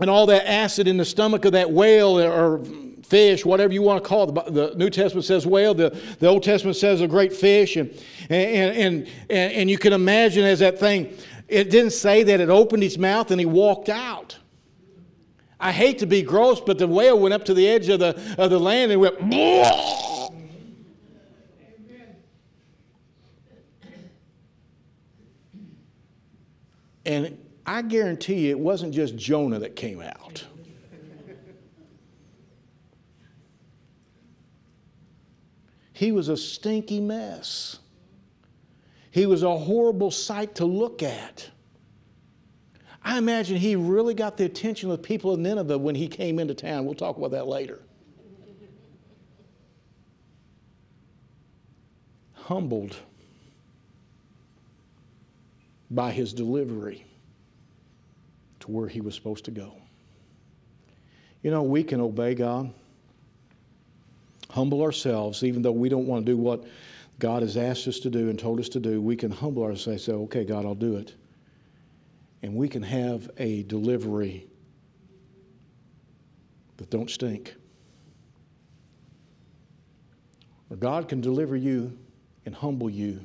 and 0.00 0.08
all 0.08 0.24
that 0.24 0.50
acid 0.50 0.88
in 0.88 0.96
the 0.96 1.04
stomach 1.04 1.44
of 1.44 1.52
that 1.52 1.70
whale 1.70 2.18
or 2.18 2.64
fish, 3.04 3.44
whatever 3.44 3.74
you 3.74 3.82
want 3.82 4.02
to 4.02 4.08
call 4.08 4.30
it. 4.30 4.54
The, 4.54 4.72
New 4.76 4.88
Testament 4.88 5.26
says 5.26 5.46
whale, 5.46 5.74
the, 5.74 5.90
the 6.18 6.28
Old 6.28 6.44
Testament 6.44 6.78
says 6.78 7.02
a 7.02 7.08
great 7.08 7.34
fish. 7.34 7.76
And, 7.76 7.90
and, 8.30 8.74
and, 8.74 9.08
and, 9.28 9.52
and 9.52 9.70
you 9.70 9.76
can 9.76 9.92
imagine 9.92 10.46
as 10.46 10.60
that 10.60 10.78
thing, 10.78 11.14
it 11.46 11.68
didn't 11.68 11.92
say 11.92 12.22
that 12.22 12.40
it 12.40 12.48
opened 12.48 12.84
its 12.84 12.96
mouth 12.96 13.30
and 13.30 13.38
he 13.38 13.44
walked 13.44 13.90
out. 13.90 14.38
I 15.60 15.72
hate 15.72 15.98
to 15.98 16.06
be 16.06 16.22
gross, 16.22 16.58
but 16.60 16.78
the 16.78 16.88
whale 16.88 17.18
went 17.18 17.34
up 17.34 17.44
to 17.44 17.54
the 17.54 17.68
edge 17.68 17.88
of 17.90 18.00
the, 18.00 18.16
of 18.38 18.50
the 18.50 18.58
land 18.58 18.90
and 18.92 19.00
went, 19.00 19.20
And 27.04 27.38
I 27.66 27.82
guarantee 27.82 28.46
you 28.46 28.50
it 28.50 28.58
wasn't 28.58 28.94
just 28.94 29.16
Jonah 29.16 29.58
that 29.58 29.74
came 29.76 30.00
out. 30.00 30.44
He 35.92 36.12
was 36.12 36.28
a 36.28 36.36
stinky 36.36 37.00
mess. 37.00 37.78
He 39.10 39.26
was 39.26 39.42
a 39.42 39.58
horrible 39.58 40.10
sight 40.10 40.54
to 40.54 40.64
look 40.64 41.02
at. 41.02 41.50
I 43.02 43.16
imagine 43.18 43.56
he 43.56 43.76
really 43.76 44.14
got 44.14 44.36
the 44.36 44.44
attention 44.44 44.90
of 44.90 45.02
people 45.02 45.32
of 45.32 45.40
Nineveh 45.40 45.78
when 45.78 45.94
he 45.94 46.06
came 46.06 46.38
into 46.38 46.54
town. 46.54 46.84
We'll 46.84 46.94
talk 46.94 47.16
about 47.16 47.30
that 47.30 47.46
later. 47.46 47.80
Humbled 52.34 52.96
by 55.90 56.10
his 56.10 56.32
delivery 56.32 57.04
to 58.60 58.70
where 58.70 58.88
he 58.88 59.00
was 59.00 59.14
supposed 59.14 59.44
to 59.46 59.50
go. 59.50 59.72
You 61.42 61.50
know, 61.50 61.62
we 61.62 61.82
can 61.82 62.00
obey 62.00 62.34
God, 62.34 62.72
humble 64.50 64.82
ourselves, 64.82 65.42
even 65.42 65.62
though 65.62 65.72
we 65.72 65.88
don't 65.88 66.06
want 66.06 66.26
to 66.26 66.32
do 66.32 66.36
what 66.36 66.64
God 67.18 67.42
has 67.42 67.56
asked 67.56 67.88
us 67.88 67.98
to 68.00 68.10
do 68.10 68.28
and 68.28 68.38
told 68.38 68.60
us 68.60 68.68
to 68.70 68.80
do. 68.80 69.00
We 69.00 69.16
can 69.16 69.30
humble 69.30 69.62
ourselves 69.62 69.86
and 69.86 70.00
say, 70.00 70.12
okay, 70.12 70.44
God, 70.44 70.66
I'll 70.66 70.74
do 70.74 70.96
it 70.96 71.14
and 72.42 72.54
we 72.54 72.68
can 72.68 72.82
have 72.82 73.30
a 73.38 73.62
delivery 73.64 74.46
that 76.78 76.90
don't 76.90 77.10
stink. 77.10 77.54
Or 80.70 80.76
God 80.76 81.08
can 81.08 81.20
deliver 81.20 81.56
you 81.56 81.98
and 82.46 82.54
humble 82.54 82.88
you 82.88 83.24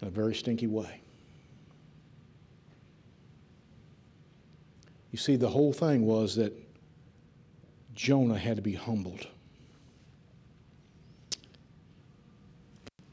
in 0.00 0.08
a 0.08 0.10
very 0.10 0.34
stinky 0.34 0.66
way. 0.66 1.00
You 5.12 5.18
see, 5.18 5.36
the 5.36 5.48
whole 5.48 5.72
thing 5.72 6.04
was 6.04 6.34
that 6.36 6.52
Jonah 7.94 8.36
had 8.36 8.56
to 8.56 8.62
be 8.62 8.72
humbled. 8.72 9.28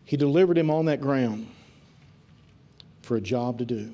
He 0.04 0.18
delivered 0.18 0.58
him 0.58 0.72
on 0.72 0.86
that 0.86 1.00
ground 1.00 1.48
for 3.12 3.18
a 3.18 3.20
job 3.20 3.58
to 3.58 3.66
do. 3.66 3.94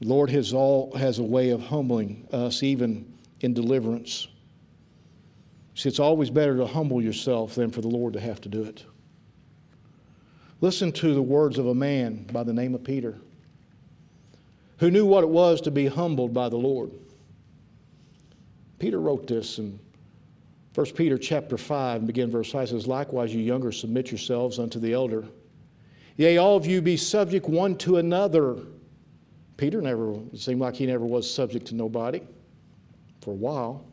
Lord 0.00 0.30
has, 0.30 0.54
all, 0.54 0.90
has 0.96 1.18
a 1.18 1.22
way 1.22 1.50
of 1.50 1.60
humbling 1.60 2.26
us, 2.32 2.62
even 2.62 3.12
in 3.42 3.52
deliverance. 3.52 4.26
See, 5.74 5.90
it's 5.90 5.98
always 5.98 6.30
better 6.30 6.56
to 6.56 6.66
humble 6.66 7.02
yourself 7.02 7.56
than 7.56 7.70
for 7.70 7.82
the 7.82 7.88
Lord 7.88 8.14
to 8.14 8.20
have 8.20 8.40
to 8.40 8.48
do 8.48 8.62
it. 8.64 8.86
Listen 10.62 10.92
to 10.92 11.12
the 11.12 11.20
words 11.20 11.58
of 11.58 11.66
a 11.66 11.74
man 11.74 12.24
by 12.32 12.42
the 12.42 12.54
name 12.54 12.74
of 12.74 12.82
Peter, 12.82 13.18
who 14.78 14.90
knew 14.90 15.04
what 15.04 15.24
it 15.24 15.28
was 15.28 15.60
to 15.60 15.70
be 15.70 15.86
humbled 15.86 16.32
by 16.32 16.48
the 16.48 16.56
Lord. 16.56 16.90
Peter 18.78 18.98
wrote 18.98 19.26
this 19.26 19.58
in 19.58 19.78
1 20.74 20.86
Peter 20.94 21.18
chapter 21.18 21.58
5, 21.58 21.98
and 21.98 22.06
begin 22.06 22.30
verse 22.30 22.50
5 22.50 22.70
says, 22.70 22.86
Likewise, 22.86 23.34
you 23.34 23.42
younger, 23.42 23.72
submit 23.72 24.10
yourselves 24.10 24.58
unto 24.58 24.80
the 24.80 24.94
elder. 24.94 25.26
Yea, 26.16 26.36
all 26.38 26.56
of 26.56 26.66
you 26.66 26.80
be 26.80 26.96
subject 26.96 27.48
one 27.48 27.76
to 27.76 27.96
another. 27.96 28.56
Peter 29.56 29.80
never, 29.80 30.16
seemed 30.34 30.60
like 30.60 30.74
he 30.74 30.86
never 30.86 31.04
was 31.04 31.30
subject 31.30 31.66
to 31.66 31.74
nobody 31.74 32.20
for 33.20 33.32
a 33.32 33.36
while. 33.36 33.84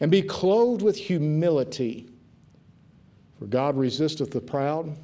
And 0.00 0.10
be 0.10 0.22
clothed 0.22 0.82
with 0.82 0.96
humility. 0.96 2.08
For 3.38 3.46
God 3.46 3.76
resisteth 3.76 4.30
the 4.30 4.40
proud, 4.40 4.96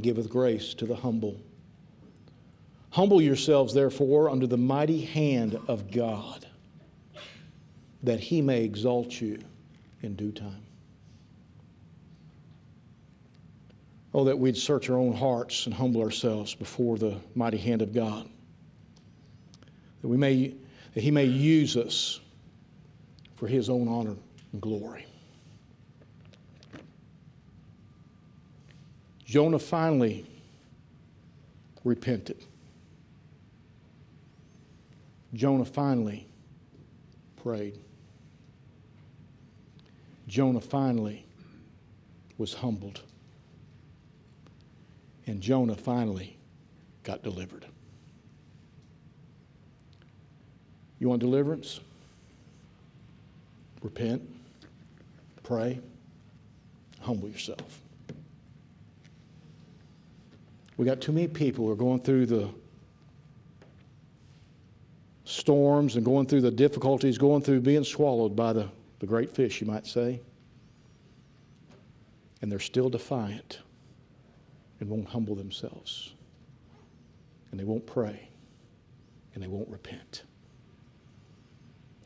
giveth 0.00 0.28
grace 0.28 0.74
to 0.74 0.86
the 0.86 0.94
humble. 0.94 1.36
Humble 2.90 3.22
yourselves, 3.22 3.72
therefore, 3.72 4.30
under 4.30 4.46
the 4.46 4.56
mighty 4.56 5.00
hand 5.00 5.58
of 5.68 5.90
God, 5.90 6.46
that 8.02 8.18
he 8.18 8.42
may 8.42 8.64
exalt 8.64 9.20
you 9.20 9.38
in 10.02 10.14
due 10.16 10.32
time. 10.32 10.62
Oh, 14.12 14.24
that 14.24 14.38
we'd 14.38 14.56
search 14.56 14.90
our 14.90 14.96
own 14.98 15.12
hearts 15.12 15.66
and 15.66 15.74
humble 15.74 16.02
ourselves 16.02 16.54
before 16.54 16.98
the 16.98 17.16
mighty 17.34 17.58
hand 17.58 17.80
of 17.80 17.94
God. 17.94 18.28
That 20.02 20.08
we 20.08 20.16
may, 20.16 20.54
that 20.94 21.00
He 21.00 21.10
may 21.10 21.26
use 21.26 21.76
us 21.76 22.20
for 23.36 23.46
His 23.46 23.70
own 23.70 23.86
honor 23.86 24.16
and 24.52 24.60
glory. 24.60 25.06
Jonah 29.24 29.60
finally 29.60 30.26
repented. 31.84 32.44
Jonah 35.34 35.64
finally 35.64 36.26
prayed. 37.36 37.78
Jonah 40.26 40.60
finally 40.60 41.24
was 42.38 42.54
humbled. 42.54 43.02
And 45.30 45.40
Jonah 45.40 45.76
finally 45.76 46.36
got 47.04 47.22
delivered. 47.22 47.64
You 50.98 51.08
want 51.08 51.20
deliverance? 51.20 51.78
Repent, 53.80 54.28
pray, 55.44 55.78
humble 56.98 57.28
yourself. 57.28 57.80
We 60.76 60.84
got 60.84 61.00
too 61.00 61.12
many 61.12 61.28
people 61.28 61.64
who 61.64 61.70
are 61.70 61.76
going 61.76 62.00
through 62.00 62.26
the 62.26 62.48
storms 65.22 65.94
and 65.94 66.04
going 66.04 66.26
through 66.26 66.40
the 66.40 66.50
difficulties, 66.50 67.18
going 67.18 67.42
through 67.42 67.60
being 67.60 67.84
swallowed 67.84 68.34
by 68.34 68.52
the, 68.52 68.68
the 68.98 69.06
great 69.06 69.32
fish, 69.32 69.60
you 69.60 69.68
might 69.68 69.86
say. 69.86 70.20
And 72.42 72.50
they're 72.50 72.58
still 72.58 72.90
defiant 72.90 73.60
and 74.80 74.88
won't 74.88 75.06
humble 75.06 75.34
themselves. 75.34 76.12
And 77.50 77.60
they 77.60 77.64
won't 77.64 77.86
pray. 77.86 78.28
And 79.34 79.42
they 79.42 79.48
won't 79.48 79.68
repent. 79.68 80.24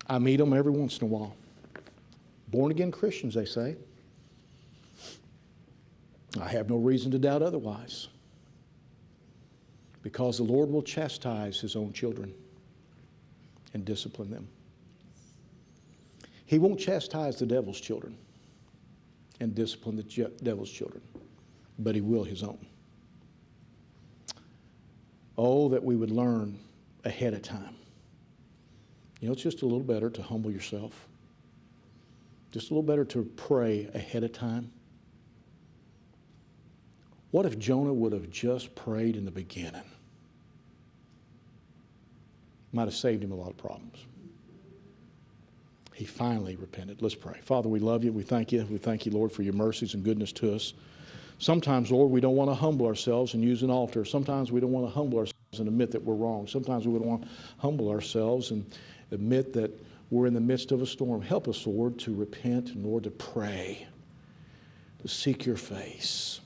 I 0.08 0.18
meet 0.18 0.36
them 0.36 0.52
every 0.52 0.72
once 0.72 0.98
in 0.98 1.04
a 1.04 1.06
while. 1.06 1.34
Born 2.48 2.70
again 2.70 2.90
Christians, 2.90 3.34
they 3.34 3.46
say. 3.46 3.76
I 6.40 6.48
have 6.48 6.68
no 6.68 6.76
reason 6.76 7.10
to 7.12 7.18
doubt 7.18 7.42
otherwise. 7.42 8.08
Because 10.02 10.36
the 10.36 10.44
Lord 10.44 10.70
will 10.70 10.82
chastise 10.82 11.60
his 11.60 11.76
own 11.76 11.92
children 11.92 12.34
and 13.72 13.84
discipline 13.84 14.30
them. 14.30 14.46
He 16.46 16.58
won't 16.58 16.78
chastise 16.78 17.36
the 17.36 17.46
devil's 17.46 17.80
children 17.80 18.16
and 19.40 19.54
discipline 19.54 19.96
the 19.96 20.30
devil's 20.42 20.70
children, 20.70 21.02
but 21.78 21.94
he 21.94 22.00
will 22.00 22.24
his 22.24 22.42
own. 22.42 22.66
Oh, 25.36 25.68
that 25.70 25.82
we 25.82 25.96
would 25.96 26.10
learn 26.10 26.58
ahead 27.04 27.34
of 27.34 27.42
time. 27.42 27.74
You 29.20 29.28
know, 29.28 29.32
it's 29.32 29.42
just 29.42 29.62
a 29.62 29.66
little 29.66 29.80
better 29.80 30.10
to 30.10 30.22
humble 30.22 30.50
yourself, 30.50 31.08
just 32.52 32.70
a 32.70 32.74
little 32.74 32.86
better 32.86 33.04
to 33.06 33.24
pray 33.36 33.88
ahead 33.94 34.22
of 34.22 34.32
time. 34.32 34.70
What 37.30 37.46
if 37.46 37.58
Jonah 37.58 37.92
would 37.92 38.12
have 38.12 38.30
just 38.30 38.74
prayed 38.76 39.16
in 39.16 39.24
the 39.24 39.30
beginning? 39.30 39.82
Might 42.72 42.84
have 42.84 42.94
saved 42.94 43.24
him 43.24 43.32
a 43.32 43.34
lot 43.34 43.50
of 43.50 43.56
problems. 43.56 43.98
He 45.94 46.04
finally 46.04 46.56
repented. 46.56 47.02
Let's 47.02 47.14
pray. 47.14 47.40
Father, 47.42 47.68
we 47.68 47.78
love 47.78 48.04
you. 48.04 48.12
We 48.12 48.24
thank 48.24 48.52
you. 48.52 48.66
We 48.70 48.78
thank 48.78 49.06
you, 49.06 49.12
Lord, 49.12 49.32
for 49.32 49.42
your 49.42 49.52
mercies 49.52 49.94
and 49.94 50.04
goodness 50.04 50.32
to 50.32 50.54
us. 50.54 50.74
Sometimes, 51.44 51.90
Lord, 51.90 52.10
we 52.10 52.22
don't 52.22 52.36
want 52.36 52.48
to 52.48 52.54
humble 52.54 52.86
ourselves 52.86 53.34
and 53.34 53.44
use 53.44 53.62
an 53.62 53.68
altar. 53.68 54.06
Sometimes 54.06 54.50
we 54.50 54.60
don't 54.60 54.72
want 54.72 54.86
to 54.86 54.90
humble 54.90 55.18
ourselves 55.18 55.58
and 55.58 55.68
admit 55.68 55.90
that 55.90 56.02
we're 56.02 56.14
wrong. 56.14 56.46
Sometimes 56.46 56.86
we 56.88 56.98
don't 56.98 57.06
want 57.06 57.22
to 57.24 57.28
humble 57.58 57.90
ourselves 57.90 58.50
and 58.50 58.64
admit 59.10 59.52
that 59.52 59.70
we're 60.08 60.24
in 60.24 60.32
the 60.32 60.40
midst 60.40 60.72
of 60.72 60.80
a 60.80 60.86
storm. 60.86 61.20
Help 61.20 61.46
us, 61.46 61.66
Lord, 61.66 61.98
to 61.98 62.14
repent 62.14 62.70
and, 62.70 62.86
Lord, 62.86 63.04
to 63.04 63.10
pray, 63.10 63.86
to 65.02 65.06
seek 65.06 65.44
your 65.44 65.58
face. 65.58 66.40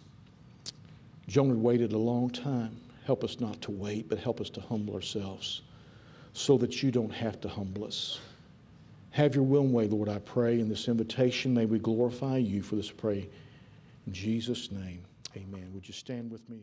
Jonah 1.29 1.55
waited 1.55 1.93
a 1.93 1.99
long 1.99 2.29
time. 2.29 2.77
Help 3.07 3.23
us 3.23 3.39
not 3.39 3.61
to 3.63 3.71
wait, 3.71 4.09
but 4.09 4.19
help 4.19 4.41
us 4.41 4.51
to 4.51 4.61
humble 4.61 4.95
ourselves 4.95 5.63
so 6.33 6.59
that 6.59 6.83
you 6.83 6.91
don't 6.91 7.13
have 7.13 7.41
to 7.43 7.49
humble 7.49 7.85
us. 7.85 8.19
Have 9.13 9.37
your 9.37 9.45
will 9.45 9.63
and 9.63 9.73
way, 9.73 9.87
Lord, 9.87 10.09
I 10.09 10.19
pray. 10.19 10.59
In 10.59 10.69
this 10.69 10.89
invitation, 10.89 11.55
may 11.55 11.67
we 11.67 11.79
glorify 11.79 12.39
you 12.39 12.63
for 12.63 12.75
this 12.75 12.91
pray. 12.91 13.29
In 14.09 14.15
Jesus' 14.15 14.73
name, 14.73 15.05
amen. 15.37 15.71
Would 15.75 15.87
you 15.87 15.93
stand 15.93 16.31
with 16.31 16.49
me? 16.49 16.61